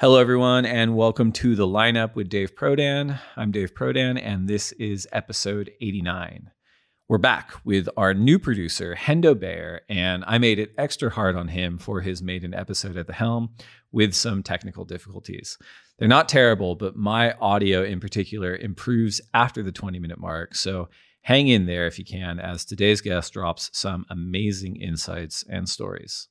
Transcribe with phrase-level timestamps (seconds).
[0.00, 3.18] Hello, everyone, and welcome to the lineup with Dave Prodan.
[3.34, 6.52] I'm Dave Prodan, and this is episode 89.
[7.08, 11.48] We're back with our new producer, Hendo Bayer, and I made it extra hard on
[11.48, 13.56] him for his maiden episode at the helm
[13.90, 15.58] with some technical difficulties.
[15.98, 20.54] They're not terrible, but my audio in particular improves after the 20 minute mark.
[20.54, 20.90] So
[21.22, 26.28] hang in there if you can, as today's guest drops some amazing insights and stories.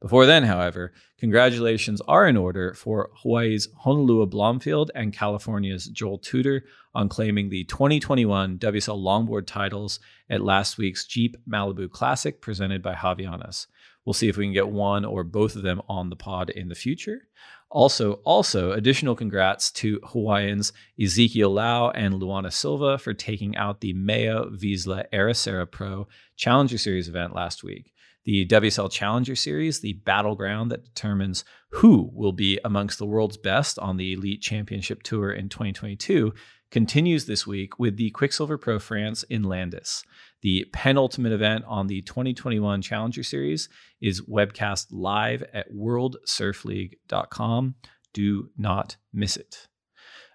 [0.00, 6.64] Before then, however, congratulations are in order for Hawaii's Honolua Blomfield and California's Joel Tudor
[6.94, 12.94] on claiming the 2021 WSL Longboard titles at last week's Jeep Malibu Classic presented by
[12.94, 13.66] Havaianas.
[14.04, 16.68] We'll see if we can get one or both of them on the pod in
[16.68, 17.28] the future.
[17.70, 23.92] Also, also additional congrats to Hawaiians Ezekiel Lau and Luana Silva for taking out the
[23.92, 27.92] Meo Vissla Ericeira Pro Challenger Series event last week
[28.24, 33.78] the WSL Challenger Series, the battleground that determines who will be amongst the world's best
[33.78, 36.32] on the Elite Championship Tour in 2022,
[36.70, 40.04] continues this week with the Quiksilver Pro France in Landes.
[40.42, 47.74] The penultimate event on the 2021 Challenger Series is webcast live at worldsurfleague.com.
[48.12, 49.68] Do not miss it.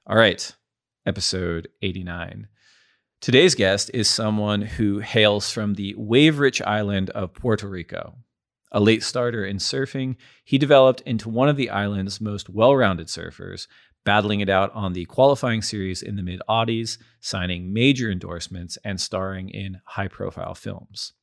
[0.07, 0.55] All right,
[1.05, 2.47] episode 89.
[3.25, 8.17] Today's guest is someone who hails from the wave rich island of Puerto Rico.
[8.71, 13.07] A late starter in surfing, he developed into one of the island's most well rounded
[13.07, 13.65] surfers,
[14.03, 19.01] battling it out on the qualifying series in the mid Aughties, signing major endorsements, and
[19.01, 21.13] starring in high profile films.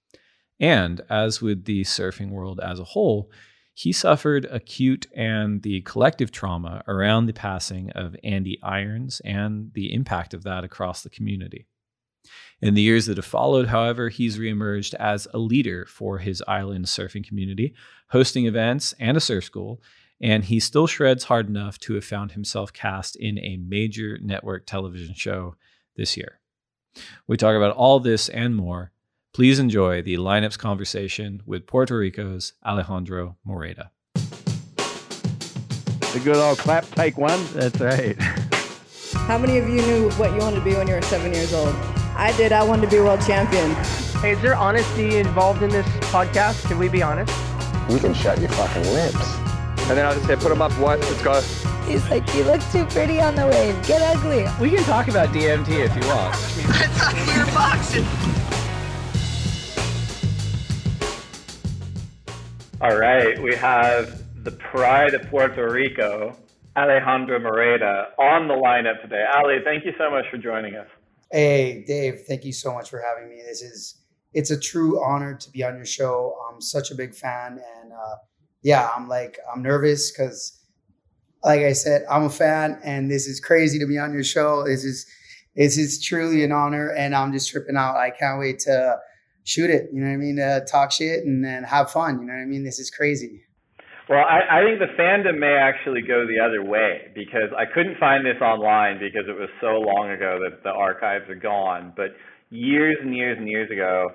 [0.59, 3.31] And as with the surfing world as a whole,
[3.75, 9.95] he suffered acute and the collective trauma around the passing of Andy Irons and the
[9.95, 11.69] impact of that across the community.
[12.63, 16.85] In the years that have followed, however, he's reemerged as a leader for his island
[16.85, 17.75] surfing community,
[18.11, 19.83] hosting events and a surf school,
[20.21, 24.65] and he still shreds hard enough to have found himself cast in a major network
[24.65, 25.57] television show
[25.97, 26.39] this year.
[27.27, 28.93] We talk about all this and more.
[29.35, 33.91] Please enjoy the lineups conversation with Puerto Rico's Alejandro Moreda.
[36.13, 37.45] The good old clap, take one.
[37.55, 38.17] That's right.
[39.27, 41.53] How many of you knew what you wanted to be when you were seven years
[41.53, 41.75] old?
[42.17, 42.53] I did.
[42.53, 43.75] I wanted to be world champion.
[44.21, 46.67] Hey, is there honesty involved in this podcast?
[46.69, 47.33] Can we be honest?
[47.91, 49.37] You can shut your fucking lips.
[49.89, 51.01] And then I'll just say, put them up, what?
[51.01, 51.41] Let's go.
[51.91, 53.87] He's like, you look too pretty on the wave.
[53.87, 54.47] Get ugly.
[54.61, 56.35] We can talk about DMT if you want.
[56.35, 58.07] I thought you were boxing.
[62.81, 66.37] All right, we have the pride of Puerto Rico,
[66.77, 69.25] Alejandro Moreda, on the lineup today.
[69.37, 70.89] Ali, thank you so much for joining us.
[71.33, 73.43] Hey, Dave, thank you so much for having me.
[73.43, 74.03] This is
[74.35, 76.37] it's a true honor to be on your show.
[76.47, 78.17] I'm such a big fan, and uh,
[78.63, 80.61] yeah, I'm like I'm nervous because,
[81.43, 84.63] like I said, I'm a fan, and this is crazy to be on your show.
[84.67, 85.07] This is
[85.57, 87.97] this is truly an honor, and I'm just tripping out.
[87.97, 88.99] I can't wait to
[89.45, 89.89] shoot it.
[89.91, 90.37] You know what I mean?
[90.37, 92.21] To talk shit and then have fun.
[92.21, 92.63] You know what I mean?
[92.63, 93.41] This is crazy.
[94.09, 97.99] Well, I, I think the fandom may actually go the other way because I couldn't
[97.99, 101.93] find this online because it was so long ago that the archives are gone.
[101.97, 102.11] But
[102.51, 104.11] years and years and years ago,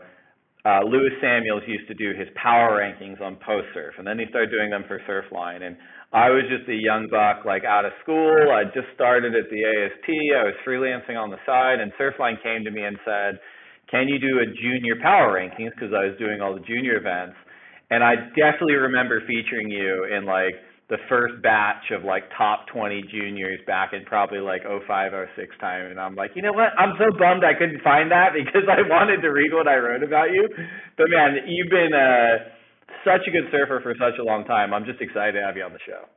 [0.65, 4.25] uh, Lewis Samuels used to do his power rankings on Post Surf, and then he
[4.29, 5.63] started doing them for Surfline.
[5.63, 5.77] And
[6.11, 8.35] I was just a young buck, like out of school.
[8.51, 10.09] I just started at the ASP.
[10.35, 13.39] I was freelancing on the side, and Surfline came to me and said,
[13.89, 17.37] "Can you do a junior power rankings?" Because I was doing all the junior events.
[17.89, 20.55] And I definitely remember featuring you in like
[20.89, 25.91] the first batch of like top 20 juniors back in probably like 05, 06 time.
[25.91, 26.71] And I'm like, you know what?
[26.79, 30.03] I'm so bummed I couldn't find that because I wanted to read what I wrote
[30.03, 30.47] about you.
[30.97, 32.51] But man, you've been uh,
[33.03, 34.73] such a good surfer for such a long time.
[34.73, 36.07] I'm just excited to have you on the show.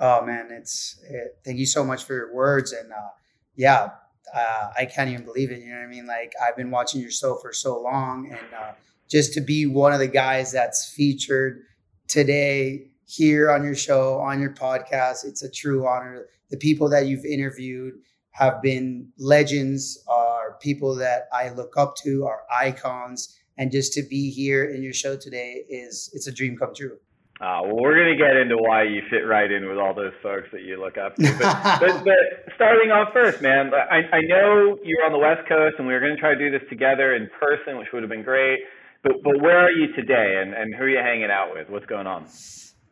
[0.00, 2.72] Oh man, it's it, thank you so much for your words.
[2.72, 3.12] And uh,
[3.54, 3.88] yeah,
[4.34, 5.60] uh, I can't even believe it.
[5.60, 6.06] You know what I mean?
[6.06, 8.72] Like I've been watching your show for so long and, uh,
[9.10, 11.62] just to be one of the guys that's featured
[12.06, 15.24] today here on your show, on your podcast.
[15.24, 16.26] It's a true honor.
[16.50, 17.94] The people that you've interviewed
[18.30, 23.36] have been legends, are people that I look up to, are icons.
[23.58, 26.98] And just to be here in your show today is it's a dream come true.
[27.40, 30.12] Uh, well, we're going to get into why you fit right in with all those
[30.22, 31.22] folks that you look up to.
[31.40, 35.76] But, but, but starting off first, man, I, I know you're on the West Coast
[35.78, 38.10] and we were going to try to do this together in person, which would have
[38.10, 38.60] been great.
[39.02, 41.70] But, but where are you today and, and who are you hanging out with?
[41.70, 42.26] What's going on?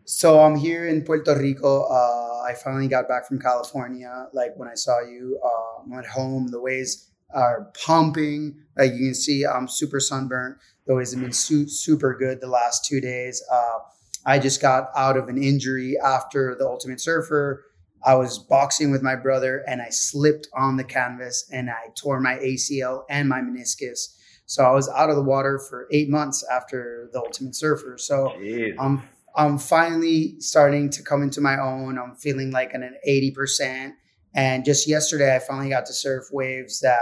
[0.05, 1.83] So I'm here in Puerto Rico.
[1.83, 4.27] Uh, I finally got back from California.
[4.33, 6.49] Like when I saw you, uh, I'm at home.
[6.49, 8.57] The waves are pumping.
[8.77, 10.57] Like you can see, I'm super sunburnt.
[10.87, 13.43] The waves have been su- super good the last two days.
[13.53, 13.79] Uh,
[14.25, 17.65] I just got out of an injury after the Ultimate Surfer.
[18.03, 22.21] I was boxing with my brother and I slipped on the canvas and I tore
[22.21, 24.15] my ACL and my meniscus.
[24.49, 27.99] So I was out of the water for eight months after the Ultimate Surfer.
[27.99, 28.75] So Jeez.
[28.79, 29.03] I'm
[29.37, 31.99] I'm finally starting to come into my own.
[31.99, 33.93] I'm feeling like an 80%.
[34.35, 37.01] And just yesterday I finally got to surf waves that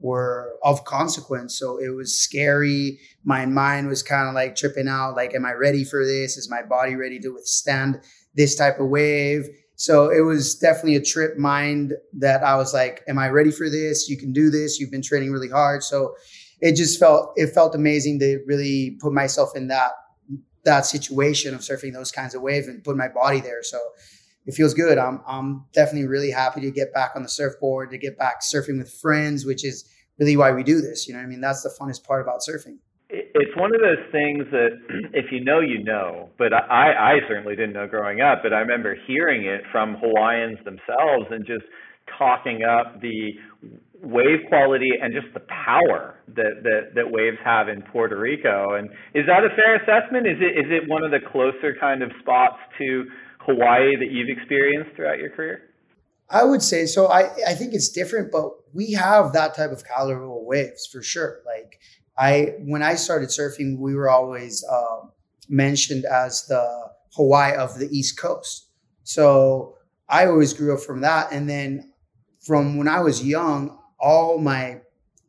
[0.00, 1.56] were of consequence.
[1.56, 2.98] So it was scary.
[3.24, 5.14] My mind was kind of like tripping out.
[5.14, 6.36] Like, am I ready for this?
[6.36, 8.00] Is my body ready to withstand
[8.34, 9.46] this type of wave?
[9.76, 13.68] So it was definitely a trip mind that I was like, am I ready for
[13.68, 14.08] this?
[14.08, 14.80] You can do this.
[14.80, 15.82] You've been training really hard.
[15.82, 16.16] So
[16.60, 19.92] it just felt, it felt amazing to really put myself in that,
[20.64, 23.62] that situation of surfing those kinds of waves and put my body there.
[23.62, 23.78] So
[24.46, 24.96] it feels good.
[24.96, 28.78] I'm I'm definitely really happy to get back on the surfboard, to get back surfing
[28.78, 31.06] with friends, which is really why we do this.
[31.06, 32.78] You know, I mean, that's the funnest part about surfing.
[33.08, 34.70] It's one of those things that
[35.12, 36.30] if you know, you know.
[36.38, 40.58] But I, I certainly didn't know growing up, but I remember hearing it from Hawaiians
[40.64, 41.64] themselves and just
[42.18, 43.32] talking up the
[44.06, 48.74] wave quality and just the power that, that, that waves have in Puerto Rico.
[48.74, 50.26] And is that a fair assessment?
[50.26, 53.04] Is it is it one of the closer kind of spots to
[53.40, 55.62] Hawaii that you've experienced throughout your career?
[56.28, 57.06] I would say so.
[57.06, 61.02] I, I think it's different, but we have that type of caliber of waves for
[61.02, 61.40] sure.
[61.46, 61.78] Like
[62.18, 65.06] I, when I started surfing, we were always uh,
[65.48, 68.68] mentioned as the Hawaii of the East Coast.
[69.04, 69.76] So
[70.08, 71.32] I always grew up from that.
[71.32, 71.92] And then
[72.40, 74.80] from when I was young, all my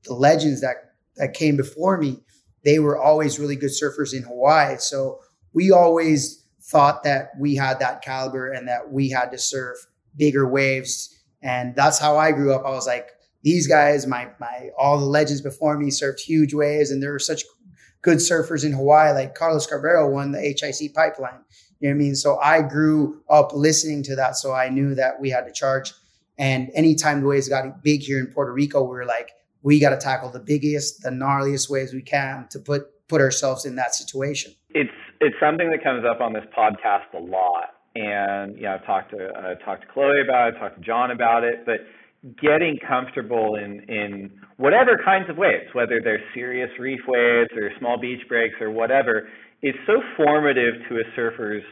[0.06, 2.20] the legends that that came before me,
[2.64, 4.78] they were always really good surfers in Hawaii.
[4.78, 5.20] So
[5.54, 9.78] we always thought that we had that caliber and that we had to surf
[10.16, 11.18] bigger waves.
[11.42, 12.66] And that's how I grew up.
[12.66, 13.12] I was like,
[13.44, 17.20] these guys, my my all the legends before me surfed huge waves, and there were
[17.20, 17.44] such
[18.02, 19.14] good surfers in Hawaii.
[19.14, 21.40] Like Carlos Cabrero won the HIC pipeline.
[21.80, 22.16] You know what I mean?
[22.16, 24.36] So I grew up listening to that.
[24.36, 25.94] So I knew that we had to charge.
[26.38, 29.32] And anytime the waves got big here in Puerto Rico, we were like,
[29.64, 33.66] we got to tackle the biggest, the gnarliest waves we can to put put ourselves
[33.66, 34.54] in that situation.
[34.72, 38.86] It's it's something that comes up on this podcast a lot, and you know, I've
[38.86, 41.82] talked to uh, talked to Chloe about it, talked to John about it, but
[42.42, 48.00] getting comfortable in in whatever kinds of waves, whether they're serious reef waves or small
[48.00, 49.28] beach breaks or whatever,
[49.64, 51.64] is so formative to a surfer's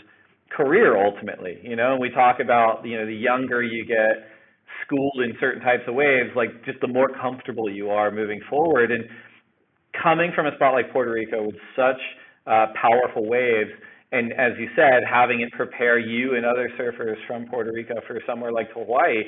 [0.50, 1.60] career ultimately.
[1.64, 4.35] You know, and we talk about you know the younger you get
[4.86, 8.92] schooled in certain types of waves, like just the more comfortable you are moving forward.
[8.92, 9.06] And
[10.02, 12.00] coming from a spot like Puerto Rico with such
[12.48, 13.72] uh, powerful waves,
[14.12, 18.20] and as you said, having it prepare you and other surfers from Puerto Rico for
[18.28, 19.24] somewhere like Hawaii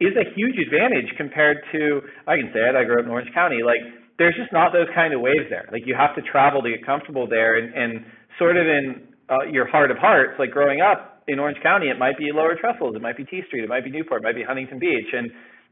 [0.00, 2.74] is a huge advantage compared to I can say it.
[2.74, 3.62] I grew up in Orange County.
[3.64, 3.80] Like
[4.18, 5.68] there's just not those kind of waves there.
[5.72, 8.04] Like you have to travel to get comfortable there, and and
[8.38, 11.98] sort of in uh, your heart of hearts, like growing up in Orange County, it
[11.98, 14.34] might be Lower Trestles, it might be T Street, it might be Newport, it might
[14.34, 15.30] be Huntington Beach, and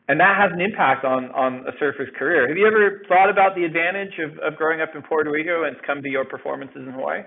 [0.09, 2.49] and that has an impact on on a surfer's career.
[2.49, 5.77] Have you ever thought about the advantage of, of growing up in Puerto Rico and
[5.77, 7.23] it's come to your performances in Hawaii?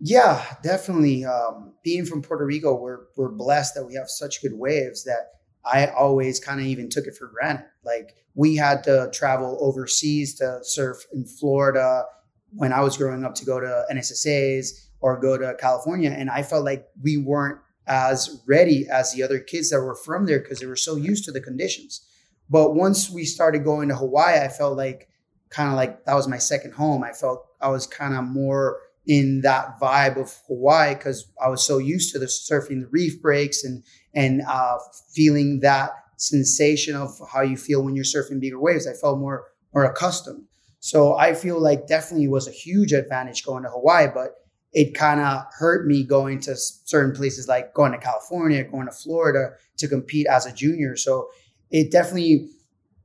[0.00, 1.24] Yeah, definitely.
[1.24, 5.32] Um, being from Puerto Rico, we're we're blessed that we have such good waves that
[5.64, 7.66] I always kind of even took it for granted.
[7.84, 12.04] Like we had to travel overseas to surf in Florida
[12.52, 16.42] when I was growing up to go to NSSA's or go to California, and I
[16.42, 20.60] felt like we weren't as ready as the other kids that were from there because
[20.60, 22.06] they were so used to the conditions.
[22.48, 25.08] But once we started going to Hawaii, I felt like
[25.50, 27.02] kind of like that was my second home.
[27.02, 31.64] I felt I was kind of more in that vibe of Hawaii because I was
[31.64, 33.82] so used to the surfing the reef breaks and
[34.14, 34.78] and uh,
[35.12, 38.86] feeling that sensation of how you feel when you're surfing bigger waves.
[38.86, 40.44] I felt more more accustomed.
[40.80, 44.36] So I feel like definitely was a huge advantage going to Hawaii, but
[44.72, 48.92] it kind of hurt me going to certain places like going to California, going to
[48.92, 50.96] Florida to compete as a junior.
[50.96, 51.28] So
[51.70, 52.48] it definitely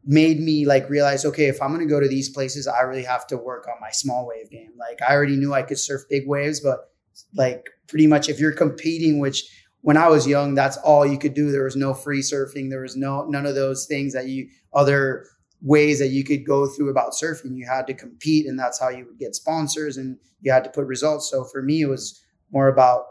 [0.06, 3.04] made me like realize okay if i'm going to go to these places i really
[3.04, 4.72] have to work on my small wave game.
[4.78, 6.92] Like i already knew i could surf big waves but
[7.36, 9.44] like pretty much if you're competing which
[9.82, 11.52] when i was young that's all you could do.
[11.52, 12.70] There was no free surfing.
[12.70, 15.26] There was no none of those things that you other
[15.66, 18.88] ways that you could go through about surfing you had to compete and that's how
[18.88, 22.24] you would get sponsors and you had to put results so for me it was
[22.52, 23.06] more about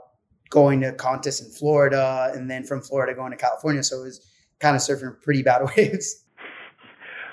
[0.55, 3.83] going to contests in Florida, and then from Florida going to California.
[3.83, 4.25] So it was
[4.61, 6.23] kind of surfing pretty bad waves.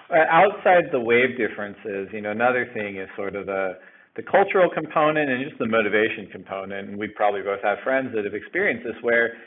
[0.09, 3.77] Uh, outside the wave differences, you know, another thing is sort of the
[4.17, 6.89] the cultural component and just the motivation component.
[6.89, 9.37] And we probably both have friends that have experienced this where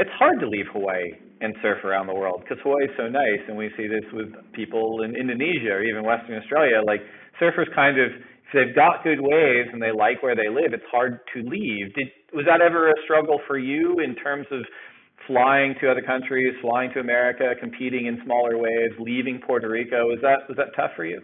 [0.00, 3.40] it's hard to leave Hawaii and surf around the world because Hawaii is so nice.
[3.48, 6.80] And we see this with people in Indonesia or even Western Australia.
[6.84, 7.00] Like
[7.40, 10.84] surfers kind of, if they've got good waves and they like where they live, it's
[10.90, 11.94] hard to leave.
[11.94, 14.60] Did, was that ever a struggle for you in terms of
[15.26, 20.06] flying to other countries, flying to America, competing in smaller waves, leaving Puerto Rico?
[20.06, 21.22] Was that was that tough for you?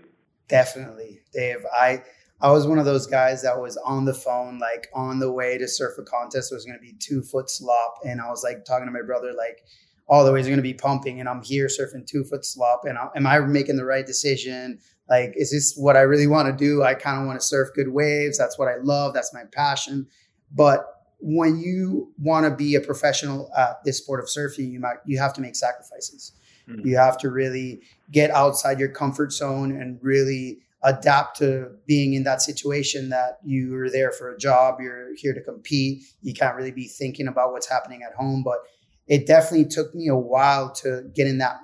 [0.49, 1.65] Definitely, Dave.
[1.79, 2.03] I
[2.41, 5.59] I was one of those guys that was on the phone, like on the way
[5.59, 6.53] to surf a contest.
[6.53, 9.05] It was going to be two foot slop, and I was like talking to my
[9.05, 9.65] brother, like
[10.09, 12.83] all the waves are going to be pumping, and I'm here surfing two foot slop,
[12.85, 14.79] and I, am I making the right decision?
[15.09, 16.83] Like, is this what I really want to do?
[16.83, 18.39] I kind of want to surf good waves.
[18.39, 19.15] That's what I love.
[19.15, 20.07] That's my passion.
[20.53, 20.85] But
[21.19, 25.19] when you want to be a professional at this sport of surfing, you might you
[25.19, 26.33] have to make sacrifices.
[26.69, 26.87] Mm-hmm.
[26.87, 32.23] You have to really get outside your comfort zone and really adapt to being in
[32.25, 36.05] that situation that you are there for a job, you're here to compete.
[36.23, 38.43] You can't really be thinking about what's happening at home.
[38.45, 38.59] But
[39.07, 41.57] it definitely took me a while to get in that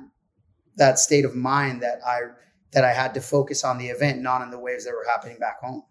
[0.76, 2.20] that state of mind that I
[2.72, 5.38] that I had to focus on the event, not on the waves that were happening
[5.38, 5.82] back home.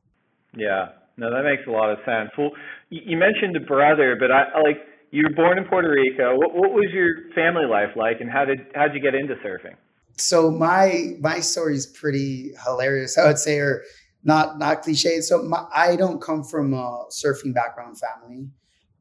[0.55, 2.31] Yeah, no, that makes a lot of sense.
[2.37, 2.51] Well,
[2.89, 4.77] you mentioned a brother, but I like
[5.11, 6.37] you were born in Puerto Rico.
[6.37, 9.35] What, what was your family life like, and how did how did you get into
[9.35, 9.75] surfing?
[10.17, 13.83] so my my story is pretty hilarious, I would say, or
[14.23, 15.21] not not cliche.
[15.21, 18.49] So my, I don't come from a surfing background family.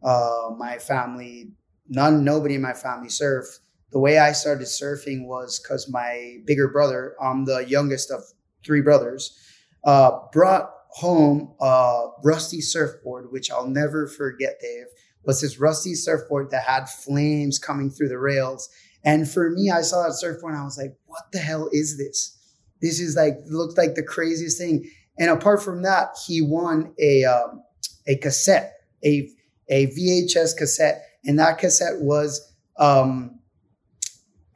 [0.02, 1.52] Uh, my family,
[1.90, 3.58] none, nobody in my family surfed.
[3.92, 8.22] The way I started surfing was because my bigger brother, I'm the youngest of
[8.64, 9.38] three brothers,
[9.84, 14.86] uh, brought home a rusty surfboard, which I'll never forget, Dave.
[15.24, 18.70] Was this rusty surfboard that had flames coming through the rails
[19.04, 21.96] and for me, I saw that surfboard and I was like, what the hell is
[21.96, 22.36] this?
[22.82, 24.90] This is like, looked like the craziest thing.
[25.18, 27.62] And apart from that, he won a, um,
[28.06, 29.28] a cassette, a,
[29.68, 31.02] a VHS cassette.
[31.24, 33.40] And that cassette was, um,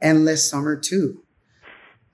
[0.01, 1.21] Endless Summer 2.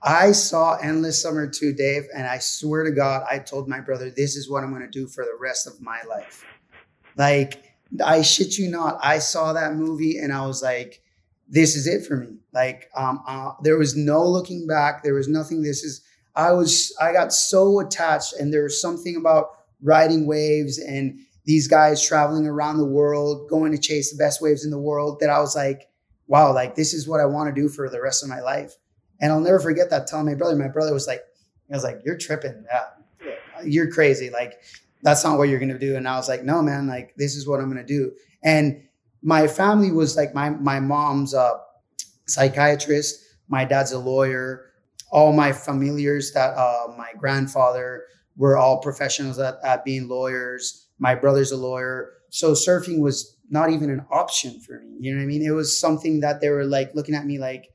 [0.02, 4.10] I saw Endless Summer 2, Dave, and I swear to God, I told my brother,
[4.10, 6.44] this is what I'm going to do for the rest of my life.
[7.16, 7.72] Like,
[8.04, 8.98] I shit you not.
[9.02, 11.02] I saw that movie and I was like,
[11.48, 12.38] this is it for me.
[12.52, 15.02] Like, um, uh, there was no looking back.
[15.02, 15.62] There was nothing.
[15.62, 16.02] This is,
[16.34, 19.50] I was, I got so attached, and there was something about
[19.82, 24.64] riding waves and these guys traveling around the world, going to chase the best waves
[24.64, 25.88] in the world that I was like,
[26.26, 28.74] wow, like this is what I want to do for the rest of my life.
[29.20, 30.56] And I'll never forget that telling my brother.
[30.56, 31.22] My brother was like,
[31.70, 32.64] I was like, you're tripping.
[32.70, 33.34] Yeah,
[33.64, 34.30] you're crazy.
[34.30, 34.60] Like,
[35.02, 35.96] that's not what you're going to do.
[35.96, 38.12] And I was like, no, man, like this is what I'm going to do.
[38.42, 38.82] And
[39.22, 41.60] my family was like my my mom's a
[42.26, 44.66] psychiatrist, my dad's a lawyer.
[45.10, 48.04] All my familiars that uh, my grandfather
[48.36, 50.81] were all professionals at, at being lawyers.
[50.98, 54.96] My brother's a lawyer, so surfing was not even an option for me.
[55.00, 55.42] You know what I mean?
[55.42, 57.66] It was something that they were like looking at me like,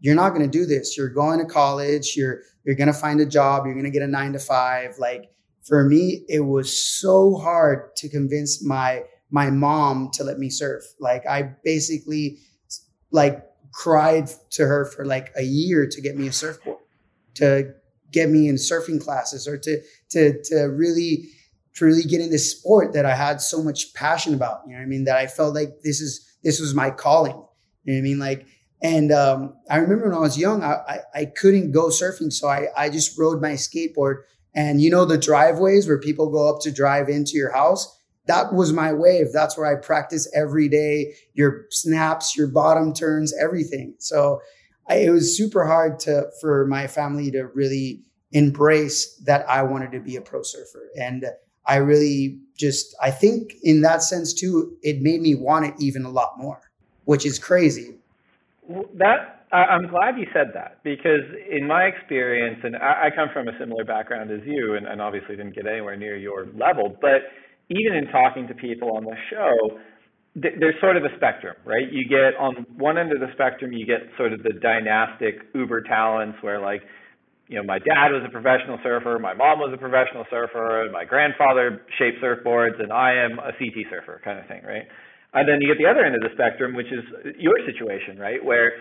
[0.00, 0.96] "You're not going to do this.
[0.96, 2.14] You're going to college.
[2.16, 3.64] You're you're going to find a job.
[3.64, 4.98] You're going to get a nine to five.
[4.98, 5.30] Like
[5.62, 10.84] for me, it was so hard to convince my my mom to let me surf.
[11.00, 12.38] Like I basically
[13.10, 16.78] like cried to her for like a year to get me a surfboard,
[17.34, 17.72] to
[18.10, 21.28] get me in surfing classes or to to to really
[21.74, 24.60] to really get in this sport that I had so much passion about.
[24.66, 25.04] You know what I mean?
[25.04, 27.36] That I felt like this is this was my calling.
[27.84, 28.18] You know what I mean?
[28.18, 28.46] Like
[28.82, 32.48] and um, I remember when I was young, I, I, I couldn't go surfing, so
[32.48, 34.22] I I just rode my skateboard.
[34.54, 38.52] And you know the driveways where people go up to drive into your house that
[38.52, 39.32] was my wave.
[39.32, 41.14] That's where I practice every day.
[41.34, 43.94] Your snaps, your bottom turns, everything.
[43.98, 44.40] So
[44.88, 49.92] I, it was super hard to for my family to really embrace that I wanted
[49.92, 51.26] to be a pro surfer, and
[51.66, 56.04] I really just I think in that sense too, it made me want it even
[56.04, 56.60] a lot more,
[57.04, 57.94] which is crazy.
[58.94, 63.58] That I'm glad you said that because in my experience, and I, come from a
[63.58, 67.28] similar background as you, and, obviously didn't get anywhere near your level, but
[67.68, 69.78] even in talking to people on the show,
[70.34, 71.92] there's sort of a spectrum, right?
[71.92, 75.82] You get on one end of the spectrum, you get sort of the dynastic uber
[75.82, 76.82] talents where like,
[77.48, 81.04] you know, my dad was a professional surfer, my mom was a professional surfer, my
[81.04, 84.86] grandfather shaped surfboards, and I am a CT surfer kind of thing, right?
[85.34, 87.04] And then you get the other end of the spectrum, which is
[87.38, 88.42] your situation, right?
[88.44, 88.72] Where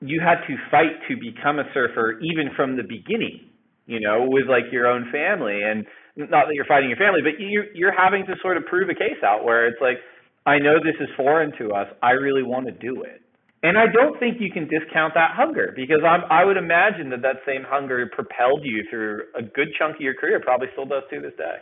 [0.00, 3.48] you had to fight to become a surfer even from the beginning,
[3.86, 5.62] you know, with like your own family.
[5.62, 8.88] And not that you're fighting your family, but you you're having to sort of prove
[8.90, 9.98] a case out where it's like
[10.44, 11.86] I know this is foreign to us.
[12.02, 13.21] I really want to do it.
[13.62, 17.22] And I don't think you can discount that hunger because I'm, I would imagine that
[17.22, 21.04] that same hunger propelled you through a good chunk of your career, probably still does
[21.10, 21.56] to this day.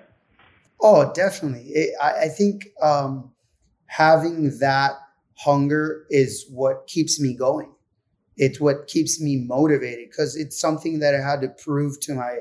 [0.81, 1.69] Oh, definitely.
[1.69, 3.33] It, I, I, think um,
[3.87, 4.93] having that
[5.37, 7.75] hunger is what keeps me going.
[8.39, 12.39] It's what keeps me motivated because it's something that I had to prove to my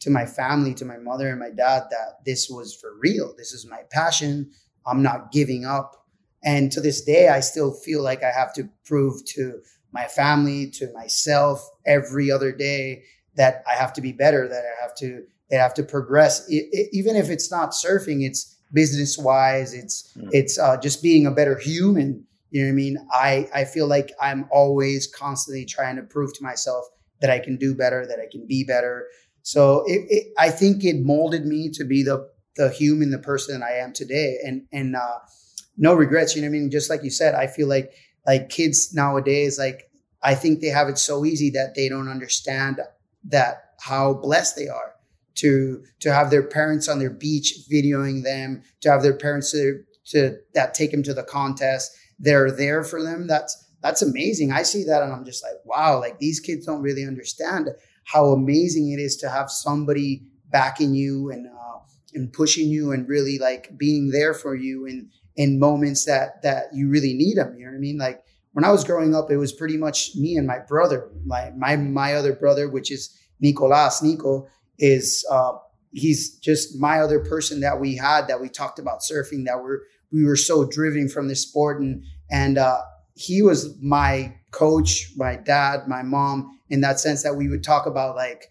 [0.00, 3.34] to my family, to my mother and my dad that this was for real.
[3.36, 4.50] This is my passion.
[4.84, 6.01] I'm not giving up
[6.44, 9.60] and to this day, I still feel like I have to prove to
[9.92, 13.04] my family, to myself every other day
[13.36, 16.48] that I have to be better, that I have to, that I have to progress.
[16.48, 20.28] It, it, even if it's not surfing, it's business wise, it's, mm.
[20.32, 22.24] it's uh, just being a better human.
[22.50, 23.08] You know what I mean?
[23.12, 26.86] I, I feel like I'm always constantly trying to prove to myself
[27.20, 29.06] that I can do better, that I can be better.
[29.42, 33.60] So it, it, I think it molded me to be the the human, the person
[33.60, 34.38] that I am today.
[34.44, 35.18] And and uh,
[35.76, 36.34] no regrets.
[36.34, 36.70] You know what I mean?
[36.70, 37.92] Just like you said, I feel like
[38.26, 39.90] like kids nowadays, like
[40.22, 42.80] I think they have it so easy that they don't understand
[43.24, 44.94] that how blessed they are
[45.34, 49.82] to to have their parents on their beach videoing them, to have their parents to,
[50.06, 51.92] to that take them to the contest.
[52.18, 53.26] They're there for them.
[53.26, 54.52] That's that's amazing.
[54.52, 57.70] I see that and I'm just like, wow, like these kids don't really understand
[58.04, 61.78] how amazing it is to have somebody backing you and uh,
[62.14, 66.66] and pushing you and really like being there for you and in moments that that
[66.72, 67.54] you really need them.
[67.56, 67.98] You know what I mean?
[67.98, 68.22] Like
[68.52, 71.08] when I was growing up, it was pretty much me and my brother.
[71.24, 74.02] My my my other brother, which is Nicolas.
[74.02, 74.48] Nico
[74.78, 75.52] is uh,
[75.92, 79.46] he's just my other person that we had that we talked about surfing.
[79.46, 79.80] That we're
[80.12, 82.82] we were so driven from this sport, and and uh,
[83.14, 86.58] he was my coach, my dad, my mom.
[86.68, 88.48] In that sense, that we would talk about like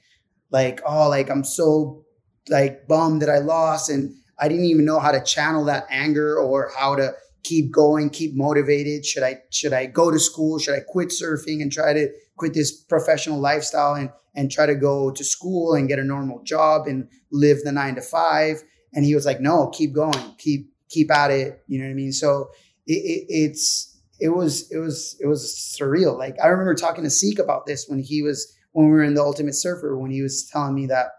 [0.51, 2.05] like oh like I'm so
[2.49, 6.37] like bummed that I lost and I didn't even know how to channel that anger
[6.37, 9.05] or how to keep going, keep motivated.
[9.05, 10.57] Should I should I go to school?
[10.59, 14.75] Should I quit surfing and try to quit this professional lifestyle and and try to
[14.75, 18.63] go to school and get a normal job and live the nine to five?
[18.93, 21.63] And he was like, no, keep going, keep keep at it.
[21.67, 22.11] You know what I mean?
[22.11, 22.49] So
[22.87, 25.43] it, it, it's it was it was it was
[25.79, 26.17] surreal.
[26.17, 29.13] Like I remember talking to Zeke about this when he was when we were in
[29.13, 31.11] the Ultimate Surfer when he was telling me that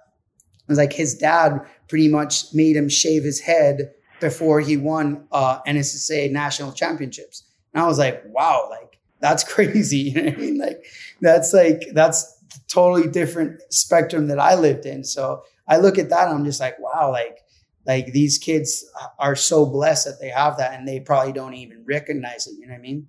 [0.72, 5.60] was like his dad pretty much made him shave his head before he won uh,
[5.66, 7.44] NSSA national championships.
[7.74, 9.98] And I was like, wow, like that's crazy.
[9.98, 10.58] You know what I mean?
[10.58, 10.84] Like
[11.20, 15.04] that's like that's totally different spectrum that I lived in.
[15.04, 17.38] So I look at that and I'm just like, wow, like
[17.86, 18.84] like these kids
[19.18, 22.54] are so blessed that they have that and they probably don't even recognize it.
[22.58, 23.08] You know what I mean?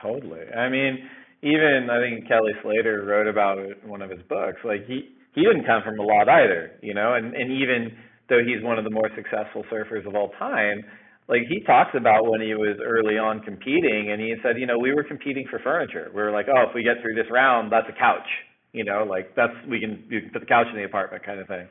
[0.00, 0.48] Totally.
[0.48, 1.08] I mean,
[1.42, 4.58] even I think Kelly Slater wrote about it in one of his books.
[4.64, 7.96] Like he he didn't come from a lot either, you know, and, and even
[8.28, 10.82] though he's one of the more successful surfers of all time,
[11.28, 14.78] like he talks about when he was early on competing and he said, you know,
[14.78, 16.10] we were competing for furniture.
[16.14, 18.28] We were like, oh, if we get through this round, that's a couch,
[18.72, 21.40] you know, like that's we can, we can put the couch in the apartment kind
[21.40, 21.66] of thing.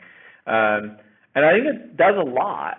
[0.47, 0.97] Um,
[1.35, 2.77] and I think it does a lot.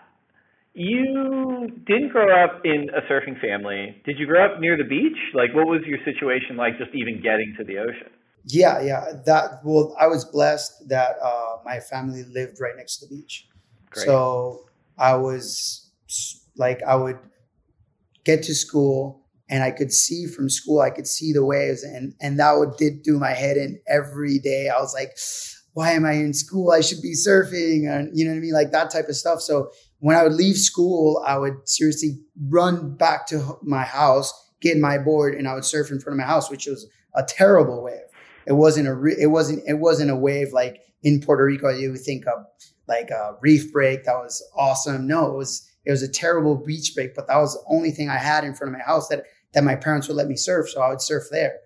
[0.74, 4.00] You didn't grow up in a surfing family.
[4.06, 5.18] Did you grow up near the beach?
[5.34, 8.10] Like, what was your situation like just even getting to the ocean?
[8.44, 9.04] Yeah, yeah.
[9.24, 13.46] That well, I was blessed that uh, my family lived right next to the beach.
[13.90, 14.06] Great.
[14.06, 14.66] So
[14.98, 15.90] I was
[16.56, 17.18] like, I would
[18.24, 22.14] get to school and I could see from school, I could see the waves, and
[22.20, 24.70] and that would did do my head in every day.
[24.70, 25.16] I was like,
[25.74, 26.70] why am I in school?
[26.70, 29.40] I should be surfing, and you know what I mean, like that type of stuff.
[29.42, 34.78] So when I would leave school, I would seriously run back to my house, get
[34.78, 37.82] my board, and I would surf in front of my house, which was a terrible
[37.82, 38.00] wave.
[38.46, 41.90] It wasn't a re- it wasn't it wasn't a wave like in Puerto Rico you
[41.90, 42.44] would think of
[42.88, 45.06] like a reef break that was awesome.
[45.06, 48.08] No, it was it was a terrible beach break, but that was the only thing
[48.08, 49.24] I had in front of my house that
[49.54, 51.58] that my parents would let me surf, so I would surf there.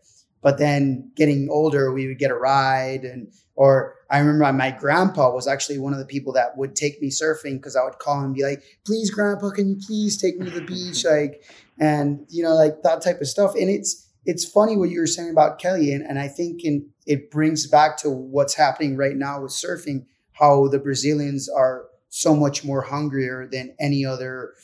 [0.43, 5.33] But then getting older, we would get a ride and or I remember my grandpa
[5.33, 8.19] was actually one of the people that would take me surfing because I would call
[8.19, 11.05] him and be like, please, grandpa, can you please take me to the beach?
[11.17, 11.43] Like,
[11.79, 13.55] and you know, like that type of stuff.
[13.55, 16.91] And it's it's funny what you were saying about Kelly, and, and I think in,
[17.07, 22.35] it brings back to what's happening right now with surfing, how the Brazilians are so
[22.35, 24.55] much more hungrier than any other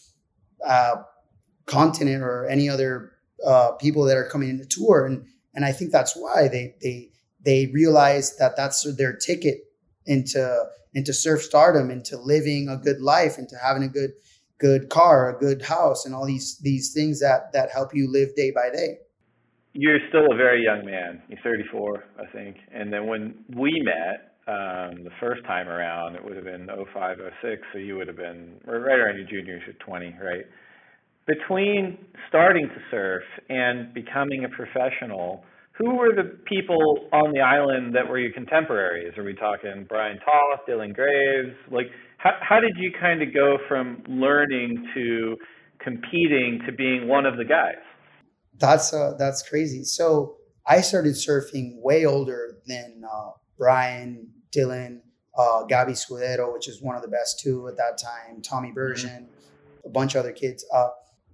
[0.67, 0.97] uh,
[1.67, 3.13] continent or any other
[3.47, 7.11] uh, people that are coming into tour, and and I think that's why they they
[7.45, 9.59] they realize that that's their ticket
[10.07, 14.11] into into surf stardom, into living a good life, into having a good
[14.59, 18.35] good car, a good house, and all these these things that that help you live
[18.35, 18.99] day by day
[19.73, 21.23] you're still a very young man.
[21.29, 22.57] You're 34, I think.
[22.73, 27.19] And then when we met um, the first time around, it would have been 05,
[27.43, 27.63] 06.
[27.73, 30.45] So you would have been right around your juniors, you're 20, right?
[31.27, 35.45] between starting to surf and becoming a professional,
[35.79, 39.17] who were the people on the island that were your contemporaries?
[39.17, 41.57] Are we talking Brian Toth, Dylan Graves?
[41.71, 41.87] Like,
[42.19, 45.37] how, how did you kind of go from learning to
[45.83, 47.83] competing to being one of the guys?
[48.59, 49.85] That's uh, that's crazy.
[49.85, 50.37] So
[50.67, 55.01] I started surfing way older than uh, Brian, Dylan,
[55.37, 59.29] uh, Gabi Scudero, which is one of the best two at that time, Tommy Bergen,
[59.29, 59.89] mm-hmm.
[59.89, 60.65] a bunch of other kids.
[60.73, 60.89] Uh,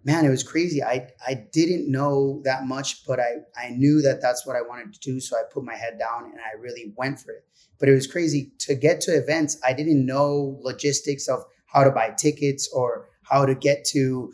[0.05, 0.83] man, it was crazy.
[0.83, 4.93] I, I didn't know that much, but I, I knew that that's what I wanted
[4.95, 5.21] to do.
[5.21, 7.45] So I put my head down and I really went for it.
[7.79, 9.59] But it was crazy to get to events.
[9.65, 14.33] I didn't know logistics of how to buy tickets or how to get to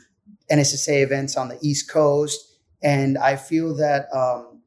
[0.51, 2.54] NSSA events on the East Coast.
[2.85, 4.61] And I feel that um,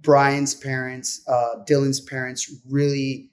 [0.00, 3.30] Brian's parents, uh, Dylan's parents really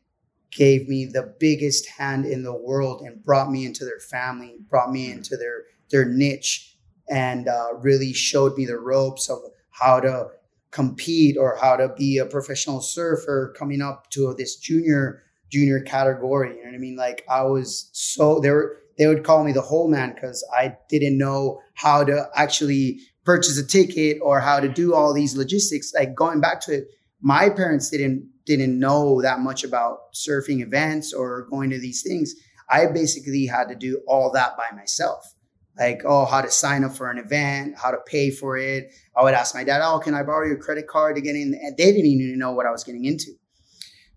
[0.52, 4.92] gave me the biggest hand in the world and brought me into their family, brought
[4.92, 6.78] me into their their niche,
[7.10, 9.40] and uh, really showed me the ropes of
[9.72, 10.28] how to
[10.72, 16.50] compete or how to be a professional surfer coming up to this junior junior category.
[16.50, 16.96] You know what I mean?
[16.96, 20.76] Like I was so they were they would call me the whole man because I
[20.90, 25.94] didn't know how to actually purchase a ticket or how to do all these logistics.
[25.94, 26.88] Like going back to it,
[27.22, 32.34] my parents didn't didn't know that much about surfing events or going to these things.
[32.72, 35.36] I basically had to do all that by myself.
[35.78, 38.92] Like, oh, how to sign up for an event, how to pay for it.
[39.16, 41.54] I would ask my dad, oh, can I borrow your credit card to get in?
[41.62, 43.34] And they didn't even know what I was getting into.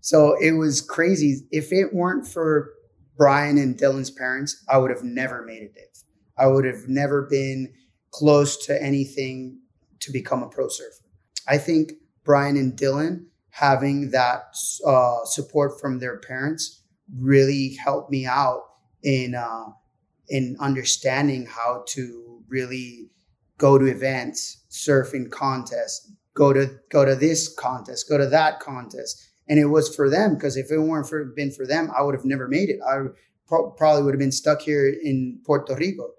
[0.01, 1.45] So it was crazy.
[1.51, 2.71] If it weren't for
[3.15, 5.99] Brian and Dylan's parents, I would have never made it.
[6.35, 7.71] I would have never been
[8.13, 9.59] close to anything
[9.99, 11.03] to become a pro surfer.
[11.47, 16.83] I think Brian and Dylan having that uh, support from their parents
[17.19, 18.61] really helped me out
[19.03, 19.65] in uh,
[20.29, 23.09] in understanding how to really
[23.57, 28.59] go to events, surf in contests, go to go to this contest, go to that
[28.59, 32.03] contest, and it was for them because if it weren't for been for them, I
[32.03, 32.79] would have never made it.
[32.87, 33.05] I
[33.47, 36.09] pro- probably would have been stuck here in Puerto Rico.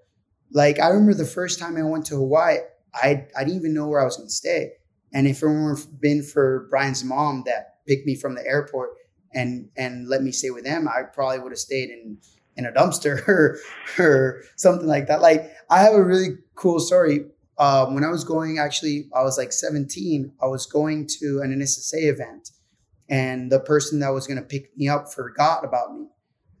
[0.55, 2.59] Like I remember the first time I went to Hawaii,
[2.93, 4.71] I I didn't even know where I was going to stay.
[5.13, 8.91] And if it weren't been for Brian's mom that picked me from the airport
[9.33, 12.19] and and let me stay with them, I probably would have stayed in
[12.55, 13.59] in a dumpster or,
[13.99, 15.21] or something like that.
[15.21, 17.25] Like I have a really cool story.
[17.57, 20.33] Um, when I was going, actually, I was like 17.
[20.41, 22.51] I was going to an NSSA event,
[23.09, 26.07] and the person that was going to pick me up forgot about me.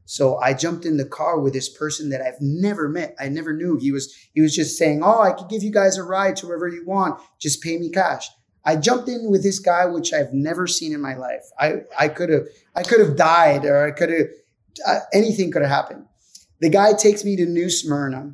[0.05, 3.15] So I jumped in the car with this person that I've never met.
[3.19, 3.77] I never knew.
[3.77, 6.47] He was he was just saying, "Oh, I could give you guys a ride to
[6.47, 7.19] wherever you want.
[7.39, 8.29] Just pay me cash."
[8.65, 11.43] I jumped in with this guy, which I've never seen in my life.
[11.59, 14.27] I, I could have, I could have died or I could have,
[14.85, 16.05] uh, anything could have happened.
[16.61, 18.33] The guy takes me to New Smyrna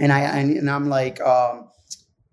[0.00, 1.68] and I, and I'm like, um,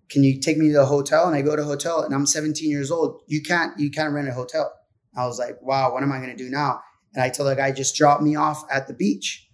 [0.10, 1.28] can you take me to the hotel?
[1.28, 3.22] And I go to hotel and I'm 17 years old.
[3.28, 4.74] You can't, you can't rent a hotel.
[5.16, 6.82] I was like, wow, what am I going to do now?
[7.14, 9.48] And I tell the guy, just drop me off at the beach.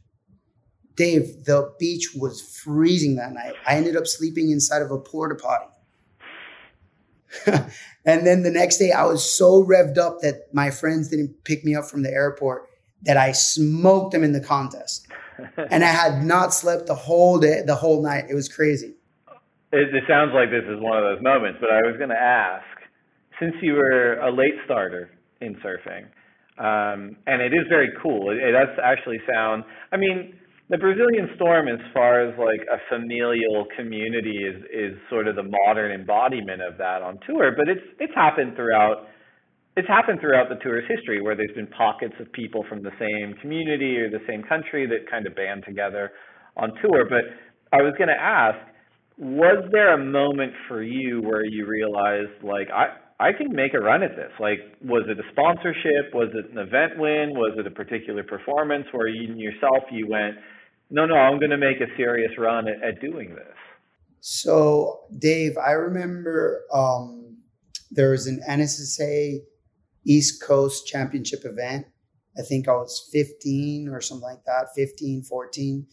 [0.95, 3.53] Dave, the beach was freezing that night.
[3.67, 5.65] I ended up sleeping inside of a porta potty.
[8.05, 11.65] and then the next day, I was so revved up that my friends didn't pick
[11.65, 12.69] me up from the airport
[13.03, 15.07] that I smoked them in the contest.
[15.69, 18.25] and I had not slept the whole day, the whole night.
[18.29, 18.95] It was crazy.
[19.71, 22.21] It, it sounds like this is one of those moments, but I was going to
[22.21, 22.63] ask
[23.39, 25.09] since you were a late starter
[25.41, 26.05] in surfing,
[26.57, 28.31] um, and it is very cool.
[28.31, 30.33] It, it does actually sound, I mean,
[30.69, 35.43] the Brazilian Storm, as far as like a familial community, is is sort of the
[35.43, 37.53] modern embodiment of that on tour.
[37.55, 39.07] But it's it's happened throughout
[39.77, 43.35] it's happened throughout the tour's history where there's been pockets of people from the same
[43.41, 46.11] community or the same country that kind of band together
[46.55, 47.05] on tour.
[47.07, 47.25] But
[47.71, 48.57] I was going to ask,
[49.17, 53.79] was there a moment for you where you realized like I I can make a
[53.79, 54.31] run at this.
[54.39, 56.13] Like, was it a sponsorship?
[56.13, 57.31] Was it an event win?
[57.33, 60.35] Was it a particular performance where you yourself you went,
[60.89, 63.55] no, no, I'm going to make a serious run at, at doing this.
[64.19, 67.37] So, Dave, I remember um,
[67.91, 69.39] there was an NSSA
[70.05, 71.85] East Coast Championship event.
[72.37, 75.87] I think I was 15 or something like that, 15, 14.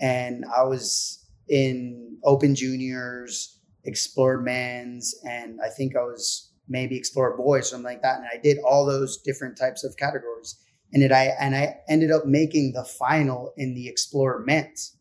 [0.00, 7.36] And I was in Open Juniors, Explorer Men's, and I think I was maybe Explorer
[7.36, 8.18] Boys, or something like that.
[8.18, 10.56] And I did all those different types of categories
[10.92, 14.96] and it I and I ended up making the final in the Explorer Men's,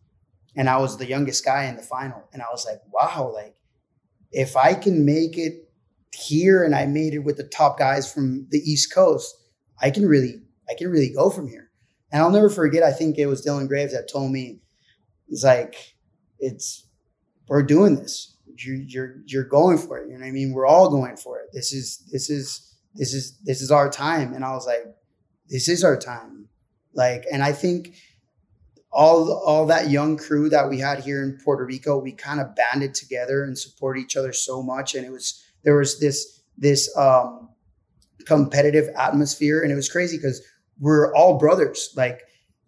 [0.55, 3.55] and I was the youngest guy in the final, and I was like, wow, like
[4.31, 5.69] if I can make it
[6.13, 9.35] here, and I made it with the top guys from the East Coast,
[9.81, 11.69] I can really I can really go from here.
[12.11, 12.83] And I'll never forget.
[12.83, 14.61] I think it was Dylan Graves that told me,
[15.27, 15.95] "It's like
[16.39, 16.87] it's
[17.47, 18.34] we're doing this.
[18.57, 20.07] You're, you're, you're going for it.
[20.07, 20.53] You know what I mean?
[20.53, 21.49] We're all going for it.
[21.53, 24.33] This is, this is, this is, this is our time.
[24.33, 24.83] And I was like,
[25.49, 26.47] this is our time.
[26.93, 27.95] Like, and I think
[28.91, 32.55] all, all that young crew that we had here in Puerto Rico, we kind of
[32.55, 34.95] banded together and support each other so much.
[34.95, 37.49] And it was, there was this, this, um,
[38.25, 39.61] competitive atmosphere.
[39.61, 40.41] And it was crazy because
[40.79, 41.93] we're all brothers.
[41.95, 42.21] Like,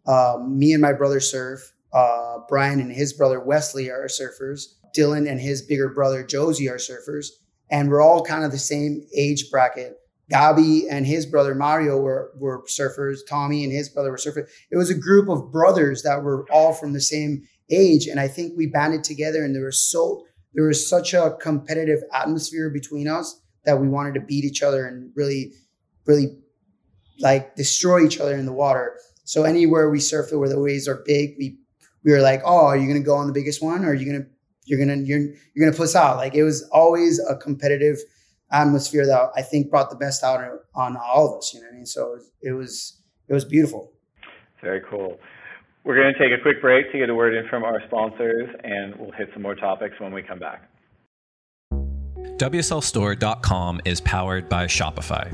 [0.06, 1.74] uh, me and my brother surf.
[1.94, 4.74] Uh, Brian and his brother Wesley are surfers.
[4.96, 7.28] Dylan and his bigger brother Josie are surfers,
[7.70, 9.98] and we're all kind of the same age bracket.
[10.32, 13.20] Gabi and his brother Mario were, were surfers.
[13.28, 14.50] Tommy and his brother were surfers.
[14.70, 18.28] It was a group of brothers that were all from the same age, and I
[18.28, 19.44] think we banded together.
[19.44, 24.16] And there was so there was such a competitive atmosphere between us that we wanted
[24.16, 25.54] to beat each other and really,
[26.06, 26.38] really
[27.20, 28.98] like destroy each other in the water.
[29.24, 31.58] So anywhere we surfed where the waves are big, we
[32.04, 34.06] we were like, oh, are you gonna go on the biggest one, or are you
[34.12, 34.28] gonna
[34.68, 36.18] you're gonna you're you're gonna puss out?
[36.18, 37.98] Like it was always a competitive
[38.52, 40.40] atmosphere that I think brought the best out
[40.76, 41.54] on all of us.
[41.54, 41.86] You know what I mean?
[41.86, 43.92] So it was it was beautiful.
[44.62, 45.20] Very cool.
[45.84, 48.50] We're going to take a quick break to get a word in from our sponsors,
[48.64, 50.70] and we'll hit some more topics when we come back.
[52.38, 55.34] WSLStore.com is powered by Shopify.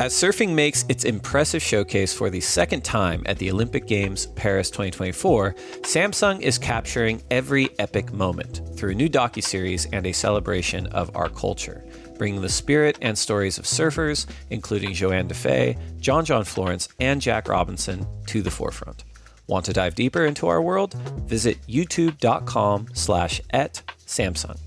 [0.00, 4.70] As surfing makes its impressive showcase for the second time at the Olympic Games Paris
[4.70, 11.14] 2024, Samsung is capturing every epic moment through a new docuseries and a celebration of
[11.16, 11.84] our culture,
[12.16, 17.48] bringing the spirit and stories of surfers, including Johanne Defay, John John Florence, and Jack
[17.48, 19.02] Robinson, to the forefront.
[19.48, 20.94] Want to dive deeper into our world?
[21.26, 24.60] Visit youtube.com slash et Samsung.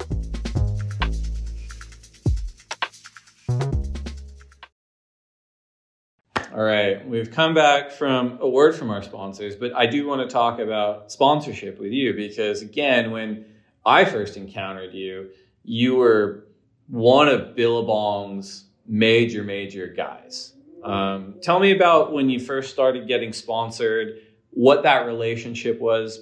[6.53, 10.21] All right, we've come back from a word from our sponsors, but I do want
[10.21, 13.45] to talk about sponsorship with you because, again, when
[13.85, 15.29] I first encountered you,
[15.63, 16.47] you were
[16.87, 20.51] one of Billabong's major, major guys.
[20.83, 24.17] Um, tell me about when you first started getting sponsored,
[24.49, 26.19] what that relationship was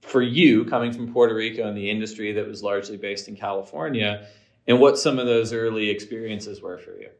[0.00, 4.26] for you coming from Puerto Rico and the industry that was largely based in California,
[4.66, 7.10] and what some of those early experiences were for you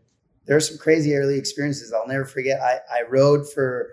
[0.46, 1.92] there are some crazy early experiences.
[1.92, 2.61] I'll never forget.
[2.61, 3.90] I, I rode for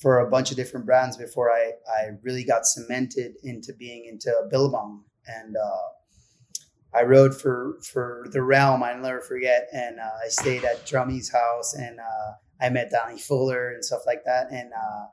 [0.00, 4.30] for a bunch of different brands before I, I really got cemented into being into
[4.50, 5.02] Billabong.
[5.26, 8.82] And uh, I rode for for the Realm.
[8.82, 9.68] I'll never forget.
[9.72, 14.02] And uh, I stayed at Drummy's house, and uh, I met Donnie Fuller and stuff
[14.06, 14.48] like that.
[14.50, 15.06] And uh,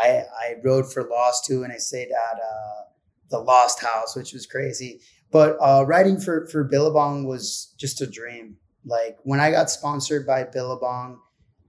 [0.00, 2.82] I I rode for Lost too, and I stayed at uh,
[3.28, 5.00] the Lost House, which was crazy.
[5.30, 10.26] But uh, riding for for Billabong was just a dream like when I got sponsored
[10.26, 11.20] by Billabong,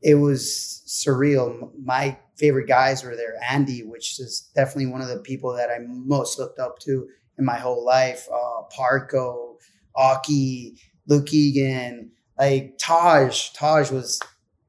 [0.02, 1.71] it was surreal.
[1.82, 3.36] My favorite guys were there.
[3.47, 7.45] Andy, which is definitely one of the people that I most looked up to in
[7.45, 8.28] my whole life.
[8.32, 9.56] Uh, Parko,
[9.95, 13.52] Occy, Luke Egan, like Taj.
[13.52, 14.19] Taj was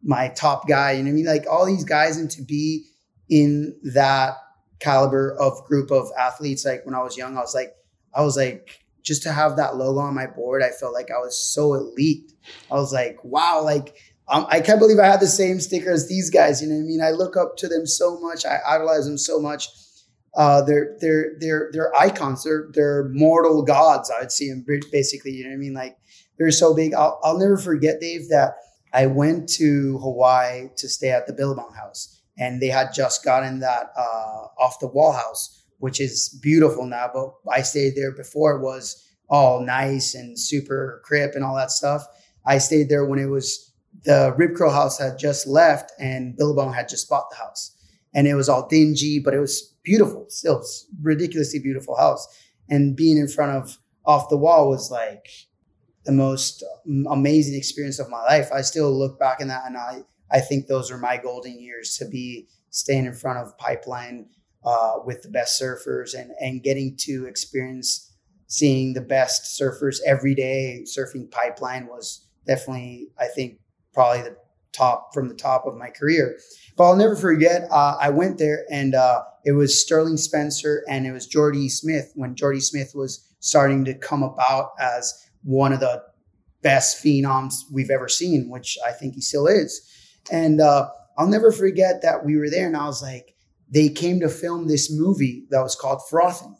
[0.02, 0.92] my top guy.
[0.92, 1.26] You know what I mean?
[1.26, 2.84] Like all these guys, and to be
[3.28, 4.34] in that
[4.80, 7.74] caliber of group of athletes, like when I was young, I was like,
[8.14, 11.18] I was like, just to have that logo on my board, I felt like I
[11.18, 12.32] was so elite.
[12.70, 13.96] I was like, wow, like
[14.28, 16.62] um, I can't believe I had the same sticker as these guys.
[16.62, 17.02] You know what I mean?
[17.02, 18.46] I look up to them so much.
[18.46, 19.68] I idolize them so much.
[20.34, 22.42] Uh, they're they're they're they're icons.
[22.42, 24.10] They're they're mortal gods.
[24.10, 25.32] I'd see them basically.
[25.32, 25.74] You know what I mean?
[25.74, 25.98] Like
[26.38, 26.94] they're so big.
[26.94, 28.54] I'll I'll never forget, Dave, that
[28.92, 33.60] I went to Hawaii to stay at the Billabong House, and they had just gotten
[33.60, 37.10] that uh, off the wall house, which is beautiful now.
[37.12, 41.70] But I stayed there before it was all nice and super crip and all that
[41.70, 42.06] stuff.
[42.46, 43.72] I stayed there when it was
[44.04, 47.76] the Rip Curl House had just left, and Billabong had just bought the house,
[48.14, 50.62] and it was all dingy, but it was beautiful, still
[51.00, 52.26] ridiculously beautiful house.
[52.68, 55.28] And being in front of off the wall was like
[56.04, 58.50] the most um, amazing experience of my life.
[58.52, 61.96] I still look back in that and I, I think those are my golden years
[61.98, 64.26] to be staying in front of pipeline
[64.64, 68.12] uh, with the best surfers and, and getting to experience
[68.46, 73.58] seeing the best surfers every day surfing pipeline was definitely, I think,
[73.92, 74.36] probably the
[74.72, 76.38] top from the top of my career.
[76.76, 81.06] But I'll never forget, uh, I went there and uh, it was Sterling Spencer and
[81.06, 85.80] it was Jordy Smith when Jordy Smith was starting to come about as one of
[85.80, 86.02] the
[86.62, 89.88] best phenoms we've ever seen, which I think he still is.
[90.30, 93.33] And uh, I'll never forget that we were there, and I was like,
[93.74, 96.56] they came to film this movie that was called Frothing,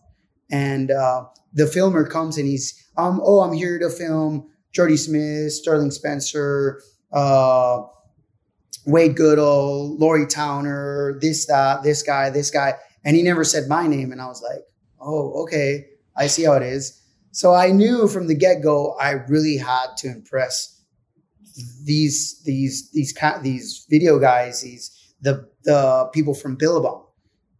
[0.51, 5.53] and uh, the filmer comes and he's, um, oh, I'm here to film Jordy Smith,
[5.53, 7.83] Sterling Spencer, uh,
[8.87, 12.75] Wade Goodall, Laurie Towner, this that, this guy, this guy,
[13.05, 14.63] and he never said my name, and I was like,
[15.01, 17.01] oh, okay, I see how it is.
[17.31, 20.83] So I knew from the get go I really had to impress
[21.85, 27.04] these these these these video guys, these the the people from Billabong.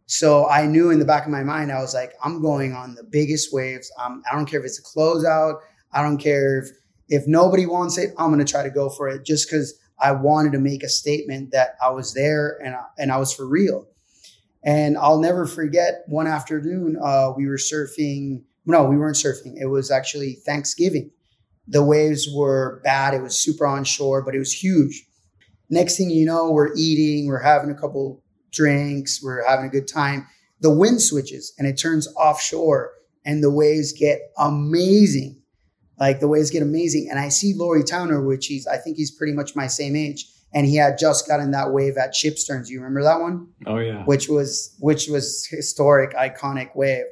[0.07, 2.95] So I knew in the back of my mind I was like, I'm going on
[2.95, 3.91] the biggest waves.
[4.03, 5.59] Um, I don't care if it's a closeout.
[5.91, 6.69] I don't care if
[7.07, 8.11] if nobody wants it.
[8.17, 11.51] I'm gonna try to go for it just because I wanted to make a statement
[11.51, 13.87] that I was there and I, and I was for real.
[14.63, 19.55] And I'll never forget one afternoon uh, we were surfing no, we weren't surfing.
[19.57, 21.11] It was actually Thanksgiving.
[21.67, 23.13] The waves were bad.
[23.13, 25.05] It was super onshore, but it was huge.
[25.69, 28.23] Next thing you know, we're eating, we're having a couple
[28.55, 30.27] drinks, we're having a good time.
[30.61, 32.91] The wind switches and it turns offshore
[33.25, 35.41] and the waves get amazing.
[35.99, 37.07] Like the waves get amazing.
[37.09, 40.25] And I see Laurie Towner, which he's, I think he's pretty much my same age.
[40.53, 42.69] And he had just gotten that wave at Shipsterns.
[42.69, 43.47] You remember that one?
[43.65, 44.03] Oh yeah.
[44.05, 47.05] Which was, which was historic, iconic wave.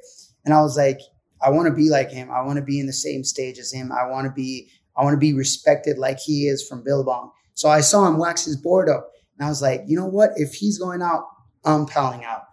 [0.46, 1.00] And I was like,
[1.42, 2.32] I want to be like him.
[2.32, 3.92] I want to be in the same stage as him.
[3.92, 7.32] I want to be I want to be respected like he is from Billabong.
[7.56, 10.32] So I saw him wax his board up, and I was like, you know what?
[10.36, 11.26] If he's going out,
[11.66, 12.44] I'm paddling out.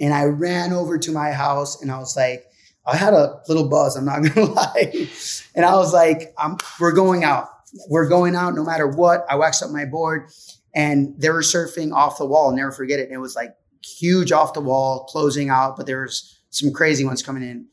[0.00, 2.44] And I ran over to my house, and I was like,
[2.86, 3.96] I had a little buzz.
[3.96, 5.08] I'm not gonna lie,
[5.54, 7.48] and I was like, I'm, we're going out.
[7.88, 9.24] We're going out no matter what.
[9.28, 10.30] I waxed up my board,
[10.74, 12.50] and they were surfing off the wall.
[12.50, 13.04] I'll never forget it.
[13.04, 17.04] And it was like huge off the wall, closing out, but there was some crazy
[17.04, 17.66] ones coming in.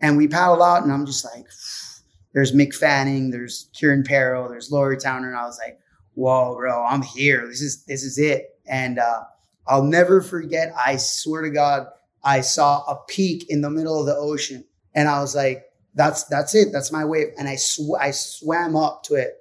[0.00, 1.46] And we paddled out, and I'm just like,
[2.34, 5.78] there's Mick Fanning, there's Kieran Perrow, there's Laurie Towner, and I was like,
[6.14, 7.46] whoa, bro, I'm here.
[7.46, 8.58] This is this is it.
[8.66, 9.22] And uh,
[9.70, 10.72] I'll never forget.
[10.76, 11.86] I swear to God,
[12.24, 16.24] I saw a peak in the middle of the ocean, and I was like, that's
[16.24, 16.72] that's it.
[16.72, 17.28] That's my wave.
[17.38, 19.34] And I sw- I swam up to it,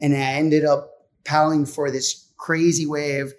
[0.00, 0.90] and I ended up
[1.24, 3.32] paddling for this crazy wave.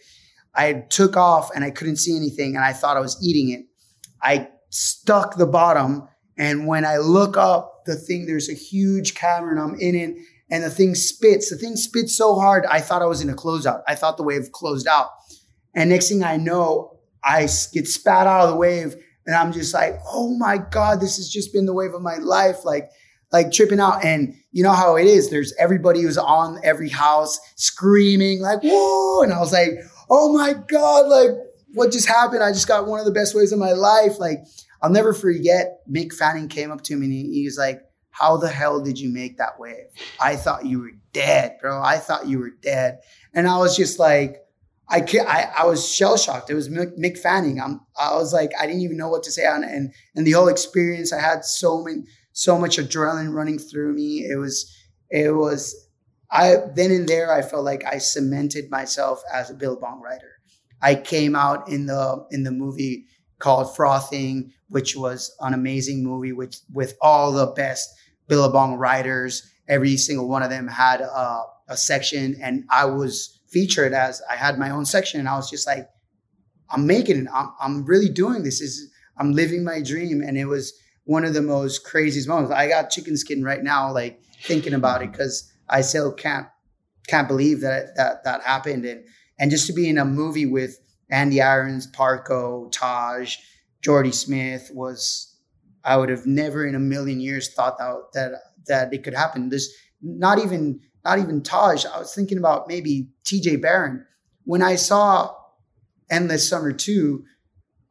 [0.54, 3.66] I took off and I couldn't see anything, and I thought I was eating it.
[4.22, 6.10] I stuck the bottom
[6.42, 9.60] and when I look up, the thing, there's a huge cavern.
[9.60, 10.18] I'm in it,
[10.50, 11.52] and the thing spits.
[11.52, 13.84] The thing spits so hard, I thought I was in a closeout.
[13.88, 15.10] I thought the wave closed out.
[15.74, 19.74] And next thing I know, I get spat out of the wave, and I'm just
[19.74, 22.66] like, oh my God, this has just been the wave of my life.
[22.66, 22.90] Like,
[23.32, 24.04] like tripping out.
[24.04, 25.30] And you know how it is.
[25.30, 29.24] There's everybody who's on every house screaming, like, whoa.
[29.24, 29.72] And I was like,
[30.10, 31.32] oh my God, like,
[31.74, 32.44] what just happened?
[32.44, 34.20] I just got one of the best waves of my life.
[34.20, 34.40] Like,
[34.82, 38.38] I'll never forget Mick Fanning came up to me and he, he was like, How
[38.38, 39.86] the hell did you make that wave?
[40.20, 41.82] I thought you were dead, bro.
[41.82, 43.00] I thought you were dead.
[43.34, 44.44] And I was just like,
[44.92, 46.50] I, I, I was shell shocked.
[46.50, 47.62] It was Mick, Fanning.
[47.62, 49.46] I'm, I was like, I didn't even know what to say.
[49.46, 53.94] On, and, and the whole experience, I had so many, so much adrenaline running through
[53.94, 54.26] me.
[54.30, 54.72] It was,
[55.10, 55.88] it was,
[56.32, 60.40] I then and there I felt like I cemented myself as a Billabong writer.
[60.82, 63.06] I came out in the in the movie
[63.40, 67.90] called Frothing, which was an amazing movie with with all the best
[68.28, 69.46] Billabong writers.
[69.68, 74.36] Every single one of them had a, a section, and I was featured as I
[74.36, 75.90] had my own section, and I was just like,
[76.70, 77.28] I'm making it.
[77.34, 78.62] I'm, I'm really doing this.
[78.62, 80.74] Is I'm living my dream, and it was
[81.04, 82.52] one of the most craziest moments.
[82.52, 86.48] I got chicken skin right now, like thinking about it, because I still can't
[87.08, 89.04] can't believe that that that happened, and
[89.40, 90.80] and just to be in a movie with
[91.10, 93.36] Andy Irons, Parko, Taj,
[93.82, 95.36] Jordy Smith was
[95.84, 98.32] I would have never in a million years thought that that
[98.68, 99.50] that it could happen.
[99.50, 99.70] This
[100.02, 101.86] not even not even Taj.
[101.86, 104.00] I was thinking about maybe Taj Burrow.
[104.44, 105.36] When I saw
[106.10, 107.24] Endless Summer 2,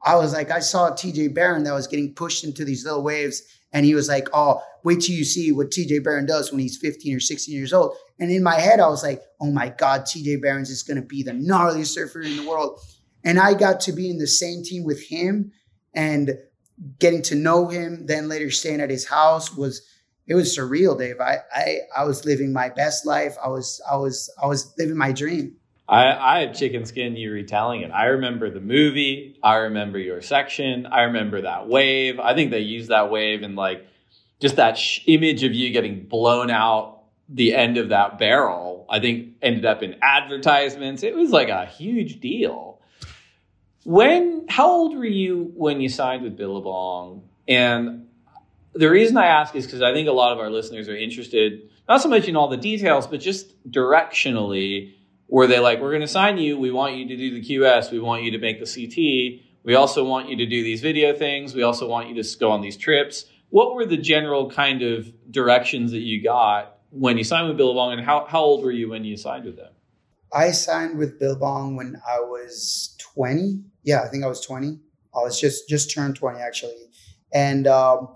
[0.03, 3.43] I was like, I saw Taj Burrow that was getting pushed into these little waves.
[3.73, 6.79] And he was like, Oh, wait till you see what Taj Burrow does when he's
[6.79, 7.95] 15 or 16 years old.
[8.19, 11.07] And in my head, I was like, Oh my God, Taj Burrow's is going to
[11.07, 12.81] be the gnarliest surfer in the world.
[13.25, 15.53] And I got to be in the same team with him
[15.95, 16.39] and
[16.99, 19.83] getting to know him, then later staying at his house was
[20.31, 21.21] it was surreal, Dave.
[21.21, 23.35] I I I was living my best life.
[23.45, 25.57] I was I was I was living my dream.
[25.89, 27.91] I, I have chicken skin you retelling it.
[27.91, 29.37] I remember the movie.
[29.43, 30.87] I remember your section.
[30.87, 32.21] I remember that wave.
[32.21, 33.85] I think they used that wave and like
[34.41, 38.87] just that sh- image of you getting blown out the end of that barrel.
[38.89, 41.03] I think ended up in advertisements.
[41.03, 42.81] It was like a huge deal.
[43.85, 47.25] When how old were you when you signed with Billabong?
[47.49, 48.07] And
[48.75, 51.71] the reason I ask is because I think a lot of our listeners are interested,
[51.89, 54.95] not so much in all the details, but just directionally.
[55.29, 56.59] Were they like, we're going to sign you.
[56.59, 57.93] We want you to do the QS.
[57.93, 59.47] We want you to make the CT.
[59.63, 61.55] We also want you to do these video things.
[61.55, 63.27] We also want you to go on these trips.
[63.51, 67.93] What were the general kind of directions that you got when you signed with Billabong,
[67.93, 69.73] and how, how old were you when you signed with them?
[70.33, 73.63] I signed with Billabong when I was 20.
[73.83, 74.79] Yeah, I think I was 20.
[75.15, 76.77] I was just just turned 20 actually.
[77.33, 78.15] And um,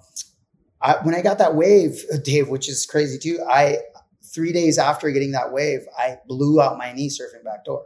[0.84, 3.78] I, when I got that wave, Dave, which is crazy too, I
[4.22, 7.84] three days after getting that wave, I blew out my knee surfing backdoor,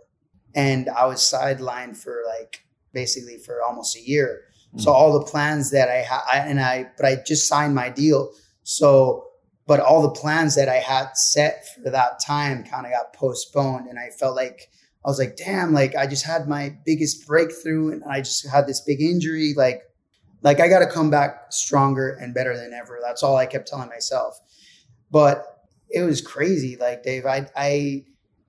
[0.54, 4.42] and I was sidelined for like basically for almost a year.
[4.68, 4.80] Mm-hmm.
[4.80, 8.32] So all the plans that I had, and I, but I just signed my deal.
[8.64, 9.28] So,
[9.66, 13.86] but all the plans that I had set for that time kind of got postponed,
[13.86, 14.70] and I felt like
[15.04, 18.66] I was like, damn, like I just had my biggest breakthrough and I just had
[18.66, 19.54] this big injury.
[19.56, 19.82] Like,
[20.42, 22.98] like I got to come back stronger and better than ever.
[23.02, 24.38] That's all I kept telling myself.
[25.10, 25.44] But
[25.90, 26.76] it was crazy.
[26.76, 28.04] Like Dave, I, I,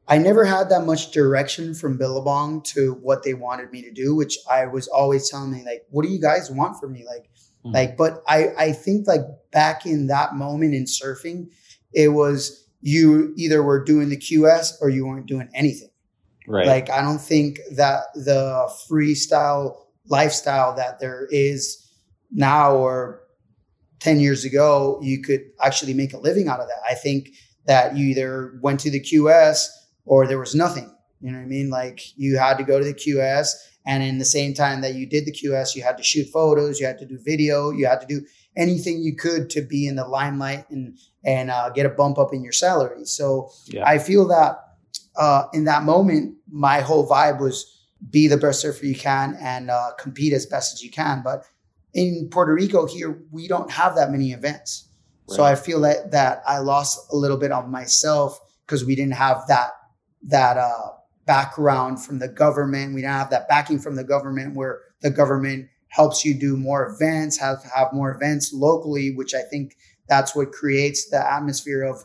[0.07, 4.15] I never had that much direction from Billabong to what they wanted me to do,
[4.15, 7.05] which I was always telling me, like, what do you guys want from me?
[7.05, 7.29] Like,
[7.63, 7.71] mm-hmm.
[7.71, 9.21] like, but I, I think like
[9.51, 11.49] back in that moment in surfing,
[11.93, 15.89] it was you either were doing the QS or you weren't doing anything.
[16.47, 16.65] Right.
[16.65, 21.87] Like I don't think that the freestyle lifestyle that there is
[22.31, 23.21] now or
[23.99, 26.81] 10 years ago, you could actually make a living out of that.
[26.89, 27.29] I think
[27.65, 29.65] that you either went to the QS
[30.05, 30.93] or there was nothing.
[31.21, 31.69] You know what I mean?
[31.69, 33.51] Like you had to go to the QS
[33.85, 36.79] and in the same time that you did the QS, you had to shoot photos,
[36.79, 38.25] you had to do video, you had to do
[38.55, 42.33] anything you could to be in the limelight and and uh, get a bump up
[42.33, 43.05] in your salary.
[43.05, 43.87] So yeah.
[43.87, 44.57] I feel that
[45.17, 47.78] uh, in that moment, my whole vibe was
[48.09, 51.21] be the best surfer you can and uh, compete as best as you can.
[51.23, 51.43] But
[51.93, 54.87] in Puerto Rico here, we don't have that many events.
[55.27, 55.35] Right.
[55.35, 59.13] So I feel that that I lost a little bit of myself because we didn't
[59.15, 59.71] have that
[60.23, 60.91] that uh,
[61.25, 62.93] background from the government.
[62.93, 66.87] We didn't have that backing from the government where the government helps you do more
[66.87, 69.75] events, have have more events locally, which I think
[70.07, 72.03] that's what creates the atmosphere of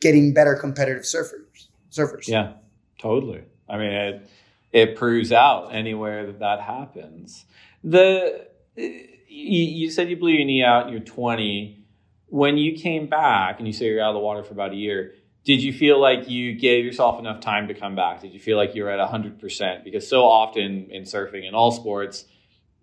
[0.00, 1.68] getting better competitive surfers.
[1.90, 2.28] Surfers.
[2.28, 2.54] Yeah,
[2.98, 3.42] totally.
[3.68, 4.28] I mean, it
[4.76, 7.46] it proves out anywhere that that happens.
[7.82, 8.46] The
[8.76, 10.90] you, said you blew your knee out.
[10.90, 11.82] You're 20.
[12.26, 14.76] When you came back, and you say you're out of the water for about a
[14.76, 15.14] year,
[15.44, 18.20] did you feel like you gave yourself enough time to come back?
[18.20, 19.82] Did you feel like you were at 100%?
[19.82, 22.26] Because so often in surfing and all sports,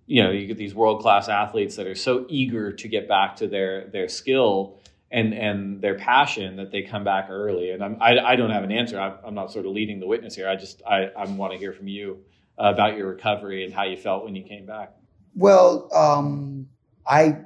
[0.08, 3.36] you know, you get these world class athletes that are so eager to get back
[3.36, 4.80] to their their skill
[5.14, 7.70] and and their passion that they come back early.
[7.70, 9.00] And I'm, I, I don't have an answer.
[9.00, 10.50] I'm, I'm not sort of leading the witness here.
[10.50, 12.20] I just I, I want to hear from you
[12.58, 14.94] about your recovery and how you felt when you came back.
[15.36, 16.68] Well, um,
[17.08, 17.38] I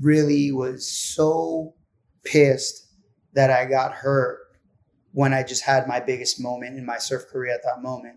[0.00, 1.74] really was so
[2.24, 2.86] pissed
[3.34, 4.40] that I got hurt
[5.12, 8.16] when I just had my biggest moment in my surf career at that moment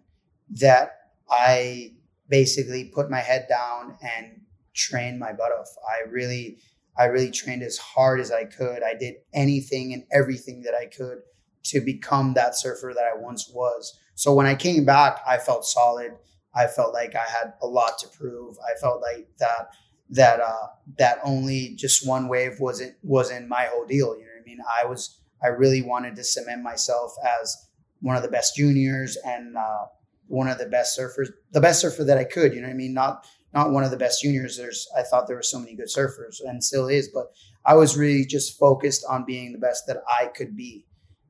[0.51, 0.91] that
[1.29, 1.91] I
[2.29, 4.41] basically put my head down and
[4.73, 5.67] trained my butt off.
[5.87, 6.59] I really,
[6.97, 8.83] I really trained as hard as I could.
[8.83, 11.19] I did anything and everything that I could
[11.65, 13.99] to become that surfer that I once was.
[14.15, 16.13] So when I came back, I felt solid.
[16.53, 18.55] I felt like I had a lot to prove.
[18.59, 19.69] I felt like that
[20.11, 20.67] that uh
[20.99, 24.15] that only just one wave wasn't wasn't my whole deal.
[24.15, 24.59] You know what I mean?
[24.81, 27.57] I was I really wanted to cement myself as
[28.01, 29.85] one of the best juniors and uh,
[30.27, 32.53] one of the best surfers, the best surfer that I could.
[32.53, 32.93] You know what I mean?
[32.93, 33.25] Not
[33.55, 34.57] not one of the best juniors.
[34.57, 37.27] There's I thought there were so many good surfers and still is, but
[37.65, 40.85] I was really just focused on being the best that I could be,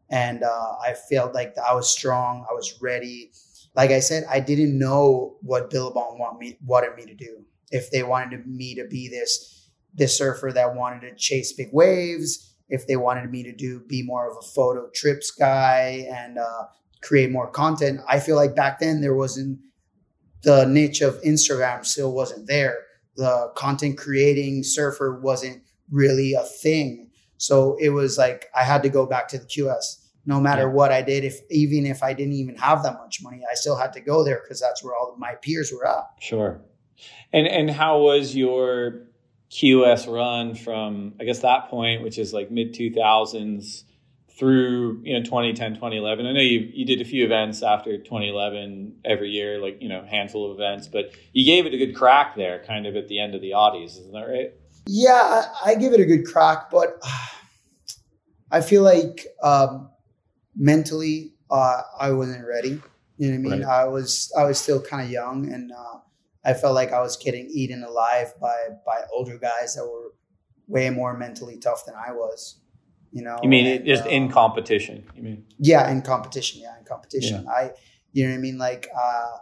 [0.10, 2.46] and uh, I felt like I was strong.
[2.50, 3.32] I was ready.
[3.76, 7.46] Like I said, I didn't know what Billabong want me wanted me to do.
[7.72, 12.56] If they wanted me to be this this surfer that wanted to chase big waves,
[12.70, 16.64] if they wanted me to do be more of a photo trips guy and uh,
[17.02, 18.02] create more content.
[18.10, 19.60] I feel like back then there wasn't
[20.46, 22.78] the niche of Instagram still wasn't there.
[23.18, 27.10] The content creating surfer wasn't really a thing.
[27.38, 30.04] So it was like I had to go back to the QS.
[30.28, 30.74] No matter yeah.
[30.74, 33.76] what I did, if even if I didn't even have that much money, I still
[33.76, 36.04] had to go there because that's where all my peers were at.
[36.20, 36.62] Sure.
[37.34, 39.08] And and how was your
[39.52, 43.86] QS run from I guess that point, which is like mid two thousands
[44.38, 48.98] through you know 2010 2011 i know you, you did a few events after 2011
[49.06, 52.36] every year like you know handful of events but you gave it a good crack
[52.36, 54.54] there kind of at the end of the audis isn't that right?
[54.88, 55.14] Yeah
[55.64, 57.02] i, I give it a good crack but
[58.52, 59.90] i feel like um,
[60.56, 62.82] mentally uh, i wasn't ready.
[63.18, 63.66] You know what i mean?
[63.66, 63.82] Right.
[63.82, 66.00] i was i was still kind of young and uh,
[66.44, 68.56] i felt like i was getting eaten alive by
[68.86, 70.12] by older guys that were
[70.68, 72.60] way more mentally tough than i was
[73.16, 75.46] you know you mean and, just uh, in competition you mean?
[75.58, 77.46] Yeah in competition yeah in competition.
[77.46, 77.52] Yeah.
[77.52, 77.72] i
[78.12, 78.58] you know what i mean?
[78.58, 79.38] Like uh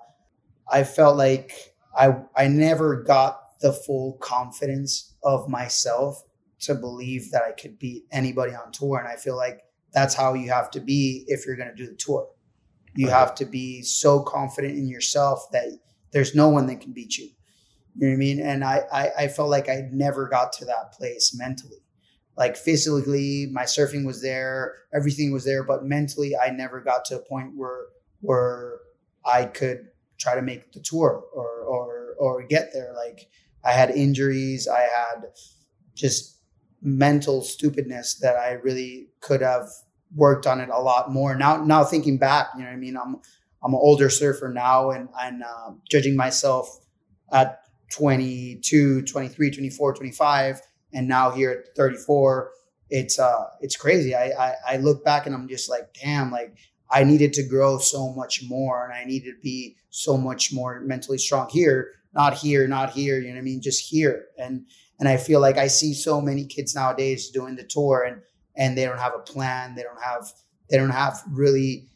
[0.72, 6.24] i felt like i i never got the full confidence of myself
[6.60, 9.00] to believe that i could beat anybody on tour.
[9.00, 9.62] And i feel like
[9.92, 12.28] that's how you have to be if you're going to do the tour.
[12.96, 13.18] You right.
[13.20, 15.68] have to be so confident in yourself that
[16.12, 17.30] there's no one that can beat you.
[17.96, 18.40] You know what i mean?
[18.40, 21.83] And i i, I felt like i never got to that place mentally
[22.38, 27.16] like physically my surfing was there everything was there but mentally i never got to
[27.16, 27.86] a point where
[28.22, 28.80] where
[29.26, 29.88] i could
[30.24, 32.94] try to make the tour or or or get there.
[32.96, 33.28] Like
[33.64, 35.26] i had injuries i had
[35.96, 36.40] just
[36.82, 39.70] mental stupidness that i really could have
[40.16, 41.36] worked on it a lot more.
[41.36, 42.98] Now now thinking back you know what i mean?
[42.98, 43.18] I'm
[43.64, 46.80] i'm an older surfer now and and uh, judging myself
[47.32, 47.60] at
[47.92, 50.62] 22 23 24 25
[50.94, 52.52] and now here at 34
[52.90, 54.14] it's uh it's crazy.
[54.16, 56.56] I, I i look back and i'm just like damn like
[56.92, 60.82] i needed to grow so much more and i needed to be so much more
[60.82, 63.62] mentally strong here not here not here you know what i mean?
[63.62, 64.26] Just here.
[64.38, 64.66] And
[65.00, 68.22] and i feel like i see so many kids nowadays doing the tour and
[68.56, 69.74] and they don't have a plan.
[69.74, 70.32] They don't have
[70.70, 71.88] they don't have really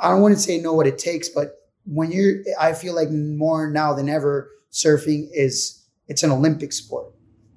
[0.00, 3.10] i don't want to say know what it takes but when you're i feel like
[3.10, 7.06] more now than ever surfing is it's an olympic sport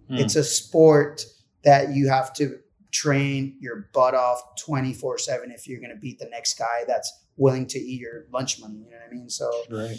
[0.09, 0.19] Mm.
[0.19, 1.25] It's a sport
[1.63, 2.59] that you have to
[2.91, 7.25] train your butt off 24 7 if you're going to beat the next guy that's
[7.37, 8.75] willing to eat your lunch money.
[8.75, 9.29] You know what I mean?
[9.29, 9.97] So, right.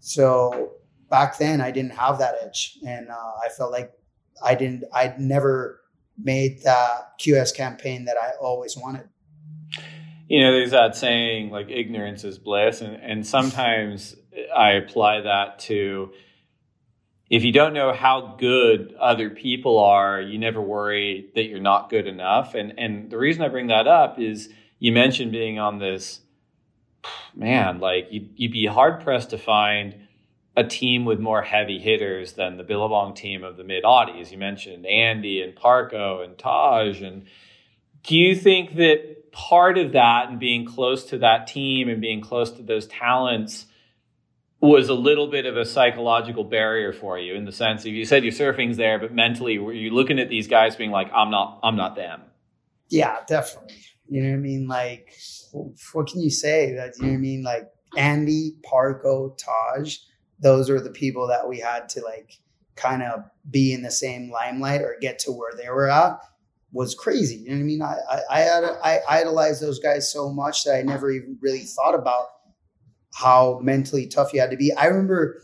[0.00, 0.72] so
[1.10, 2.78] back then I didn't have that edge.
[2.86, 3.92] And uh, I felt like
[4.42, 5.80] I didn't, I'd never
[6.18, 9.08] made that QS campaign that I always wanted.
[10.28, 12.80] You know, there's that saying like ignorance is bliss.
[12.80, 14.16] And, and sometimes
[14.56, 16.12] I apply that to,
[17.32, 21.88] if you don't know how good other people are, you never worry that you're not
[21.88, 22.54] good enough.
[22.54, 26.20] And and the reason I bring that up is you mentioned being on this
[27.34, 30.06] man, like you'd, you'd be hard pressed to find
[30.58, 34.30] a team with more heavy hitters than the Billabong team of the mid Audis.
[34.30, 37.00] You mentioned Andy and Parko and Taj.
[37.00, 37.24] And
[38.02, 42.20] do you think that part of that and being close to that team and being
[42.20, 43.64] close to those talents
[44.62, 48.04] was a little bit of a psychological barrier for you in the sense if you
[48.04, 51.30] said your surfing's there, but mentally were you looking at these guys being like, I'm
[51.30, 52.22] not, I'm not them?
[52.88, 53.74] Yeah, definitely.
[54.08, 54.68] You know what I mean?
[54.68, 55.12] Like,
[55.92, 56.74] what can you say?
[56.74, 57.42] That you know what I mean?
[57.42, 57.64] Like
[57.96, 59.96] Andy, Parko, Taj,
[60.40, 62.32] those are the people that we had to like
[62.76, 66.18] kind of be in the same limelight or get to where they were at
[66.72, 67.36] was crazy.
[67.36, 67.82] You know what I mean?
[67.82, 67.96] I
[68.30, 72.26] I, I, I idolized those guys so much that I never even really thought about
[73.14, 74.72] how mentally tough you had to be.
[74.72, 75.42] I remember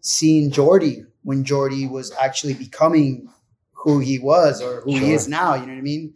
[0.00, 3.28] seeing Jordy when Jordy was actually becoming
[3.72, 5.00] who he was or who sure.
[5.00, 5.54] he is now.
[5.54, 6.14] You know what I mean?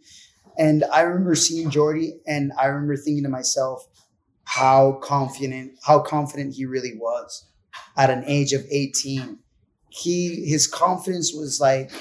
[0.57, 3.87] And I remember seeing Jordy, and I remember thinking to myself
[4.45, 7.45] how confident, how confident he really was
[7.97, 9.39] at an age of 18.
[9.89, 11.91] He his confidence was like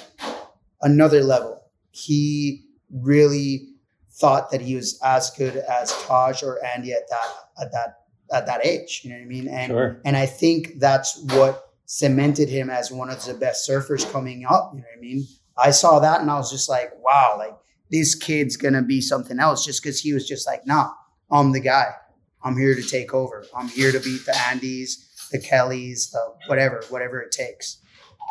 [0.80, 1.62] another level.
[1.90, 3.68] He really
[4.10, 7.28] thought that he was as good as Taj or Andy at that
[7.60, 8.01] at that
[8.32, 9.02] at that age.
[9.04, 9.48] You know what I mean?
[9.48, 10.00] And Sure.
[10.04, 14.72] and I think that's what cemented him as one of the best surfers coming up.
[14.74, 15.26] You know what I mean?
[15.56, 17.54] I saw that and I was just like, wow, like
[17.90, 20.90] this kid's gonna be something else just because he was just like, nah,
[21.30, 21.86] I'm the guy.
[22.42, 23.44] I'm here to take over.
[23.54, 27.78] I'm here to beat the Andys, the Kellys, the whatever, whatever it takes.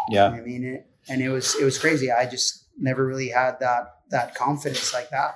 [0.10, 0.30] You know Yeah.
[0.32, 0.64] what I mean?
[0.66, 2.12] It, and it was it was crazy.
[2.12, 5.36] I just never really had that that confidence like that.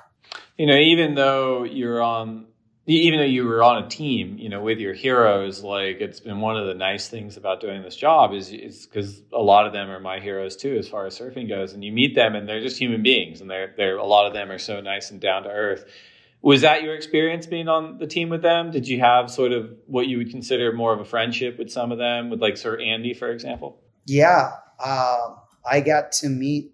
[0.58, 2.46] You know, even though you're on,
[2.86, 6.40] even though you were on a team, you know, with your heroes, like it's been
[6.40, 9.72] one of the nice things about doing this job is it's because a lot of
[9.72, 11.72] them are my heroes too, as far as surfing goes.
[11.72, 14.34] And you meet them, and they're just human beings, and they're they're a lot of
[14.34, 15.84] them are so nice and down to earth.
[16.42, 18.70] Was that your experience being on the team with them?
[18.70, 21.90] Did you have sort of what you would consider more of a friendship with some
[21.90, 23.80] of them, with like Sir Andy, for example?
[24.04, 25.34] Yeah, uh,
[25.68, 26.70] I got to meet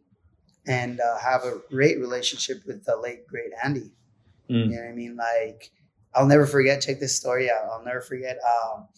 [0.67, 3.93] and uh, have a great relationship with the late great Andy.
[4.51, 4.67] Mm.
[4.67, 5.17] You know what I mean?
[5.17, 5.71] Like,
[6.15, 6.83] I'll never forget.
[6.83, 7.65] Check this story out.
[7.71, 8.39] I'll never forget.
[8.39, 8.89] Um,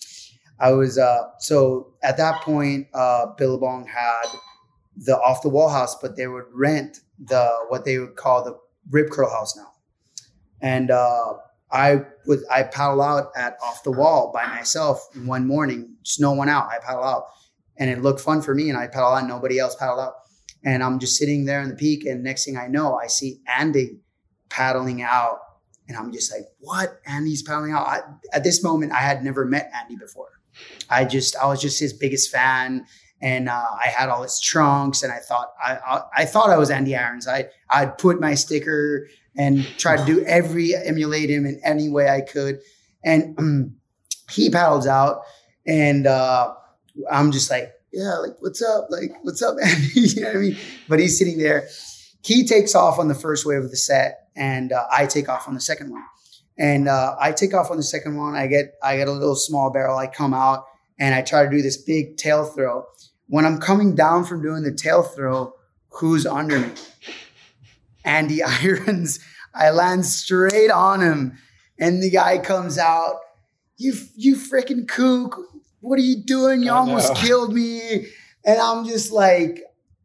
[0.58, 4.26] I was uh, so at that point, uh, Billabong had
[4.96, 8.58] the off the wall house, but they would rent the what they would call the
[8.90, 9.72] Rip Curl house now.
[10.60, 11.34] And uh,
[11.70, 16.32] I would I paddle out at off the wall by myself one morning, just no
[16.32, 16.68] one out.
[16.68, 17.24] I paddle out,
[17.76, 18.68] and it looked fun for me.
[18.68, 20.14] And I paddle out, nobody else paddle out,
[20.64, 22.06] and I'm just sitting there in the peak.
[22.06, 23.98] And next thing I know, I see Andy
[24.48, 25.40] paddling out,
[25.88, 27.00] and I'm just like, "What?
[27.06, 28.00] Andy's paddling out?" I,
[28.32, 30.28] at this moment, I had never met Andy before.
[30.90, 32.86] I just I was just his biggest fan,
[33.20, 36.56] and uh, I had all his trunks, and I thought I, I I thought I
[36.56, 37.26] was Andy Irons.
[37.26, 42.08] I I'd put my sticker and try to do every emulate him in any way
[42.08, 42.60] I could,
[43.04, 43.76] and um,
[44.30, 45.22] he paddles out,
[45.66, 46.54] and uh,
[47.10, 49.88] I'm just like, yeah, like what's up, like what's up, Andy?
[49.94, 50.56] you know what I mean?
[50.88, 51.68] But he's sitting there.
[52.24, 55.46] He takes off on the first wave of the set, and uh, I take off
[55.48, 56.02] on the second one
[56.56, 58.34] and uh, I take off on the second one.
[58.36, 59.98] I get I get a little small barrel.
[59.98, 60.64] I come out
[60.98, 62.84] and I try to do this big tail throw.
[63.26, 65.52] When I'm coming down from doing the tail throw,
[65.88, 66.70] who's under me?
[68.04, 69.18] Andy Irons.
[69.54, 71.38] I land straight on him,
[71.78, 73.16] and the guy comes out.
[73.76, 75.40] You you freaking kook!
[75.80, 76.62] What are you doing?
[76.62, 77.20] You Oh, almost no.
[77.20, 78.06] killed me.
[78.46, 79.60] And I'm just like,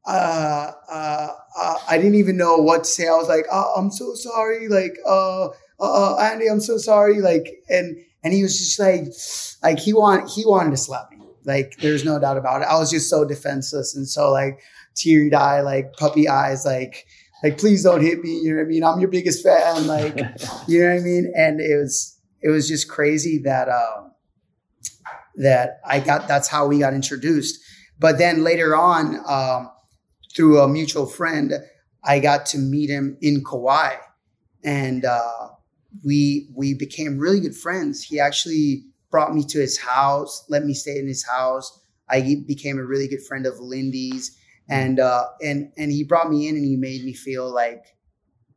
[0.09, 3.07] uh, uh, uh, I didn't even know what to say.
[3.07, 4.67] I was like, oh, I'm so sorry.
[4.67, 5.49] Like, uh,
[5.79, 7.21] uh, Andy, I'm so sorry.
[7.21, 9.05] Like, and and he was just like,
[9.63, 11.17] like he want he wanted to slap me.
[11.45, 12.67] Like, there's no doubt about it.
[12.67, 14.59] I was just so defenseless and so like
[14.95, 17.05] teary eye, like puppy eyes, like
[17.43, 18.39] like please don't hit me.
[18.39, 18.83] You know what I mean?
[18.83, 19.85] I'm your biggest fan.
[19.85, 20.17] Like,
[20.67, 21.31] you know what I mean?
[21.35, 24.11] And it was it was just crazy that um
[25.35, 26.27] that I got.
[26.27, 27.59] That's how we got introduced.
[27.99, 29.69] But then later on, um,
[30.35, 31.53] through a mutual friend,
[32.03, 33.95] I got to meet him in Kauai,
[34.63, 35.49] and uh,
[36.05, 38.03] we we became really good friends.
[38.03, 41.79] He actually brought me to his house, let me stay in his house.
[42.09, 44.37] I became a really good friend of Lindy's,
[44.69, 47.83] and uh, and and he brought me in, and he made me feel like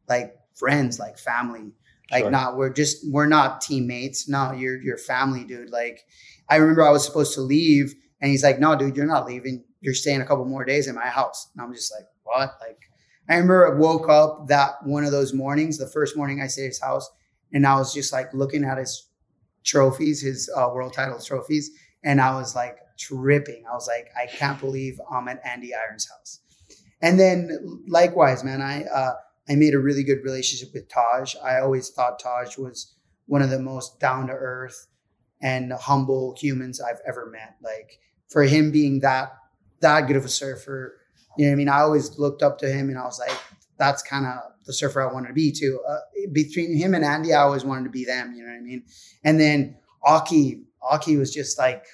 [0.08, 1.72] like friends, like family.
[2.10, 2.30] Like Sure.
[2.30, 4.28] not we're just we're not teammates.
[4.28, 5.70] No, you're you're family, dude.
[5.70, 6.04] Like
[6.48, 9.64] I remember I was supposed to leave, and he's like, "No, dude, you're not leaving.
[9.82, 12.78] You're staying a couple more days in my house." And I'm just like, "What?" Like
[13.28, 16.64] I remember I woke up that one of those mornings, the first morning I stayed
[16.64, 17.10] at his house,
[17.52, 19.08] and I was just like looking at his
[19.64, 21.70] trophies, his uh, world title trophies,
[22.02, 23.64] and I was like tripping.
[23.70, 26.40] I was like, I can't believe I'm at Andy Irons' house.
[27.00, 29.14] And then likewise, man, I uh,
[29.48, 31.34] I made a really good relationship with Taj.
[31.42, 32.94] I always thought Taj was
[33.26, 34.86] one of the most down to earth
[35.40, 37.56] and humble humans I've ever met.
[37.62, 39.32] Like for him being that
[39.82, 40.98] that good of a surfer,
[41.36, 41.68] you know what I mean?
[41.68, 43.36] I always looked up to him and I was like,
[43.78, 45.80] that's kind of the surfer I wanted to be too.
[45.88, 45.98] Uh,
[46.32, 48.84] between him and Andy, I always wanted to be them, you know what I mean?
[49.24, 51.84] And then Occy, Occy was just like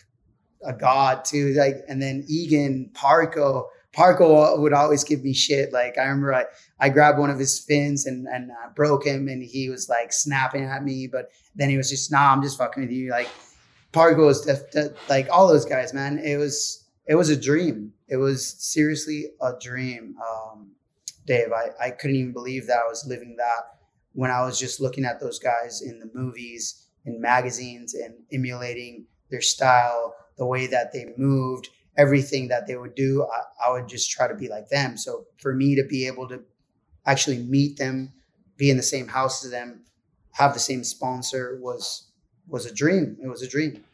[0.64, 1.54] a god too.
[1.54, 3.66] Like, and then Egan, Parko,
[3.96, 5.72] Parko would always give me shit.
[5.72, 6.44] Like I remember I,
[6.78, 10.12] I grabbed one of his fins and, and uh, broke him and he was like
[10.12, 13.10] snapping at me, but then he was just, nah, I'm just fucking with you.
[13.10, 13.28] Like
[13.92, 16.18] Parko was def- def- like all those guys, man.
[16.18, 17.92] It was, it was a dream.
[18.06, 20.14] It was seriously a dream.
[20.18, 20.72] Um,
[21.26, 23.78] Dave, I, I couldn't even believe that I was living that
[24.12, 29.06] when I was just looking at those guys in the movies, in magazines, and emulating
[29.30, 33.24] their style, the way that they moved, everything that they would do.
[33.24, 34.96] I, I would just try to be like them.
[34.96, 36.42] So for me to be able to
[37.06, 38.12] actually meet them,
[38.56, 39.82] be in the same house as them,
[40.32, 42.10] have the same sponsor was
[42.46, 43.16] was a dream.
[43.22, 43.84] It was a dream.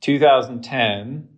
[0.00, 1.28] 2010,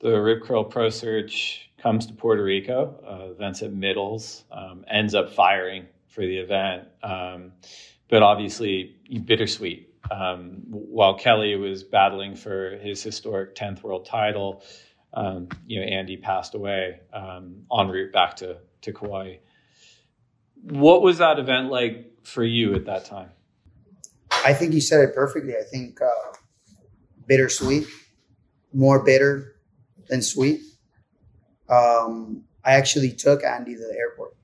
[0.00, 3.00] the Rip Curl Pro Search comes to Puerto Rico.
[3.06, 6.88] Uh, events at Middles um, ends up firing for the event.
[7.02, 7.52] Um,
[8.08, 9.94] but obviously, bittersweet.
[10.10, 14.62] Um, while Kelly was battling for his historic 10th world title,
[15.14, 19.36] um, you know, Andy passed away um, en route back to, to Kauai.
[20.62, 23.30] What was that event like for you at that time?
[24.44, 25.54] I think you said it perfectly.
[25.54, 26.36] I think uh,
[27.26, 27.86] bittersweet,
[28.72, 29.55] more bitter
[30.08, 30.60] than sweet.
[31.68, 34.36] Um, I actually took Andy to the airport.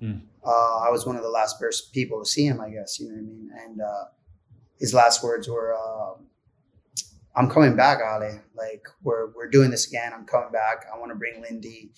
[0.00, 0.18] Hmm.
[0.44, 1.60] Uh, I was one of the last
[1.92, 2.98] people to see him, I guess.
[2.98, 3.50] You know what I mean?
[3.64, 4.04] And uh,
[4.78, 6.14] his last words were, uh,
[7.36, 8.40] "I'm coming back, Ali.
[8.56, 10.12] Like we're we're doing this again.
[10.14, 10.86] I'm coming back.
[10.92, 11.90] I want to bring Lindy.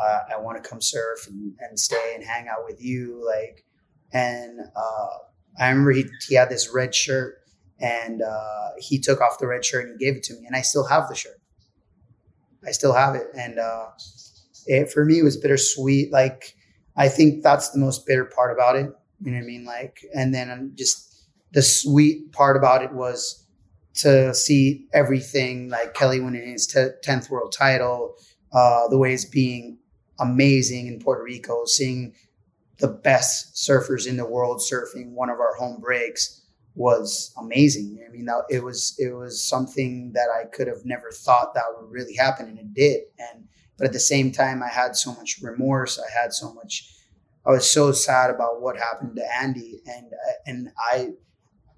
[0.00, 3.22] Uh, I want to come surf and, and stay and hang out with you.
[3.26, 3.64] Like,
[4.12, 5.08] and uh,
[5.58, 7.36] I remember he he had this red shirt."
[7.82, 10.54] And uh, he took off the red shirt and he gave it to me, and
[10.54, 11.39] I still have the shirt.
[12.66, 13.58] I still have it, and
[14.66, 16.12] it for me it was bittersweet.
[16.12, 16.56] Like
[16.96, 18.90] I think that's the most bitter part about it.
[19.22, 19.64] You know what I mean?
[19.64, 23.46] Like, and then just the sweet part about it was
[23.94, 26.66] to see everything like Kelly winning his
[27.02, 28.14] tenth world title,
[28.52, 29.78] uh, the waves being
[30.18, 32.14] amazing in Puerto Rico, seeing
[32.78, 36.39] the best surfers in the world surfing one of our home breaks
[36.80, 38.02] was amazing.
[38.06, 41.64] I mean, that, it was it was something that I could have never thought that
[41.76, 43.02] would really happen, and it did.
[43.18, 43.44] And
[43.76, 45.98] but at the same time, I had so much remorse.
[45.98, 46.90] I had so much.
[47.46, 50.06] I was so sad about what happened to Andy, and
[50.46, 51.10] and I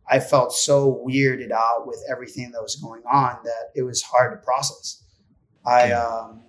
[0.09, 4.33] I felt so weirded out with everything that was going on that it was hard
[4.33, 5.03] to process.
[5.67, 6.43] I um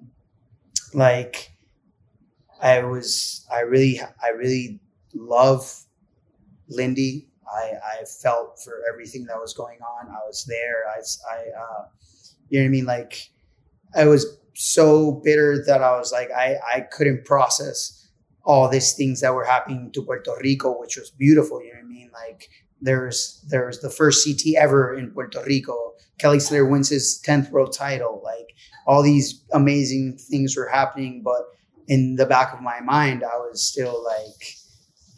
[0.94, 1.54] like
[2.62, 4.80] I was I really I really
[5.16, 5.86] love
[6.70, 7.30] Lindy.
[7.52, 10.10] I I felt for everything that was going on.
[10.10, 10.84] I was there.
[10.88, 11.00] I
[11.32, 11.86] I uh,
[12.50, 12.86] you know what I mean.
[12.86, 13.30] Like
[13.96, 18.08] I was so bitter that I was like, I, I couldn't process
[18.46, 21.62] all these things that were happening to Puerto Rico, which was beautiful.
[21.62, 22.12] You know what I mean?
[22.14, 22.50] Like
[22.82, 25.94] there's there's the first CT ever in Puerto Rico.
[26.20, 28.22] Kelly Slater wins his 10th world title.
[28.24, 28.54] Like
[28.86, 31.44] all these amazing things were happening, but
[31.88, 34.56] in the back of my mind, I was still like,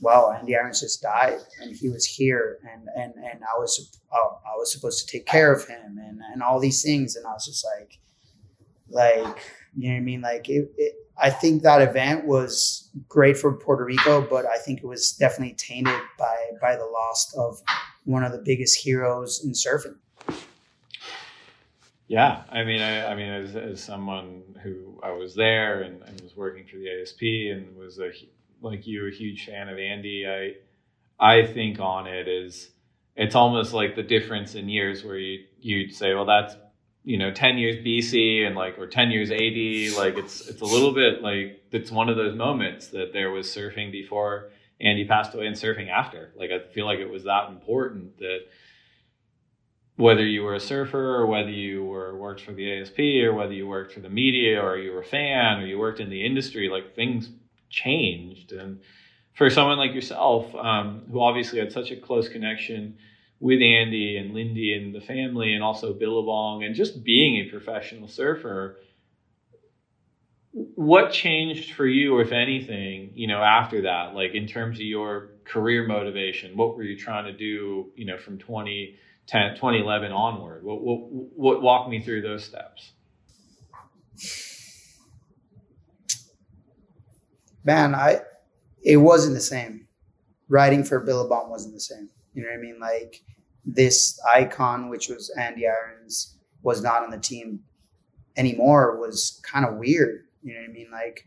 [0.05, 4.17] wow, Andy Irons just died and he was here and and and I was uh,
[4.17, 7.31] I was supposed to take care of him and and all these things and I
[7.31, 7.99] was just like
[8.89, 9.41] like,
[9.75, 10.21] you know what I mean?
[10.21, 14.79] Like, it, it, I think that event was great for Puerto Rico, but I think
[14.79, 17.61] it was definitely tainted by by the loss of
[18.03, 19.95] one of the biggest heroes in surfing.
[22.07, 26.21] Yeah, I mean, I, I mean, as, as someone who I was there and, and
[26.21, 28.11] was working for the ASP and was a
[28.61, 30.53] like you're a huge fan of Andy, I
[31.19, 32.69] I think on it is
[33.15, 36.55] it's almost like the difference in years where you you'd say, well, that's
[37.05, 40.65] you know 10 years bc and like or 10 years ad like it's it's a
[40.65, 44.49] little bit like it's one of those moments that there was surfing before
[44.81, 46.33] andy passed away and surfing after.
[46.35, 48.39] Like i feel like it was that important that
[49.97, 53.53] whether you were a surfer or whether you were worked for the asp or whether
[53.53, 56.25] you worked for the media or you were a fan or you worked in the
[56.25, 57.29] industry like things
[57.75, 58.79] changed and
[59.35, 62.97] for someone like yourself um, who obviously had such a close connection
[63.39, 68.07] with Andy and Lindy and the family, and also Billabong, and just being a professional
[68.07, 68.77] surfer.
[70.53, 75.31] What changed for you, if anything, you know, after that, like in terms of your
[75.43, 76.55] career motivation?
[76.55, 80.63] What were you trying to do, you know, from 2010, 2011 onward?
[80.63, 80.99] What, what,
[81.35, 82.93] what walk me through those steps?
[87.65, 88.21] Man, I,
[88.83, 89.87] it wasn't the same.
[90.47, 92.79] Writing for Billabong wasn't the same you know what I mean?
[92.79, 93.21] Like
[93.65, 97.61] this icon, which was Andy Irons, was not on the team
[98.37, 100.25] anymore was kind of weird.
[100.43, 100.89] You know what I mean?
[100.91, 101.25] Like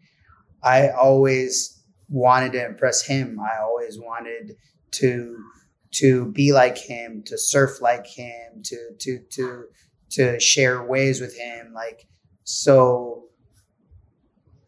[0.63, 3.41] I always wanted to impress him.
[3.41, 4.55] I always wanted
[4.93, 5.43] to
[5.91, 9.65] to be like him, to surf like him, to to to
[10.11, 11.73] to share ways with him.
[11.73, 12.07] Like
[12.45, 13.25] so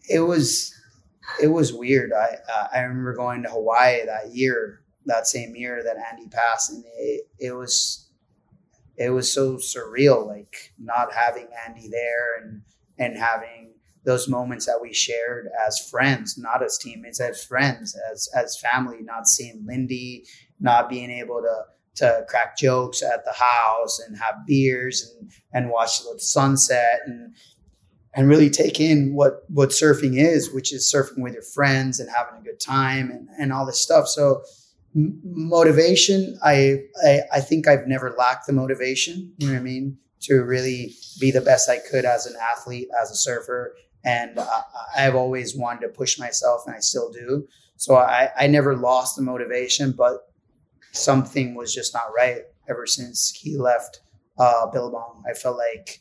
[0.09, 0.75] it was
[1.43, 2.13] it was weird.
[2.13, 6.71] I uh, I remember going to Hawaii that year that same year that Andy passed,
[6.71, 8.09] and it, it was
[8.97, 12.63] it was so surreal, like not having Andy there and
[12.99, 13.73] and having
[14.05, 18.99] those moments that we shared as friends, not as teammates, as friends, as as family.
[19.03, 20.25] Not seeing Lindy,
[20.59, 21.63] not being able to
[21.97, 27.35] to crack jokes at the house and have beers and and watch the sunset and
[28.15, 32.11] and really take in what what surfing is, which is surfing with your friends and
[32.11, 34.09] having a good time and, and all this stuff.
[34.09, 34.43] So
[34.95, 39.97] motivation I, I, I think i've never lacked the motivation you know what i mean
[40.23, 44.63] to really be the best i could as an athlete as a surfer and uh,
[44.97, 47.47] i've always wanted to push myself and i still do
[47.77, 50.19] So I, I never lost the motivation, but
[50.93, 54.01] something was just not right ever since he left
[54.39, 55.23] uh, Billabong.
[55.29, 56.01] I felt like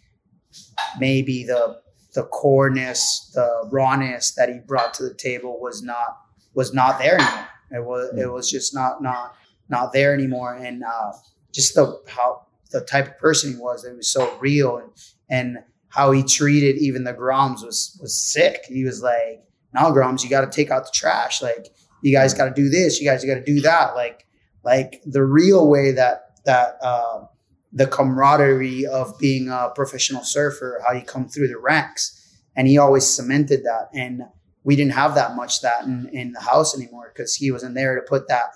[1.00, 1.80] maybe the
[2.14, 6.18] the coreness, the rawness that he brought to the table was not
[6.54, 7.48] was not there anymore.
[7.72, 9.36] It was it was just not not
[9.70, 11.12] not there anymore, and uh,
[11.54, 13.86] just the how the type of person he was.
[13.86, 14.92] It was so real, and
[15.30, 15.58] and
[15.90, 18.66] how he treated even the Groms was was sick.
[18.68, 19.44] He was like,
[19.74, 21.42] "No, Groms, you got to take out the trash.
[21.42, 21.68] Like,
[22.02, 23.00] you guys got to do this.
[23.00, 23.96] You guys got to do that.
[23.96, 24.26] Like,
[24.64, 27.26] like the real way that that uh,
[27.72, 32.78] the camaraderie of being a professional surfer, how you come through the ranks, and he
[32.78, 33.90] always cemented that.
[33.94, 34.24] And
[34.64, 37.96] we didn't have that much that in, in the house anymore because he wasn't there
[37.96, 38.54] to put that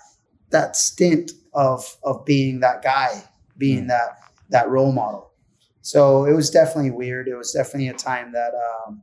[0.50, 3.22] that stint of of being that guy,
[3.56, 3.88] being mm.
[3.88, 4.18] that
[4.50, 5.32] that role model.
[5.80, 7.28] So it was definitely weird.
[7.28, 9.02] It was definitely a time that um,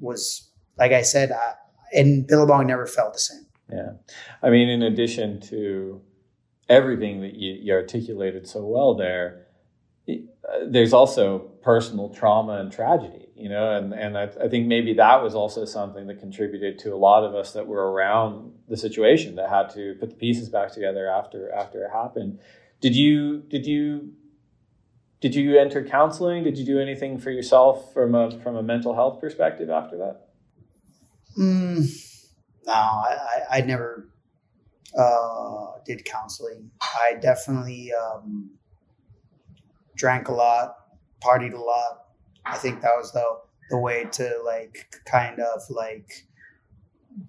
[0.00, 1.54] was, like I said, I,
[1.94, 3.46] and Billabong never felt the same.
[3.72, 3.92] Yeah,
[4.42, 6.02] I mean, in addition to
[6.68, 9.46] everything that you, you articulated so well there,
[10.08, 10.14] uh,
[10.66, 15.22] there's also personal trauma and tragedy, you know, and, and I, I, think maybe that
[15.22, 19.36] was also something that contributed to a lot of us that were around the situation
[19.36, 22.40] that had to put the pieces back together after after it happened.
[22.80, 24.12] Did you did you
[25.20, 26.44] did you enter counseling?
[26.44, 30.28] Did you do anything for yourself from a from a mental health perspective after that?
[31.38, 31.86] Mm,
[32.66, 33.18] no, I,
[33.50, 34.08] I, I never
[34.96, 36.70] uh, did counseling.
[36.80, 38.50] I definitely um,
[39.96, 40.76] drank a lot,
[41.22, 42.06] partied a lot.
[42.44, 43.24] I think that was the
[43.70, 46.26] the way to like kind of like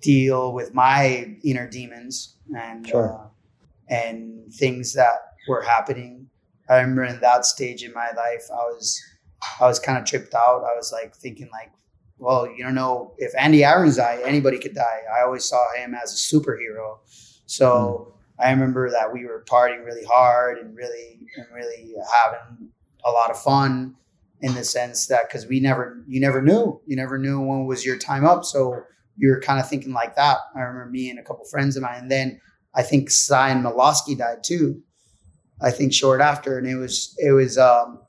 [0.02, 3.14] deal with my inner demons and sure.
[3.14, 6.28] uh, and things that were happening.
[6.70, 9.02] I remember in that stage in my life, I was
[9.60, 10.64] I was kind of tripped out.
[10.64, 11.72] I was like thinking like,
[12.18, 15.02] well, you don't know if Andy Irons died, anybody could die.
[15.18, 17.00] I always saw him as a superhero.
[17.56, 18.46] So mm.
[18.46, 21.94] I remember that we were partying really hard and really and really
[22.24, 22.70] having
[23.06, 23.96] a lot of fun
[24.42, 26.82] in the sense that because we never you never knew.
[26.86, 28.44] You never knew when was your time up.
[28.44, 28.84] So
[29.18, 30.38] you were kind of thinking like that.
[30.56, 32.02] I remember me and a couple friends of mine.
[32.02, 32.42] And then
[32.78, 34.82] i think Sion Milosky died too
[35.62, 36.58] i think short after.
[36.58, 38.02] And it was it was um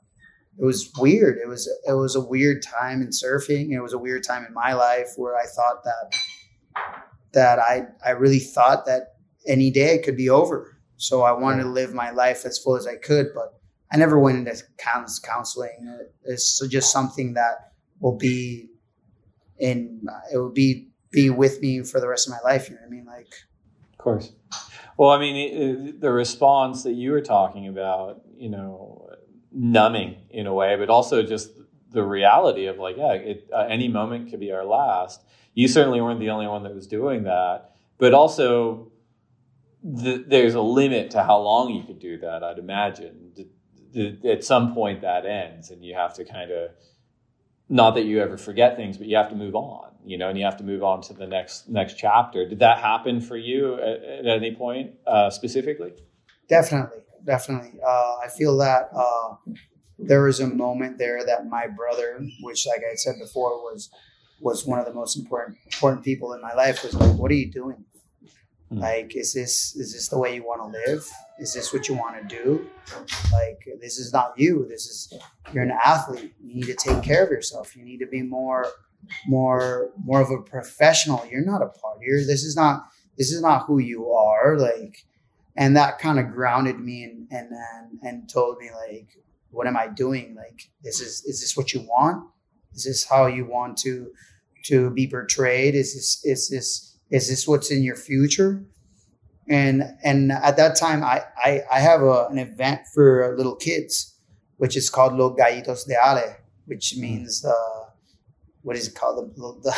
[0.59, 1.37] it was weird.
[1.37, 3.71] It was it was a weird time in surfing.
[3.71, 6.15] It was a weird time in my life where i thought that
[7.33, 9.16] that i i really thought that
[9.47, 12.75] any day it could be over so i wanted to live my life as full
[12.75, 13.57] as i could but
[13.91, 15.97] I never went into counseling.
[16.25, 18.69] It's just something that will be
[19.59, 20.05] in.
[20.31, 22.69] It will be be with me for the rest of my life.
[22.69, 23.05] You know what I mean?
[23.05, 23.33] Like,
[23.93, 24.33] of course.
[24.97, 29.09] Well, I mean, it, the response that you were talking about, you know,
[29.51, 31.51] numbing in a way, but also just
[31.91, 35.23] the reality of like, yeah, it, uh, any moment could be our last.
[35.53, 38.91] You certainly weren't the only one that was doing that, but also
[39.93, 42.43] the, there's a limit to how long you could do that.
[42.43, 43.33] I'd imagine.
[44.29, 46.71] At some point that ends and you have to kind of
[47.69, 50.37] not that you ever forget things but you have to move on you know and
[50.37, 52.47] you have to move on to the next next chapter.
[52.47, 55.93] Did that happen for you at, at any point uh, specifically?
[56.47, 57.79] Definitely definitely.
[57.85, 59.35] Uh, i feel that uh,
[59.99, 63.89] there was a moment there that my brother which like i said before was
[64.39, 67.35] was one of the most important important people in my life was like what are
[67.35, 67.83] you doing
[68.71, 68.81] Mm.
[68.81, 71.07] Like, is this is this the way you want to live?
[71.39, 72.67] Is this what you want to do?
[73.31, 74.65] Like, this is not you.
[74.67, 75.13] This is
[75.53, 76.33] you're an athlete.
[76.43, 77.75] You need to take care of yourself.
[77.75, 78.65] You need to be more
[79.25, 81.25] more more of a professional.
[81.29, 82.25] You're not a partier.
[82.25, 82.87] This is not
[83.17, 84.57] this is not who you are.
[84.57, 85.05] Like,
[85.55, 89.17] and that kind of grounded me and and and, and told me like,
[89.51, 90.35] what am I doing?
[90.35, 92.27] Like, this is is this what you want?
[92.73, 94.11] Is this how you want to
[94.65, 95.73] to be portrayed?
[95.73, 98.63] Is this is this is this what's in your future?
[99.49, 104.13] And and at that time i i, I have a, an event for little kids
[104.57, 106.35] which is called los gallitos de ale
[106.65, 107.85] which means uh
[108.63, 109.33] what is it called?
[109.37, 109.71] The, the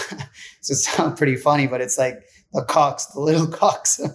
[0.62, 2.16] so it sounds pretty funny but it's like
[2.52, 4.00] the cocks the little cocks.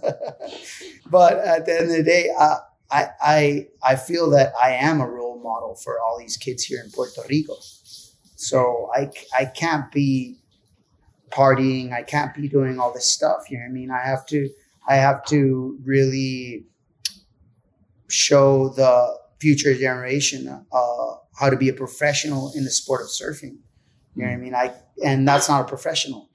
[1.06, 2.56] But at the end of the day uh,
[2.90, 6.80] I, I I feel that I am a role model for all these kids here
[6.82, 7.54] in Puerto Rico.
[8.36, 10.43] So I, I can't be
[11.35, 11.93] partying.
[11.93, 13.51] I can't be doing all this stuff.
[13.51, 13.91] You know what I mean?
[13.91, 14.49] I have to
[14.87, 16.66] I have to really
[18.09, 23.59] show the future generation uh, how to be a professional in the sport of surfing.
[24.14, 24.55] You know what I mean?
[24.55, 24.72] I
[25.05, 26.30] and that's not a professional.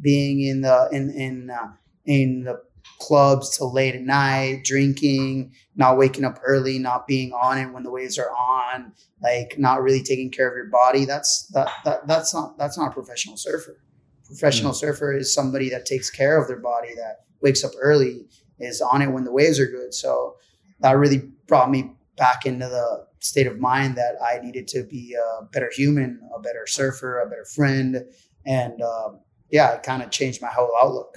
[0.00, 1.72] Being in the in in uh,
[2.04, 2.62] in the
[3.00, 7.82] clubs till late at night, drinking, not waking up early, not being on it when
[7.82, 8.92] the waves are on,
[9.22, 11.04] like not really taking care of your body.
[11.04, 13.83] That's that, that that's not that's not a professional surfer
[14.26, 14.76] professional mm.
[14.76, 18.26] surfer is somebody that takes care of their body that wakes up early
[18.58, 19.92] is on it when the waves are good.
[19.92, 20.36] So
[20.80, 25.14] that really brought me back into the state of mind that I needed to be
[25.14, 28.04] a better human, a better surfer, a better friend,
[28.46, 29.20] and um,
[29.50, 31.16] yeah, it kind of changed my whole outlook.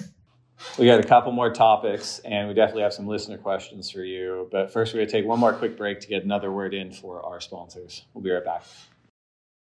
[0.80, 4.48] We got a couple more topics, and we definitely have some listener questions for you.
[4.52, 6.92] But first, we're going to take one more quick break to get another word in
[6.92, 8.06] for our sponsors.
[8.14, 8.64] We'll be right back.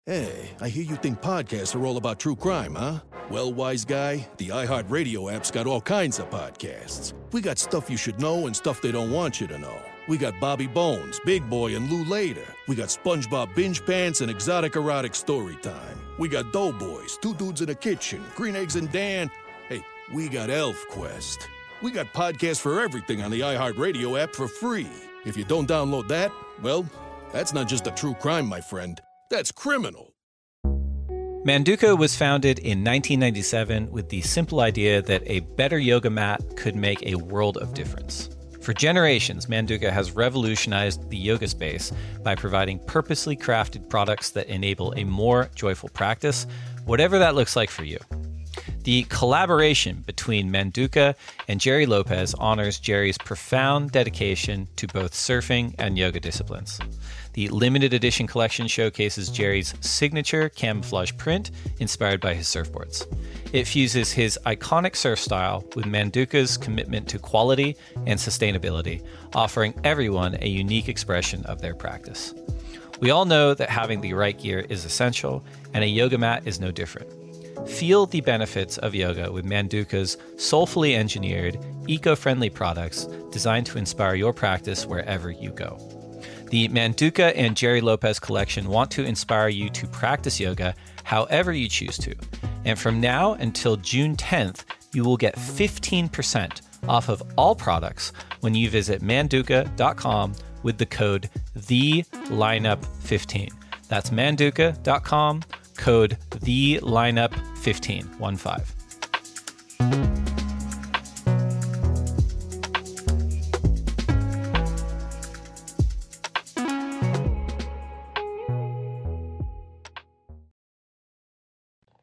[0.09, 3.01] Hey, I hear you think podcasts are all about true crime, huh?
[3.29, 7.13] Well, wise guy, the iHeartRadio app's got all kinds of podcasts.
[7.33, 9.79] We got stuff you should know and stuff they don't want you to know.
[10.09, 12.47] We got Bobby Bones, Big Boy, and Lou Later.
[12.69, 16.01] We got SpongeBob Binge Pants and Exotic Erotic Story Time.
[16.19, 19.31] We got Doughboys, Two Dudes in a Kitchen, Green Eggs and Dan.
[19.69, 21.51] Hey, we got Elf Quest.
[21.83, 24.89] We got podcasts for everything on the iHeartRadio app for free.
[25.27, 26.33] If you don't download that,
[26.63, 26.87] well,
[27.31, 29.03] that's not just a true crime, my friend.
[29.31, 30.15] That's criminal.
[31.45, 36.75] Manduka was founded in 1997 with the simple idea that a better yoga mat could
[36.75, 38.31] make a world of difference.
[38.61, 44.93] For generations, Manduka has revolutionized the yoga space by providing purposely crafted products that enable
[44.93, 46.47] a more joyful practice,
[46.85, 47.99] whatever that looks like for you.
[48.89, 51.15] The collaboration between Manduka
[51.47, 56.81] and Gerry Lopez honors Gerry's profound dedication to both surfing and yoga disciplines.
[57.35, 63.05] The limited edition collection showcases Gerry's signature camouflage print inspired by his surfboards.
[63.53, 67.77] It fuses his iconic surf style with Manduka's commitment to quality
[68.07, 72.33] and sustainability, offering everyone a unique expression of their practice.
[73.01, 76.59] We all know that having the right gear is essential, and a yoga mat is
[76.59, 77.18] no different.
[77.67, 84.15] Feel the benefits of yoga with Manduka's soulfully engineered, eco friendly products designed to inspire
[84.15, 85.77] your practice wherever you go.
[86.51, 91.69] The Manduka and Gerry Lopez collection want to inspire you to practice yoga however you
[91.69, 92.15] choose to.
[92.65, 98.55] And from now until June 10th, you will get 15% off of all products when
[98.55, 101.29] you visit manduka.com with the code
[101.59, 103.53] THELINEUP15.
[103.89, 105.43] That's manduka.com,
[105.79, 108.75] code THELINEUP15, 1 5.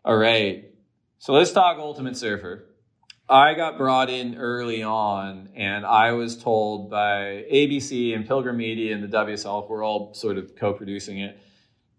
[0.05, 0.71] All right.
[1.17, 2.69] So let's talk Ultimate Surfer.
[3.28, 8.93] I got brought in early on, and I was told by ABC and Pilgrim Media
[8.93, 11.39] and the WSL, we're all sort of co producing it.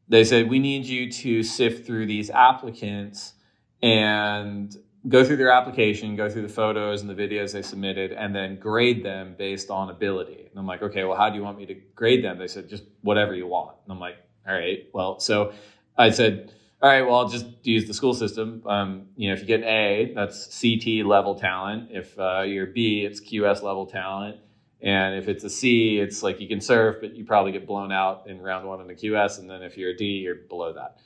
[0.08, 3.34] They said, We need you to sift through these applicants
[3.82, 4.74] and
[5.08, 8.58] go through their application, go through the photos and the videos they submitted, and then
[8.58, 10.46] grade them based on ability.
[10.50, 12.38] And I'm like, Okay, well, how do you want me to grade them?
[12.38, 13.76] They said, Just whatever you want.
[13.84, 15.52] And I'm like, All right, well, so
[15.98, 16.52] I said,
[16.82, 18.62] all right, well, I'll just use the school system.
[18.66, 21.88] Um, you know, if you get an A, that's CT level talent.
[21.90, 24.36] If uh, you're B, it's QS level talent.
[24.80, 27.92] And if it's a C, it's like you can surf, but you probably get blown
[27.92, 29.38] out in round one in the QS.
[29.38, 30.98] And then if you're a D, you're below that.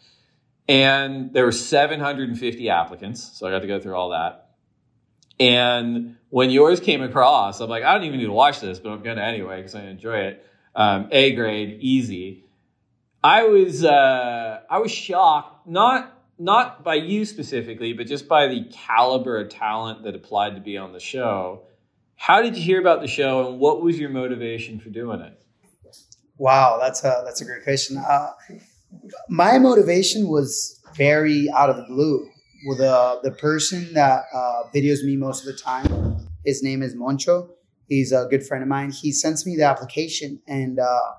[0.68, 3.30] And there were 750 applicants.
[3.34, 4.50] So I got to go through all that.
[5.38, 8.90] And when yours came across, I'm like, I don't even need to watch this, but
[8.90, 10.46] I'm going to anyway because I enjoy it.
[10.74, 12.44] Um, a grade, easy.
[13.22, 18.64] I was uh, I was shocked, not not by you specifically, but just by the
[18.70, 21.62] caliber of talent that applied to be on the show.
[22.20, 25.42] How did you hear about the show, and what was your motivation for doing it?
[26.36, 27.96] Wow, that's a that's a great question.
[27.96, 28.32] Uh,
[29.30, 32.28] my motivation was very out of the blue.
[32.66, 36.94] Well, the the person that uh, videos me most of the time, his name is
[36.94, 37.54] Moncho.
[37.88, 38.90] He's a good friend of mine.
[38.90, 41.12] He sends me the application, and uh,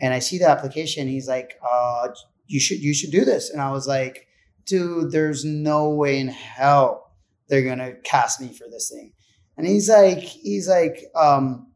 [0.00, 1.08] and I see the application.
[1.08, 2.10] He's like, uh,
[2.46, 4.28] "You should you should do this." And I was like,
[4.66, 7.10] "Dude, there's no way in hell
[7.48, 9.14] they're gonna cast me for this thing."
[9.56, 11.66] And he's like, he's like, um,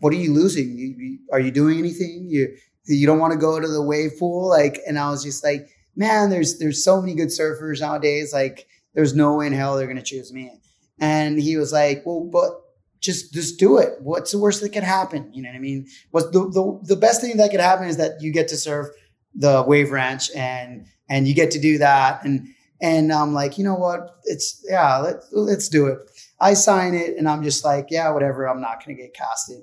[0.00, 0.76] "What are you losing?
[0.76, 2.26] You, you, are you doing anything?
[2.28, 2.56] You
[2.86, 5.68] you don't want to go to the wave pool?" Like, and I was just like,
[5.94, 8.32] "Man, there's there's so many good surfers nowadays.
[8.32, 10.52] Like, there's no way in hell they're gonna choose me."
[10.98, 12.62] And he was like, "Well, but."
[12.98, 13.90] just just do it.
[14.00, 15.30] What's the worst that could happen?
[15.32, 15.86] You know what I mean?
[16.10, 18.86] What's the, the the best thing that could happen is that you get to serve
[19.34, 22.48] the wave ranch and and you get to do that and
[22.80, 24.16] and I'm like, you know what?
[24.24, 25.98] It's yeah, let, let's do it.
[26.40, 28.48] I sign it and I'm just like, yeah, whatever.
[28.48, 29.62] I'm not going to get casted.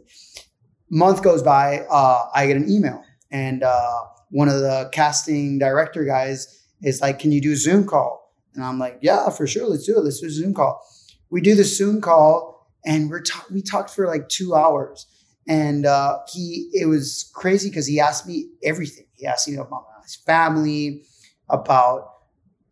[0.89, 3.99] Month goes by, uh, I get an email and uh,
[4.29, 8.33] one of the casting director guys is like, can you do a Zoom call?
[8.55, 9.67] And I'm like, yeah, for sure.
[9.67, 10.01] Let's do it.
[10.03, 10.85] Let's do a Zoom call.
[11.29, 12.53] We do the Zoom call
[12.85, 15.07] and we're ta- we talked for like two hours
[15.47, 19.85] and uh, he it was crazy because he asked me everything he asked me about
[20.03, 21.03] his family
[21.49, 22.12] about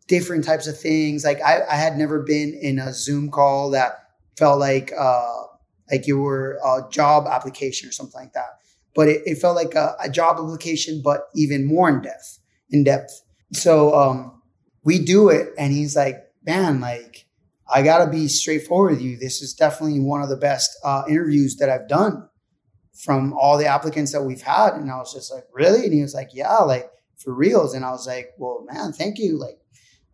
[0.08, 4.02] different types of things like I, I had never been in a zoom call that
[4.36, 5.42] felt like uh,
[5.90, 8.58] like you were a job application or something like that.
[8.94, 12.40] But it, it felt like a, a, job application, but even more in depth.
[12.70, 13.22] In depth.
[13.52, 14.42] So um,
[14.84, 17.26] we do it, and he's like, "Man, like
[17.72, 19.16] I gotta be straightforward with you.
[19.16, 22.28] This is definitely one of the best uh, interviews that I've done
[22.94, 26.02] from all the applicants that we've had." And I was just like, "Really?" And he
[26.02, 29.38] was like, "Yeah, like for reals." And I was like, "Well, man, thank you.
[29.38, 29.58] Like,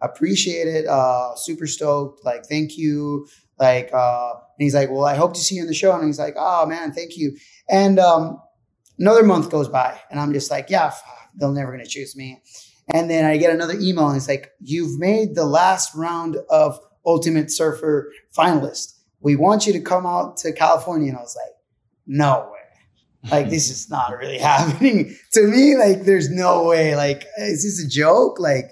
[0.00, 0.86] appreciate it.
[0.86, 2.24] Uh, super stoked.
[2.24, 3.26] Like, thank you."
[3.58, 6.06] Like, uh, and he's like, "Well, I hope to see you in the show." And
[6.06, 7.36] he's like, "Oh man, thank you."
[7.68, 8.40] And um,
[8.98, 10.92] another month goes by, and I'm just like, "Yeah,
[11.34, 12.42] they're never gonna choose me."
[12.90, 16.78] And then I get another email, and it's like, "You've made the last round of
[17.04, 18.94] Ultimate Surfer finalist.
[19.20, 21.54] We want you to come out to California." And I was like,
[22.06, 22.58] "No way."
[23.30, 25.76] Like this is not really happening to me.
[25.76, 26.96] Like there's no way.
[26.96, 28.38] Like is this a joke?
[28.38, 28.70] Like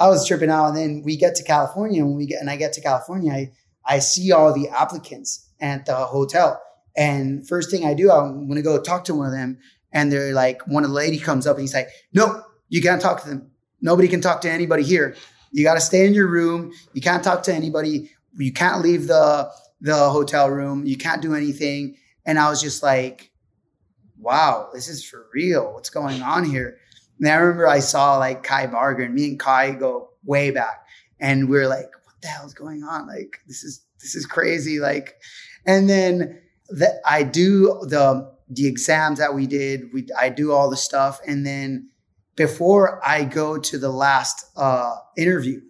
[0.00, 0.68] I was tripping out.
[0.68, 3.32] And then we get to California, and we get and I get to California.
[3.32, 3.52] I
[3.84, 6.60] I see all the applicants at the hotel.
[6.96, 9.58] And first thing I do, I'm going to go talk to one of them.
[9.92, 13.00] And they're like, one of the lady comes up and he's like, no, you can't
[13.00, 13.50] talk to them.
[13.80, 15.16] Nobody can talk to anybody here.
[15.52, 16.72] You got to stay in your room.
[16.92, 18.10] You can't talk to anybody.
[18.36, 20.86] You can't leave the, the hotel room.
[20.86, 21.96] You can't do anything.
[22.24, 23.32] And I was just like,
[24.18, 25.72] wow, this is for real.
[25.72, 26.78] What's going on here?
[27.20, 30.86] And I remember I saw like Kai Barger me and Kai go way back.
[31.20, 33.06] And we we're like, what the hell's going on?
[33.06, 34.80] Like this is this is crazy.
[34.80, 35.16] Like,
[35.66, 36.40] and then
[36.70, 39.92] that I do the the exams that we did.
[39.92, 41.90] We I do all the stuff, and then
[42.36, 45.60] before I go to the last uh, interview,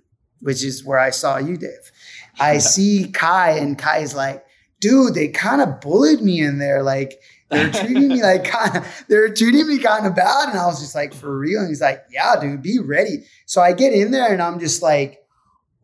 [0.41, 1.91] which is where I saw you, Dave,
[2.39, 4.45] I see Kai, and Kai's like,
[4.81, 7.21] dude, they kind of bullied me in there, like.
[7.51, 10.51] They're treating me like kind of, they're treating me kind of bad.
[10.51, 11.61] And I was just like, for real.
[11.61, 13.25] And he's like, yeah, dude, be ready.
[13.47, 15.19] So I get in there and I'm just like,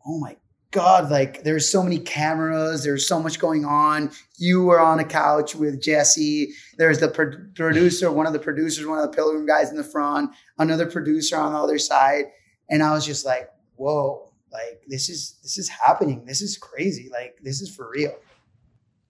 [0.05, 0.37] oh my
[0.71, 4.11] God, like there's so many cameras, there's so much going on.
[4.37, 6.53] You were on a couch with Jesse.
[6.77, 9.83] There's the pro- producer, one of the producers, one of the Pilgrim guys in the
[9.83, 12.25] front, another producer on the other side.
[12.69, 16.25] And I was just like, whoa, like this is this is happening.
[16.25, 17.09] This is crazy.
[17.11, 18.15] Like this is for real.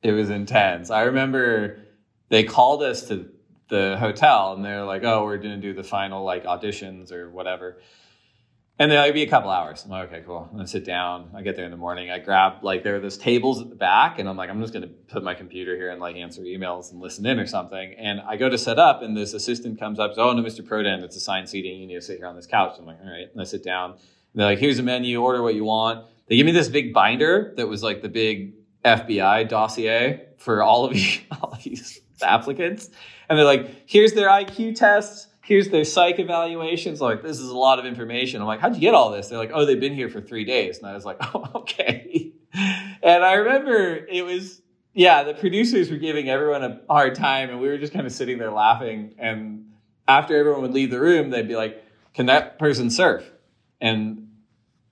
[0.03, 0.89] It was intense.
[0.89, 1.80] I remember
[2.30, 3.30] they called us to
[3.69, 7.80] the hotel and they're like, oh, we're gonna do the final like auditions or whatever.
[8.80, 9.84] And then it'd be a couple hours.
[9.84, 10.47] I'm like, okay, cool.
[10.51, 11.32] Gonna sit down.
[11.36, 12.11] I get there in the morning.
[12.11, 14.71] I grab like there are those tables at the back, and I'm like, I'm just
[14.71, 17.95] gonna put my computer here and like answer emails and listen in or something.
[17.97, 20.11] And I go to set up, and this assistant comes up.
[20.11, 20.61] Says, oh no, Mr.
[20.61, 21.82] Prodan, it's assigned seating.
[21.82, 22.75] You need to sit here on this couch.
[22.78, 23.28] I'm like, all right.
[23.32, 23.91] And I sit down.
[23.91, 23.99] And
[24.36, 25.23] they're like, here's a menu.
[25.23, 26.05] Order what you want.
[26.28, 28.53] They give me this big binder that was like the big
[28.86, 32.89] FBI dossier for all of you, all of these applicants.
[33.30, 36.99] And they're like, here's their IQ tests here's their psych evaluations.
[36.99, 38.41] Like, this is a lot of information.
[38.41, 39.30] I'm like, how'd you get all this?
[39.30, 40.78] They're like, oh, they've been here for three days.
[40.80, 42.34] And I was like, oh, okay.
[42.53, 44.61] And I remember it was,
[44.93, 48.11] yeah, the producers were giving everyone a hard time, and we were just kind of
[48.11, 49.15] sitting there laughing.
[49.18, 49.72] And
[50.05, 51.82] after everyone would leave the room, they'd be like,
[52.13, 53.32] can that person surf?
[53.80, 54.28] And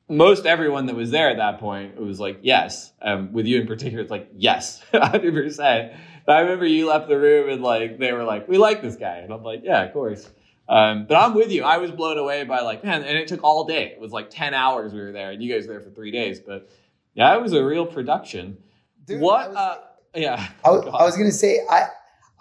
[0.07, 2.93] most everyone that was there at that point, was like, yes.
[3.01, 5.97] Um, with you in particular, it's like, yes, 100%.
[6.25, 8.95] But I remember you left the room and like, they were like, we like this
[8.95, 9.17] guy.
[9.17, 10.29] And I'm like, yeah, of course.
[10.67, 11.63] Um, but I'm with you.
[11.63, 13.91] I was blown away by like, man, and it took all day.
[13.91, 16.11] It was like 10 hours we were there, and you guys were there for three
[16.11, 16.39] days.
[16.39, 16.69] But
[17.13, 18.57] yeah, it was a real production.
[19.05, 19.49] Dude, what?
[19.49, 19.81] Was, uh,
[20.15, 20.47] yeah.
[20.63, 21.87] I was, I was, gonna say I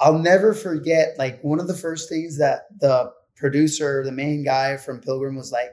[0.01, 4.77] I'll never forget like one of the first things that the producer, the main guy
[4.77, 5.71] from Pilgrim, was like.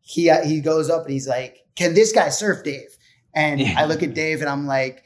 [0.00, 2.96] He he goes up and he's like, "Can this guy surf, Dave?"
[3.34, 3.74] And yeah.
[3.76, 5.04] I look at Dave and I'm like,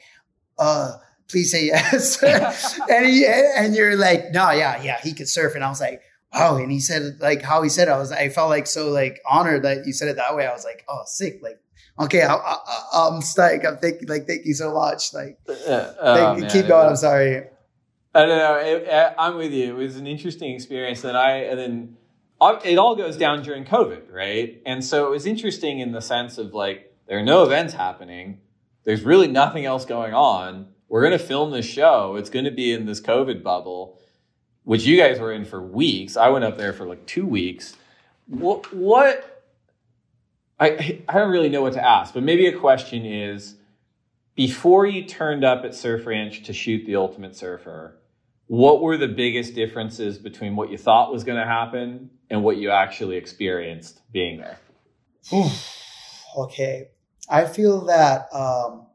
[0.57, 0.93] "Uh."
[1.33, 2.21] Please say yes.
[2.89, 5.55] and he, and you're like, no, yeah, yeah, he could surf.
[5.55, 8.11] And I was like, oh, and he said like how he said it, I was
[8.11, 10.45] I felt like so like honored that you said it that way.
[10.45, 11.39] I was like, oh, sick.
[11.41, 11.59] Like,
[11.99, 12.57] okay, I,
[12.93, 13.65] am stoked.
[13.65, 15.11] I'm thinking like thank you so much.
[15.11, 16.89] Like, uh, uh oh, man, keep going.
[16.89, 17.47] I'm sorry.
[18.13, 18.55] I don't know.
[18.57, 19.71] It, uh, I'm with you.
[19.71, 21.97] It was an interesting experience that I and then
[22.39, 24.61] uh, it all goes down during COVID, right?
[24.67, 28.41] And so it was interesting in the sense of like there are no events happening.
[28.83, 30.67] There's really nothing else going on.
[30.93, 32.17] We're going to film this show.
[32.17, 33.97] It's going to be in this COVID bubble
[34.63, 36.15] which you guys were in for weeks.
[36.15, 37.75] I went up there for like two weeks.
[38.27, 39.43] What, what
[40.59, 43.55] I, I don't really know what to ask, but maybe a question is
[44.35, 47.97] before you turned up at Surf Ranch to shoot The Ultimate Surfer,
[48.45, 52.57] what were the biggest differences between what you thought was going to happen and what
[52.57, 54.59] you actually experienced being there?
[56.37, 56.89] okay.
[57.27, 58.85] I feel that um,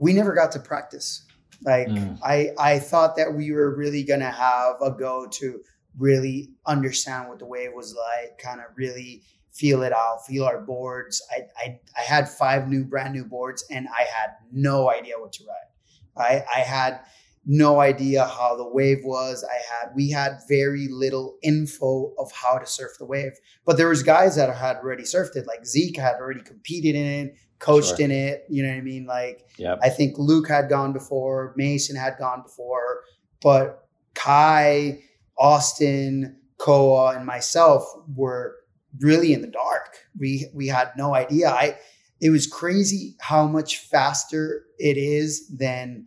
[0.00, 1.24] we never got to practice.
[1.62, 2.18] Like mm.
[2.24, 5.60] I I thought that we were really gonna have a go to
[5.96, 9.22] really understand what the wave was like, kind of really
[9.52, 11.22] feel it out, feel our boards.
[11.30, 15.32] I, I, I had five new, brand new boards and I had no idea what
[15.34, 16.22] to ride.
[16.24, 17.00] I, I had
[17.46, 19.44] no idea how the wave was.
[19.44, 23.32] I had, we had very little info of how to surf the wave,
[23.64, 25.46] but there was guys that had already surfed it.
[25.46, 28.00] Like Zeke had already competed in it, coached sure.
[28.00, 28.44] in it.
[28.48, 29.06] You know what I mean?
[29.06, 29.78] Like, yep.
[29.82, 33.04] I think Luke had gone before, Mason had gone before,
[33.40, 35.02] but Kai,
[35.38, 37.84] Austin, Koa, and myself
[38.16, 38.56] were
[38.98, 39.98] really in the dark.
[40.18, 41.50] We we had no idea.
[41.50, 41.78] I
[42.20, 46.06] it was crazy how much faster it is than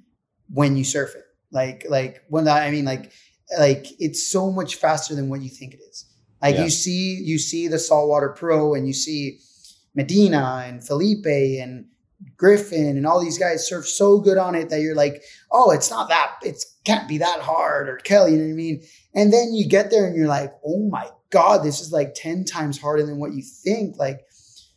[0.54, 1.24] when you surf it.
[1.52, 3.12] Like like when I mean like
[3.58, 6.06] like it's so much faster than what you think it is.
[6.42, 6.66] Like yeah.
[6.66, 9.40] you see you see the saltwater pro and you see
[9.96, 11.86] Medina and Filipe and
[12.38, 15.90] Griffin and all these guys surf so good on it that you're like, oh, it's
[15.90, 18.84] not that, it can't be that hard, or Kelly, you know what I mean?
[19.14, 22.46] And then you get there and you're like, oh my God, this is like 10
[22.46, 23.98] times harder than what you think.
[23.98, 24.22] Like,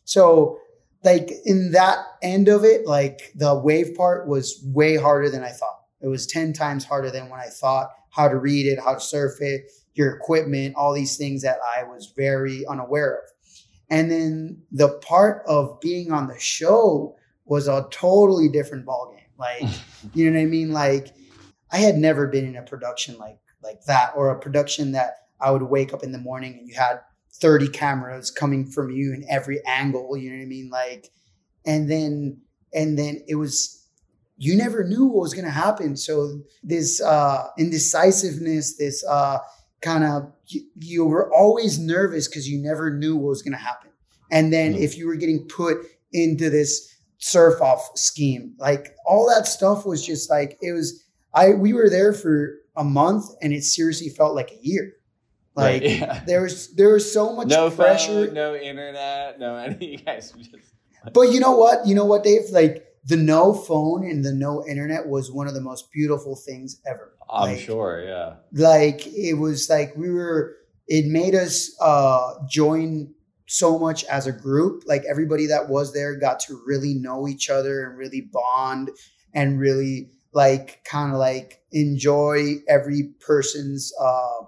[0.05, 0.59] so
[1.05, 5.51] like in that end of it, like the wave part was way harder than I
[5.51, 5.81] thought.
[6.01, 9.01] It was 10 times harder than when I thought how to read it, how to
[9.01, 13.31] surf it, your equipment, all these things that I was very unaware of.
[13.89, 19.21] And then the part of being on the show was a totally different ballgame.
[19.39, 19.63] Like,
[20.15, 20.73] you know what I mean?
[20.73, 21.15] Like,
[21.71, 25.51] I had never been in a production like like that, or a production that I
[25.51, 27.01] would wake up in the morning and you had
[27.35, 30.71] 30 cameras coming from you in every angle, you know what I mean?
[30.71, 31.11] Like,
[31.67, 32.41] and then,
[32.73, 33.87] and then it was,
[34.39, 35.97] you never knew what was going to happen.
[35.97, 39.39] So this uh, indecisiveness, this uh,
[39.87, 43.59] kind of, you, you, were always nervous because you never knew what was going to
[43.59, 43.91] happen.
[44.31, 44.83] And then mm-hmm.
[44.83, 45.79] if you were getting put
[46.13, 51.51] into this surf off scheme, like all that stuff was just like, it was, I,
[51.51, 54.93] we were there for a month and it seriously felt like a year.
[55.55, 56.23] Like right, yeah.
[56.27, 58.27] there was there was so much no pressure.
[58.27, 60.51] Phone, no internet, no any you guys just
[61.15, 61.87] But you know what?
[61.87, 62.51] You know what, Dave?
[62.51, 66.81] Like the no phone and the no internet was one of the most beautiful things
[66.87, 67.15] ever.
[67.31, 68.35] I'm like, sure, yeah.
[68.53, 70.57] Like it was like we were
[70.89, 73.15] it made us uh join
[73.49, 74.83] so much as a group.
[74.87, 78.91] Like everybody that was there got to really know each other and really bond
[79.33, 84.43] and really like kind of like enjoy every person's uh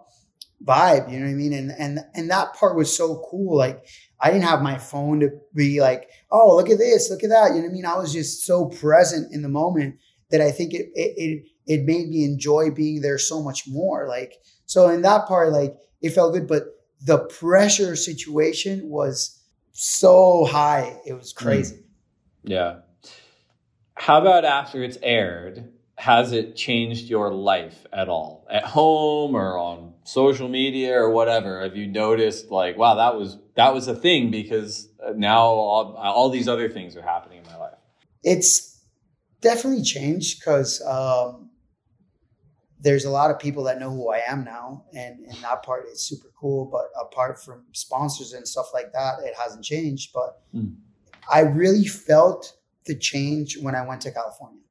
[0.65, 3.85] vibe you know what i mean and and and that part was so cool like
[4.21, 7.51] i didn't have my phone to be like oh look at this look at that
[7.51, 7.87] you know what i mean?
[7.87, 9.97] I was just so present in the moment
[10.31, 14.07] that i think it it it, it made me enjoy being there so much more
[14.09, 14.35] like
[14.67, 16.65] so in that part like it felt good but
[17.01, 19.41] the pressure situation was
[19.73, 21.77] so high it was crazy.
[21.77, 21.81] Mm.
[22.45, 22.77] yeah.
[23.95, 28.47] How about after it's aired has it changed your life at all?
[28.49, 31.61] At home or on social media or whatever?
[31.63, 36.31] Have you noticed like wow that was that was a thing because now all, all
[36.31, 37.75] these other things are happening in my life?
[38.23, 38.81] It's
[39.41, 41.51] definitely changed because um,
[42.81, 45.85] there's a lot of people that know who i am now and, and that part
[45.89, 50.43] is super cool but apart from sponsors and stuff like that it hasn't changed but
[50.55, 50.73] mm.
[51.33, 52.57] i really felt
[52.87, 54.63] the change when i went to california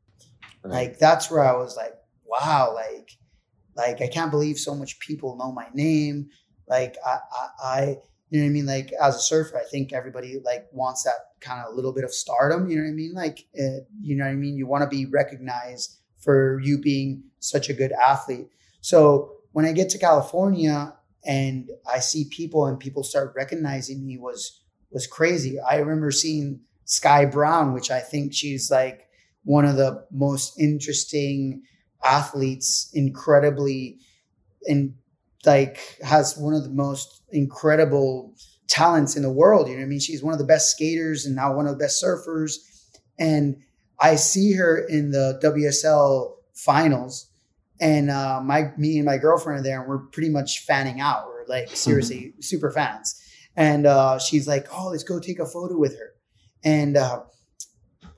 [0.67, 0.89] Right.
[0.89, 1.93] Like that's where I was like,
[2.25, 3.11] wow, like,
[3.75, 6.29] like I can't believe so much people know my name.
[6.67, 7.97] Like I, I, I
[8.29, 8.65] you know what I mean?
[8.65, 12.13] Like as a surfer, I think everybody like wants that kind of little bit of
[12.13, 12.69] stardom.
[12.69, 13.13] You know what I mean?
[13.13, 14.57] Like, uh, you know what I mean?
[14.57, 18.47] You want to be recognized for you being such a good athlete.
[18.81, 20.93] So when I get to California
[21.25, 24.61] and I see people and people start recognizing me was
[24.91, 25.59] was crazy.
[25.59, 29.06] I remember seeing Sky Brown, which I think she's like
[29.47, 31.63] one of the most interesting
[32.03, 33.97] athletes, incredibly
[34.67, 34.93] and
[35.45, 38.35] like has one of the most incredible
[38.67, 39.69] talents in the world.
[39.69, 40.01] You know what I mean?
[40.01, 42.55] She's one of the best skaters and now one of the best surfers.
[43.17, 43.61] And
[44.01, 47.29] I see her in the WSL finals.
[47.79, 51.25] And uh, my me and my girlfriend are there, and we're pretty much fanning out.
[51.27, 53.15] We're like seriously super fans.
[53.55, 56.15] And uh, she's like, "Oh, let's go take a photo with her."
[56.63, 57.21] And uh,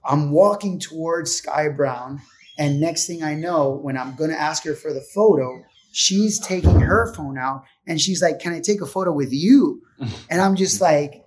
[0.09, 2.19] I'm walking towards Sky Brown.
[2.57, 6.39] And next thing I know, when I'm going to ask her for the photo, she's
[6.39, 9.83] taking her phone out and she's like, Can I take a photo with you?
[10.29, 11.25] And I'm just like,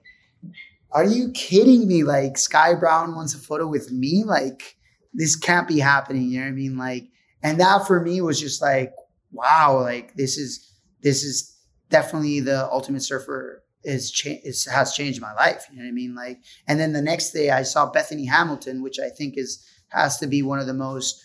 [0.90, 2.02] Are you kidding me?
[2.02, 4.24] Like, Sky Brown wants a photo with me?
[4.24, 4.76] Like,
[5.14, 6.28] this can't be happening.
[6.30, 6.76] You know what I mean?
[6.76, 7.09] Like,
[7.42, 8.92] and that for me was just like,
[9.30, 10.70] wow, like, this is,
[11.02, 11.56] this is
[11.90, 15.66] definitely the ultimate surfer is, cha- is has changed my life.
[15.70, 16.14] You know what I mean?
[16.14, 20.18] Like, and then the next day I saw Bethany Hamilton, which I think is has
[20.18, 21.22] to be one of the most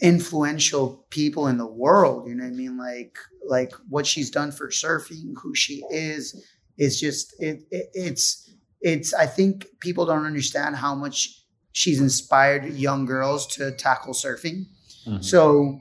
[0.00, 2.28] influential people in the world.
[2.28, 2.76] You know what I mean?
[2.76, 3.16] Like,
[3.46, 6.44] like what she's done for surfing, who she is,
[6.76, 8.50] it's just it, it it's
[8.80, 11.42] it's I think people don't understand how much
[11.72, 14.66] she's inspired young girls to tackle surfing.
[15.06, 15.22] Mm-hmm.
[15.22, 15.80] So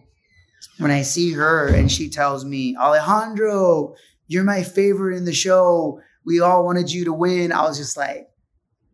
[0.77, 3.95] when I see her and she tells me, Alejandro,
[4.28, 6.02] you're my favorite in the show.
[6.26, 7.52] We all wanted you to win.
[7.52, 8.30] I was just like,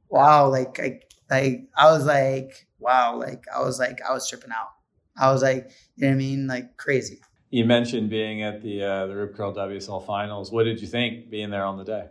[0.10, 1.00] wow, like I
[1.30, 4.72] like I was like, wow, like I was like I was tripping out.
[5.18, 6.48] I was like, you know what I mean?
[6.48, 7.22] Like crazy.
[7.52, 10.52] You mentioned being at the uh, the Rip Curl WSL finals.
[10.52, 12.06] What did you think being there on the day?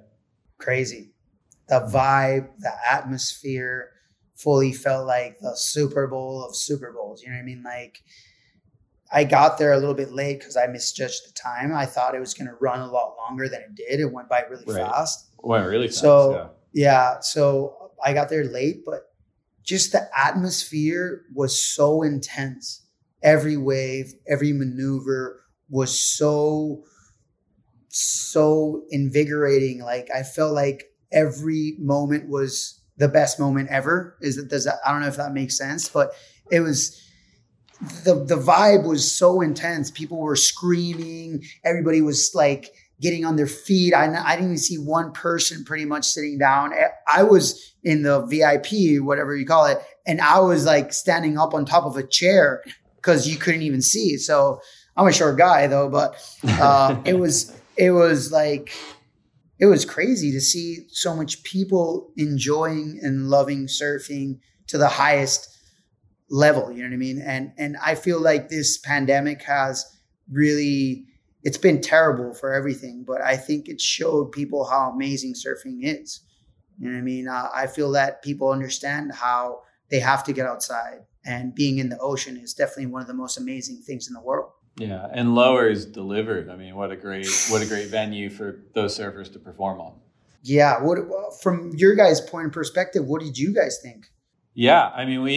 [0.59, 1.13] Crazy.
[1.69, 3.91] The vibe, the atmosphere,
[4.35, 7.23] fully felt like the Super Bowl of Super Bowls.
[7.23, 7.63] You know what I mean?
[7.63, 8.03] Like
[9.11, 11.75] I got there a little bit late because I misjudged the time.
[11.75, 14.01] I thought it was going to run a lot longer than it did.
[14.01, 14.91] It went by really right.
[14.91, 15.31] fast.
[15.39, 16.01] It went really fast.
[16.01, 16.33] So
[16.73, 16.85] yeah.
[16.85, 19.13] yeah, so I got there late, but
[19.63, 22.83] just the atmosphere was so intense.
[23.23, 26.85] Every wave, every maneuver was so
[27.89, 29.81] so invigorating.
[29.81, 34.17] Like I felt like every moment was the best moment ever.
[34.21, 36.13] Is that does that I don't know if that makes sense, but
[36.51, 37.03] it was
[37.81, 39.91] the the vibe was so intense.
[39.91, 41.45] People were screaming.
[41.65, 43.95] Everybody was like getting on their feet.
[43.95, 46.73] I, I didn't even see one person pretty much sitting down.
[47.13, 51.55] I was in the VIP, whatever you call it, and I was like standing up
[51.55, 52.65] on top of a chair
[52.97, 54.17] because you couldn't even see.
[54.17, 54.61] So
[54.97, 58.73] I'm a short guy though, but uh, it was it was like
[59.61, 65.58] it was crazy to see so much people enjoying and loving surfing to the highest
[66.31, 67.21] level you know what i mean?
[67.21, 69.85] And and i feel like this pandemic has
[70.31, 71.07] really
[71.43, 76.21] it's been terrible for everything but i think it showed people how amazing surfing is.
[76.79, 77.29] You know what i mean?
[77.29, 81.89] Uh, i feel that people understand how they have to get outside and being in
[81.89, 84.53] the ocean is definitely one of the most amazing things in the world.
[84.77, 86.51] Yeah and lowers delivered.
[86.51, 89.95] I mean what a great what a great venue for those surfers to perform on.
[90.43, 90.99] Yeah what
[91.43, 94.11] from your guys point of perspective what did you guys think
[94.59, 95.35] yeah, I mean, we,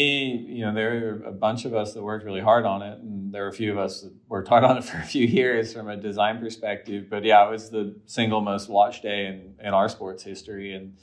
[0.49, 3.31] you know, there were a bunch of us that worked really hard on it, and
[3.31, 5.73] there were a few of us that worked hard on it for a few years
[5.73, 7.05] from a design perspective.
[7.07, 10.73] But yeah, it was the single most watched day in, in our sports history.
[10.73, 10.97] And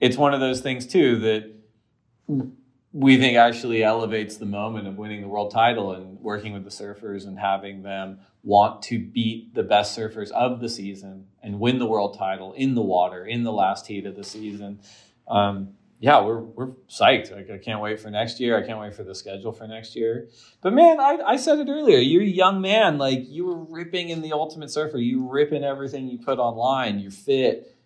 [0.00, 2.54] it's one of those things, too, that
[2.94, 6.70] we think actually elevates the moment of winning the world title and working with the
[6.70, 11.78] surfers and having them want to beat the best surfers of the season and win
[11.78, 14.80] the world title in the water in the last heat of the season.
[15.28, 17.34] Um, yeah, we're we're psyched.
[17.34, 18.56] Like, I can't wait for next year.
[18.56, 20.28] I can't wait for the schedule for next year.
[20.60, 21.98] But man, I, I said it earlier.
[21.98, 22.98] You're a young man.
[22.98, 24.98] Like you were ripping in the Ultimate Surfer.
[24.98, 27.00] You ripping everything you put online.
[27.00, 27.76] You're fit.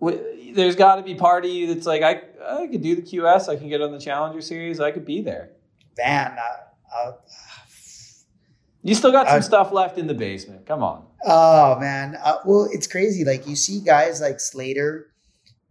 [0.00, 3.48] There's got to be part of you that's like, I I could do the QS.
[3.48, 4.80] I can get on the Challenger Series.
[4.80, 5.52] I could be there.
[5.96, 7.12] Man, uh, uh,
[8.82, 10.66] you still got some stuff left in the basement.
[10.66, 11.06] Come on.
[11.24, 12.18] Oh man.
[12.22, 13.24] Uh, well, it's crazy.
[13.24, 15.13] Like you see guys like Slater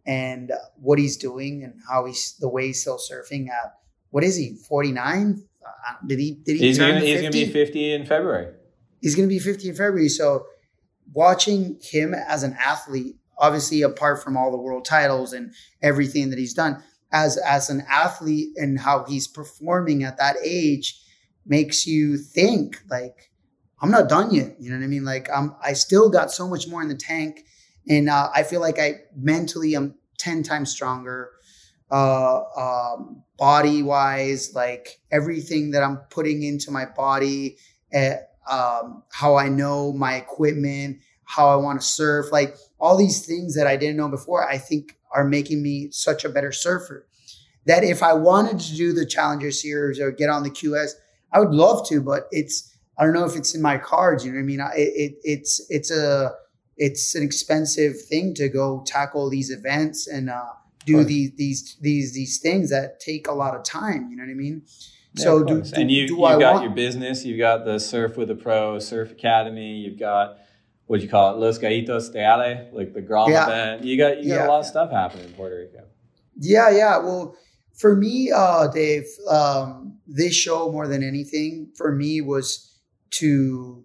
[0.06, 3.74] and what he's doing and how he's the way he's still surfing at
[4.10, 7.94] what is he 49 uh, did he did he he's gonna, he's gonna be 50
[7.94, 8.54] in february.
[9.02, 10.10] He's gonna be 50 in february.
[10.10, 10.46] So
[11.14, 16.40] watching him as an athlete obviously apart from all the world titles and everything that
[16.40, 16.82] he's done
[17.12, 21.00] as as an athlete and how he's performing at that age
[21.46, 23.32] makes you think like
[23.82, 24.56] i'm not done yet.
[24.60, 25.06] You know what i mean?
[25.06, 27.46] Like i'm i still got so much more in the tank
[27.88, 31.32] and uh, I feel like I mentally am ten times stronger,
[31.92, 37.58] uh, um, body wise, like everything that I'm putting into my body,
[37.94, 38.16] uh,
[38.50, 43.56] um, how I know my equipment, how I want to surf, like all these things
[43.56, 44.48] that I didn't know before.
[44.48, 47.08] I think are making me such a better surfer.
[47.66, 50.92] That if I wanted to do the Challenger Series or get on the QS,
[51.32, 54.26] I would love to, but it's I don't know if it's in my cards.
[54.26, 54.60] You know what I mean?
[54.76, 56.34] It, it, it's it's a
[56.78, 60.44] it's an expensive thing to go tackle these events and uh,
[60.86, 61.08] do right.
[61.08, 64.10] these these these these things that take a lot of time.
[64.10, 64.64] You know what I mean?
[65.16, 66.64] Yeah, so do, do, and you do you've got want...
[66.64, 70.38] your business, you've got the Surf with a Pro, Surf Academy, you've got
[70.88, 73.46] what do you call it, Los Gallitos de Ale, like the Grom yeah.
[73.46, 73.84] event.
[73.84, 75.86] You got you got a lot of stuff happening in Puerto Rico.
[76.38, 76.98] Yeah, yeah.
[76.98, 77.38] Well,
[77.76, 82.80] for me, uh, Dave, um, this show more than anything for me was
[83.12, 83.84] to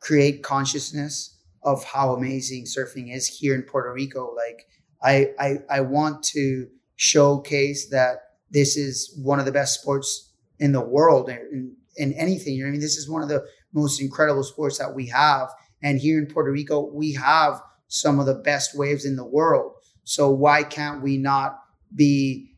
[0.00, 1.33] create consciousness
[1.64, 4.34] of how amazing surfing is here in Puerto Rico.
[4.34, 4.66] Like
[5.02, 8.18] I, I, I want to showcase that
[8.50, 12.62] this is one of the best sports in the world in, in anything.
[12.62, 12.80] I mean?
[12.80, 15.48] This is one of the most incredible sports that we have.
[15.82, 19.72] And here in Puerto Rico, we have some of the best waves in the world.
[20.04, 21.58] So why can't we not
[21.94, 22.52] be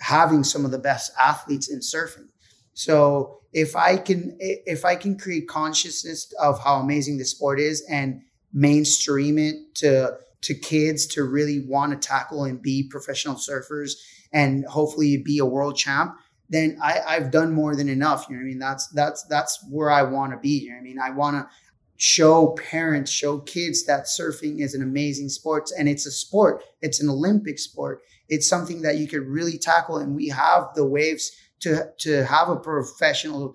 [0.00, 2.28] having some of the best athletes in surfing?
[2.74, 7.84] So if I can if I can create consciousness of how amazing the sport is
[7.88, 8.22] and
[8.52, 13.92] mainstream it to to kids to really want to tackle and be professional surfers
[14.32, 16.16] and hopefully be a world champ,
[16.48, 18.26] then I, I've done more than enough.
[18.28, 18.58] You know what I mean?
[18.58, 20.64] That's that's that's where I want to be.
[20.64, 20.98] You know what I mean?
[20.98, 21.48] I want to
[21.96, 26.64] show parents, show kids that surfing is an amazing sport and it's a sport.
[26.80, 28.02] It's an Olympic sport.
[28.28, 31.30] It's something that you could really tackle, and we have the waves
[31.60, 33.54] to to have a professional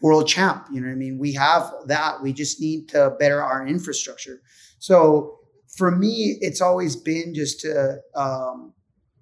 [0.00, 0.66] world champ.
[0.72, 1.18] You know what I mean?
[1.18, 2.22] We have that.
[2.22, 4.40] We just need to better our infrastructure.
[4.78, 5.38] So
[5.76, 8.72] for me, it's always been just to um,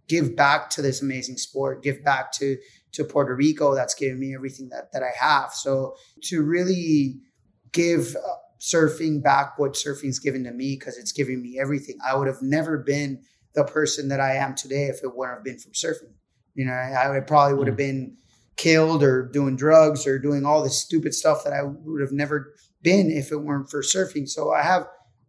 [0.09, 2.57] give back to this amazing sport, give back to
[2.93, 3.75] to Puerto Rico.
[3.75, 5.53] That's given me everything that that I have.
[5.53, 5.95] So
[6.25, 7.21] to really
[7.73, 11.99] give uh, surfing back what surfing's given to me because it's giving me everything.
[12.07, 13.23] I would have never been
[13.55, 16.15] the person that I am today if it wouldn't have been from surfing.
[16.55, 17.79] You know, I, I probably would have mm.
[17.79, 18.17] been
[18.57, 22.55] killed or doing drugs or doing all this stupid stuff that I would have never
[22.83, 24.29] been if it weren't for surfing.
[24.29, 24.87] So I have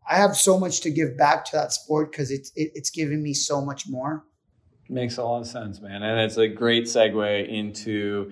[0.07, 3.23] I have so much to give back to that sport because it's it, it's given
[3.23, 4.23] me so much more.
[4.88, 8.31] Makes a lot of sense, man, and it's a great segue into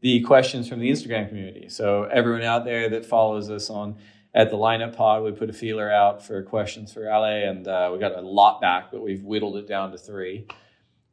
[0.00, 1.68] the questions from the Instagram community.
[1.68, 3.96] So everyone out there that follows us on
[4.32, 7.90] at the lineup pod, we put a feeler out for questions for Ale, and uh,
[7.92, 10.46] we got a lot back, but we've whittled it down to three.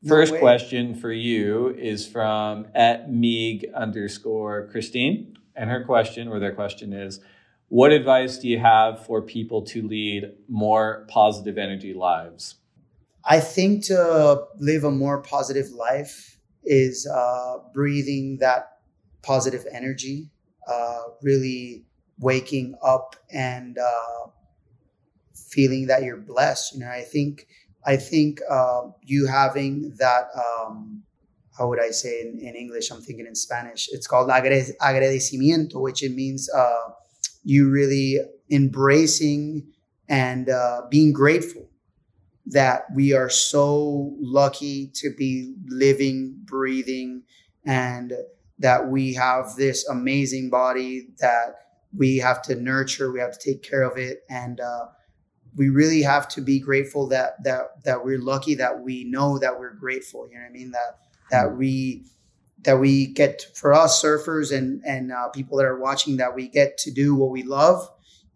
[0.06, 5.38] First no question for you is from at Meeg underscore Christine.
[5.56, 7.20] And her question, or their question is,
[7.70, 12.56] what advice do you have for people to lead more positive energy lives?
[13.26, 18.78] I think to live a more positive life is uh, breathing that
[19.22, 20.30] positive energy,
[20.68, 21.86] uh, really
[22.20, 24.30] waking up and uh,
[25.34, 26.76] feeling that you're blessed.
[26.76, 27.48] You know, I think
[27.86, 31.04] I think uh, you having that, um,
[31.58, 32.92] how would I say in, in, English?
[32.92, 33.88] I'm thinking in Spanish.
[33.92, 36.90] It's called agradecimiento, which it means uh,
[37.44, 38.20] you really
[38.52, 39.68] embracing
[40.10, 41.70] and uh, being grateful
[42.48, 47.24] that we are so lucky to be living, breathing,
[47.66, 48.14] and
[48.60, 51.56] that we have this amazing body that
[51.96, 54.86] we have to nurture, we have to take care of it, and uh,
[55.58, 59.60] we really have to be grateful that that that we're lucky that we know that
[59.60, 60.28] we're grateful.
[60.30, 60.72] You know what I mean?
[60.72, 61.00] That
[61.32, 62.06] that we
[62.64, 66.48] that we get for us surfers and and uh, people that are watching that we
[66.48, 67.90] get to do what we love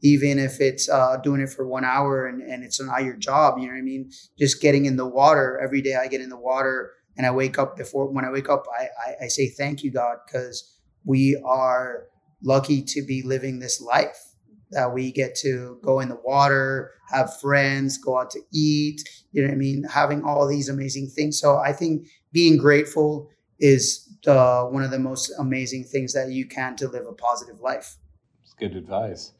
[0.03, 3.57] even if it's uh, doing it for one hour and, and it's not your job
[3.57, 6.29] you know what i mean just getting in the water every day i get in
[6.29, 9.49] the water and i wake up before when i wake up i, I, I say
[9.49, 12.07] thank you god because we are
[12.43, 14.30] lucky to be living this life
[14.71, 19.41] that we get to go in the water, have friends, go out to eat, you
[19.41, 19.83] know what I mean?
[19.83, 21.39] Having all these amazing things.
[21.39, 23.29] So I think being grateful
[23.59, 27.59] is uh, one of the most amazing things that you can to live a positive
[27.59, 27.97] life.
[28.43, 29.33] It's good advice.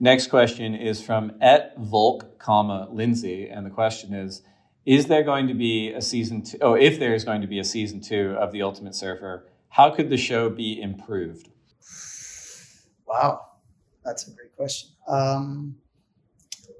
[0.00, 4.42] Next question is from et Volk, comma Lindsay, and the question is:
[4.84, 6.58] Is there going to be a season two?
[6.60, 9.90] Oh, if there is going to be a season two of The Ultimate Surfer, how
[9.90, 11.50] could the show be improved?
[13.06, 13.51] Wow,
[14.04, 14.90] that's a great question.
[15.08, 15.76] Um,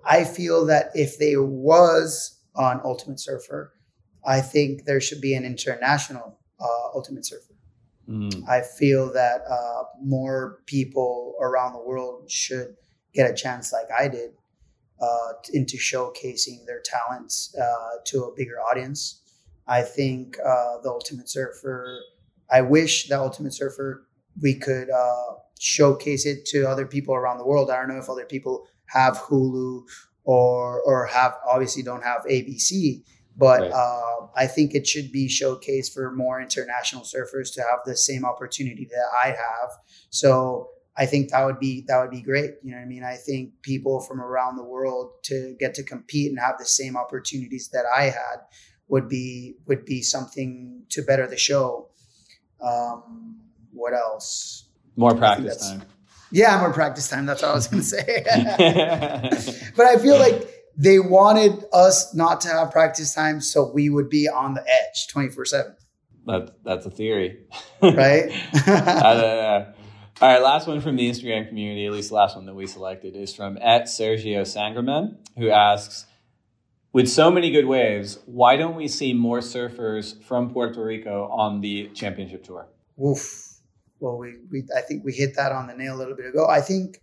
[0.05, 3.75] I feel that if there was on Ultimate Surfer,
[4.25, 7.55] I think there should be an international uh, Ultimate Surfer.
[8.09, 8.49] Mm.
[8.49, 12.77] I feel that uh, more people around the world should
[13.15, 14.33] get a chance like I did
[15.01, 19.23] uh, into showcasing their talents uh, to a bigger audience.
[19.67, 22.01] I think uh, the Ultimate Surfer,
[22.51, 24.07] I wish the Ultimate Surfer,
[24.41, 27.71] we could uh, showcase it to other people around the world.
[27.71, 29.85] I don't know if other people have Hulu
[30.25, 33.05] or or have obviously don't have ABC,
[33.37, 33.71] but right.
[33.71, 38.25] uh, I think it should be showcased for more international surfers to have the same
[38.25, 39.71] opportunity that I have.
[40.11, 42.55] So I think that would be that would be great.
[42.65, 43.05] You know what I mean?
[43.05, 46.97] I think people from around the world to get to compete and have the same
[46.97, 48.39] opportunities that I had
[48.89, 51.89] would be would be something to better the show.
[52.61, 54.69] Um, what else?
[55.03, 55.83] More practice time.
[56.31, 57.27] Yeah, more practice time.
[57.27, 58.23] That's what I was going to say.
[59.77, 64.09] but I feel like they wanted us not to have practice time so we would
[64.09, 65.77] be on the edge 24 7.
[66.27, 67.41] That, that's a theory.
[67.83, 68.31] Right?
[70.21, 72.67] all right, last one from the Instagram community, at least the last one that we
[72.67, 76.07] selected, is from at Sergio Sangerman, who asks,
[76.93, 81.61] with so many good waves, why don't we see more surfers from Puerto Rico on
[81.61, 82.69] the championship tour?
[83.05, 83.52] Oof
[84.03, 86.47] well, we, we I think we hit that on the nail a little bit ago.
[86.49, 87.01] I think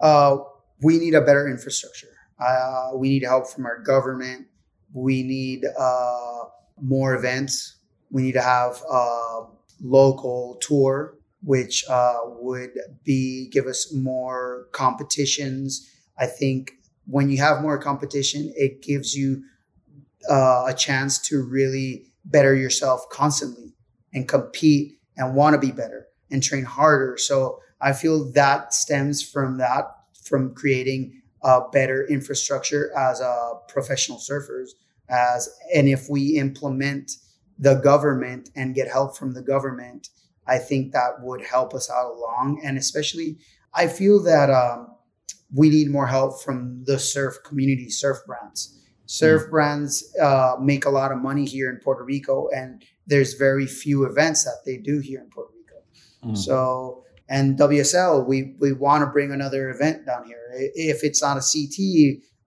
[0.00, 0.38] uh,
[0.80, 2.08] we need a better infrastructure.
[2.40, 4.46] Uh, we need help from our government.
[4.94, 6.44] We need uh,
[6.80, 7.76] more events.
[8.10, 9.42] We need to have a
[9.82, 12.70] local tour, which uh, would
[13.04, 15.88] be give us more competitions.
[16.18, 16.72] I think
[17.06, 19.42] when you have more competition, it gives you
[20.30, 23.74] uh, a chance to really better yourself constantly
[24.14, 27.16] and compete and want to be better and train harder.
[27.16, 29.84] So I feel that stems from that,
[30.24, 34.70] from creating a better infrastructure as a professional surfers.
[35.08, 37.12] As and if we implement
[37.58, 40.08] the government and get help from the government,
[40.46, 42.60] I think that would help us out along.
[42.64, 43.38] And especially,
[43.74, 44.88] I feel that um,
[45.54, 48.78] we need more help from the surf community, surf brands.
[49.06, 49.50] Surf mm.
[49.50, 54.04] brands uh, make a lot of money here in Puerto Rico, and there's very few
[54.04, 55.59] events that they do here in Puerto Rico.
[56.24, 56.36] Mm.
[56.36, 60.38] So, and WSL, we we want to bring another event down here.
[60.52, 61.78] If it's not a CT,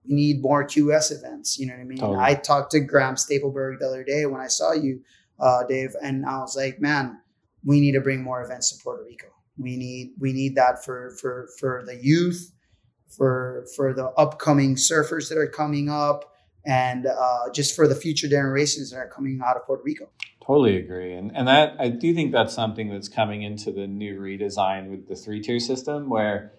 [0.06, 1.58] we need more QS events.
[1.58, 1.98] You know what I mean?
[1.98, 2.18] Totally.
[2.18, 5.00] I talked to Graham Stapelberg the other day when I saw you,
[5.40, 7.20] uh, Dave, and I was like, man,
[7.64, 9.28] we need to bring more events to Puerto Rico.
[9.58, 12.52] We need we need that for for for the youth
[13.08, 16.32] for for the upcoming surfers that are coming up
[16.66, 20.08] and uh, just for the future generations that are coming out of Puerto Rico.
[20.46, 24.20] Totally agree, and and that I do think that's something that's coming into the new
[24.20, 26.52] redesign with the three tier system, where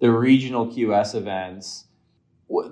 [0.00, 1.86] the regional QS events.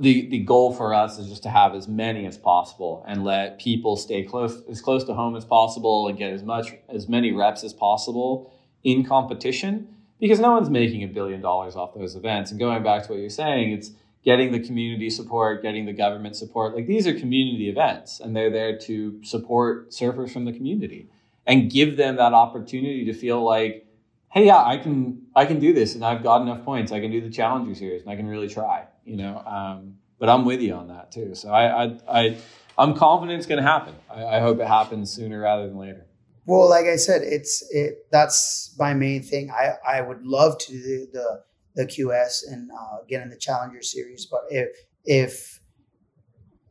[0.00, 3.58] The the goal for us is just to have as many as possible and let
[3.58, 7.32] people stay close as close to home as possible and get as much as many
[7.32, 8.52] reps as possible
[8.84, 9.88] in competition
[10.20, 12.50] because no one's making a billion dollars off those events.
[12.50, 13.90] And going back to what you're saying, it's
[14.24, 16.74] getting the community support, getting the government support.
[16.74, 21.08] Like these are community events, and they're there to support surfers from the community
[21.46, 23.86] and give them that opportunity to feel like,
[24.30, 26.92] hey, yeah, I can I can do this, and I've got enough points.
[26.92, 28.86] I can do the Challenger Series, and I can really try.
[29.04, 31.34] You know, um, but I'm with you on that too.
[31.34, 32.36] So I I, I
[32.78, 33.94] I'm confident it's going to happen.
[34.10, 36.06] I, I hope it happens sooner rather than later.
[36.46, 38.06] Well, like I said, it's it.
[38.10, 39.50] That's my main thing.
[39.50, 41.42] I I would love to do the
[41.74, 44.68] the QS and uh, get in the Challenger Series, but if
[45.04, 45.60] if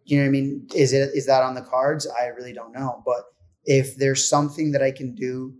[0.06, 2.08] you know what I mean, is it is that on the cards?
[2.08, 3.02] I really don't know.
[3.06, 3.24] But
[3.66, 5.54] if there's something that I can do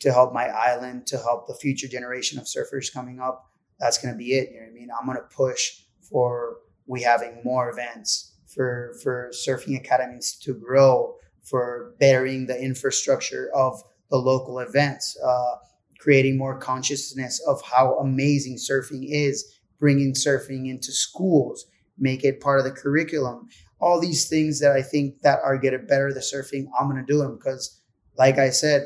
[0.00, 3.46] to help my island, to help the future generation of surfers coming up,
[3.78, 4.50] that's going to be it.
[4.50, 4.88] You know what I mean?
[4.98, 6.56] I'm going to push for
[6.86, 13.82] we having more events for for surfing academies to grow for bettering the infrastructure of
[14.10, 15.56] the local events, uh,
[16.02, 21.66] creating more consciousness of how amazing surfing is, bringing surfing into schools,
[21.98, 23.48] make it part of the curriculum.
[23.80, 27.12] All these things that I think that are to better the surfing, I'm going to
[27.12, 27.80] do them because,
[28.18, 28.82] like I said,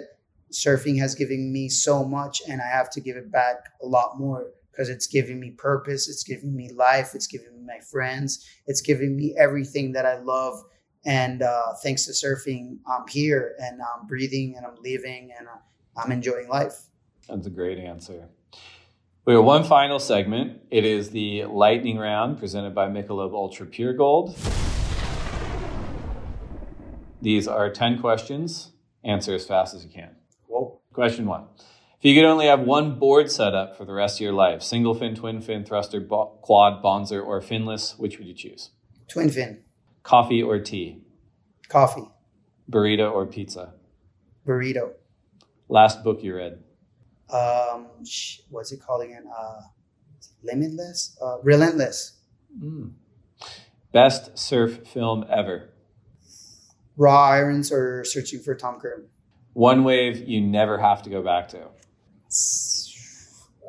[0.52, 4.18] surfing has given me so much, and I have to give it back a lot
[4.18, 8.46] more because it's giving me purpose, it's giving me life, it's giving me my friends,
[8.66, 10.62] it's giving me everything that I love
[11.06, 15.46] and uh, thanks to surfing, I'm here and I'm breathing and I'm living and
[15.96, 16.74] I'm enjoying life.
[17.28, 18.28] That's a great answer.
[19.24, 20.60] We have one final segment.
[20.70, 24.36] It is the lightning round presented by Michelob Ultra Pure Gold.
[27.20, 28.70] These are 10 questions.
[29.02, 30.10] Answer as fast as you can.
[30.46, 30.80] Whoa.
[30.92, 31.46] Question one.
[31.98, 34.94] If you could only have one board setup for the rest of your life, single
[34.94, 38.70] fin, twin fin, thruster, bo- quad, bonzer, or finless, which would you choose?
[39.08, 39.64] Twin fin.
[40.02, 41.02] Coffee or tea?
[41.68, 42.08] Coffee.
[42.70, 43.74] Burrito or pizza?
[44.46, 44.92] Burrito.
[45.68, 46.62] Last book you read?
[47.30, 47.88] Um,
[48.50, 49.24] what's it called again?
[49.36, 49.60] Uh,
[50.42, 51.16] limitless?
[51.20, 52.18] Uh, relentless.
[52.62, 52.92] Mm.
[53.92, 55.70] Best surf film ever?
[56.96, 59.06] Raw Irons or Searching for Tom Curren?
[59.52, 61.68] One wave you never have to go back to?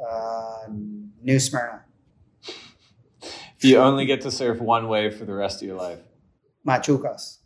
[0.05, 0.67] Uh,
[1.21, 1.83] New Smyrna.
[2.43, 5.99] if you only get to surf one wave for the rest of your life?
[6.65, 7.37] Machucas.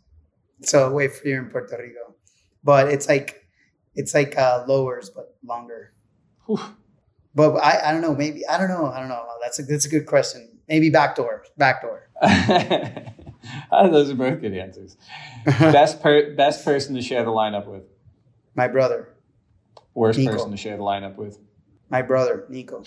[0.62, 2.14] So a way here in Puerto Rico,
[2.62, 3.46] but it's like
[3.94, 5.94] it's like uh, lowers but longer.
[6.46, 6.60] Whew.
[7.34, 8.14] But I, I don't know.
[8.14, 8.86] Maybe I don't know.
[8.86, 9.26] I don't know.
[9.42, 10.58] That's a that's a good question.
[10.68, 11.44] Maybe backdoor.
[11.56, 12.08] Backdoor.
[13.70, 14.96] Ah, those are both good answers.
[15.46, 17.82] best per, best person to share the lineup with.
[18.54, 19.08] My brother.
[19.94, 20.32] Worst Nico.
[20.32, 21.38] person to share the lineup with.
[21.90, 22.84] My brother Nico.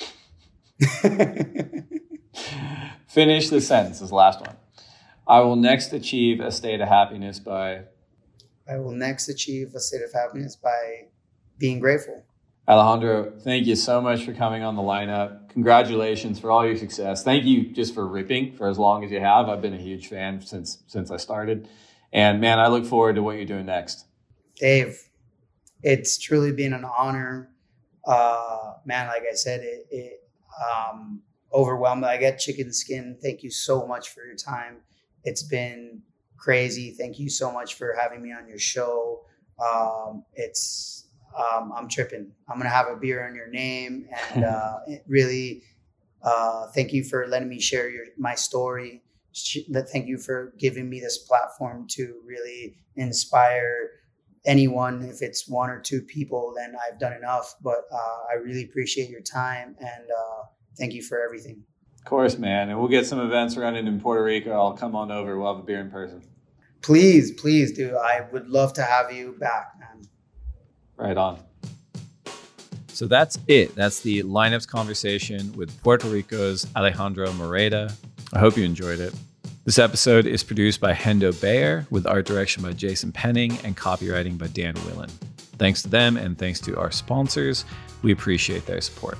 [3.08, 4.00] Finish the sentence.
[4.00, 4.56] This last one.
[5.28, 7.86] I will next achieve a state of happiness by.
[8.68, 11.08] I will next achieve a state of happiness by
[11.58, 12.24] being grateful.
[12.68, 15.50] Alejandro, thank you so much for coming on the lineup.
[15.50, 17.24] Congratulations for all your success.
[17.24, 19.48] Thank you just for ripping for as long as you have.
[19.48, 21.70] I've been a huge fan since since I started.
[22.12, 24.06] And man, I look forward to what you're doing next.
[24.56, 25.00] Dave,
[25.84, 27.52] it's truly been an honor.
[28.06, 30.30] Uh, man, like I said, it, it
[30.60, 31.22] um,
[31.54, 32.04] overwhelmed.
[32.04, 33.18] I get chicken skin.
[33.22, 34.78] Thank you so much for your time.
[35.24, 36.02] It's been
[36.38, 36.92] crazy.
[36.92, 39.26] Thank you so much for having me on your show.
[39.60, 41.05] Um, it's
[41.38, 42.32] um, I'm tripping.
[42.50, 45.64] I'm gonna have a beer in your name, and uh, really,
[46.22, 49.04] Uh, thank you for letting me share your my story.
[49.92, 53.90] Thank you for giving me this platform to really inspire
[54.46, 55.04] anyone.
[55.04, 57.56] If it's one or two people, then I've done enough.
[57.62, 60.44] But uh, I really appreciate your time and uh,
[60.78, 61.64] thank you for everything.
[62.00, 62.70] Of course, man.
[62.70, 64.52] And we'll get some events running in Puerto Rico.
[64.52, 65.38] I'll come on over.
[65.38, 66.22] We'll have a beer in person.
[66.82, 67.94] Please, please dude.
[67.96, 70.08] I would love to have you back, man.
[70.98, 71.40] Right on.
[72.88, 73.76] So that's it.
[73.76, 77.94] That's the lineups conversation with Puerto Rico's Alejandro Moreda.
[78.32, 79.14] I hope you enjoyed it.
[79.66, 84.38] This episode is produced by Hendo Bayer with art direction by Jason Penning and copywriting
[84.38, 85.10] by Dan Willen.
[85.58, 87.66] Thanks to them and thanks to our sponsors.
[88.02, 89.18] We appreciate their support.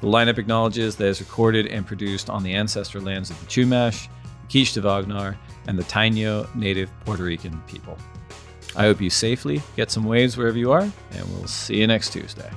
[0.00, 4.08] The lineup acknowledges that it's recorded and produced on the ancestral lands of the Chumash,
[4.42, 5.38] the Quiche de Wagnar,
[5.68, 7.96] and the Taino native Puerto Rican people.
[8.76, 12.12] I hope you safely get some waves wherever you are, and we'll see you next
[12.12, 12.50] Tuesday.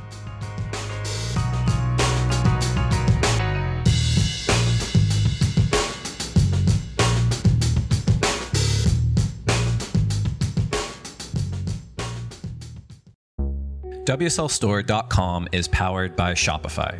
[14.09, 16.99] WSLStore.com is powered by Shopify.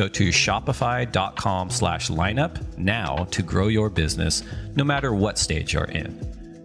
[0.00, 4.42] Go to shopify.com slash lineup now to grow your business
[4.74, 6.18] no matter what stage you're in.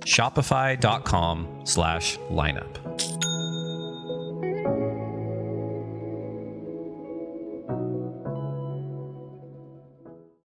[0.06, 2.85] Shopify.com slash lineup.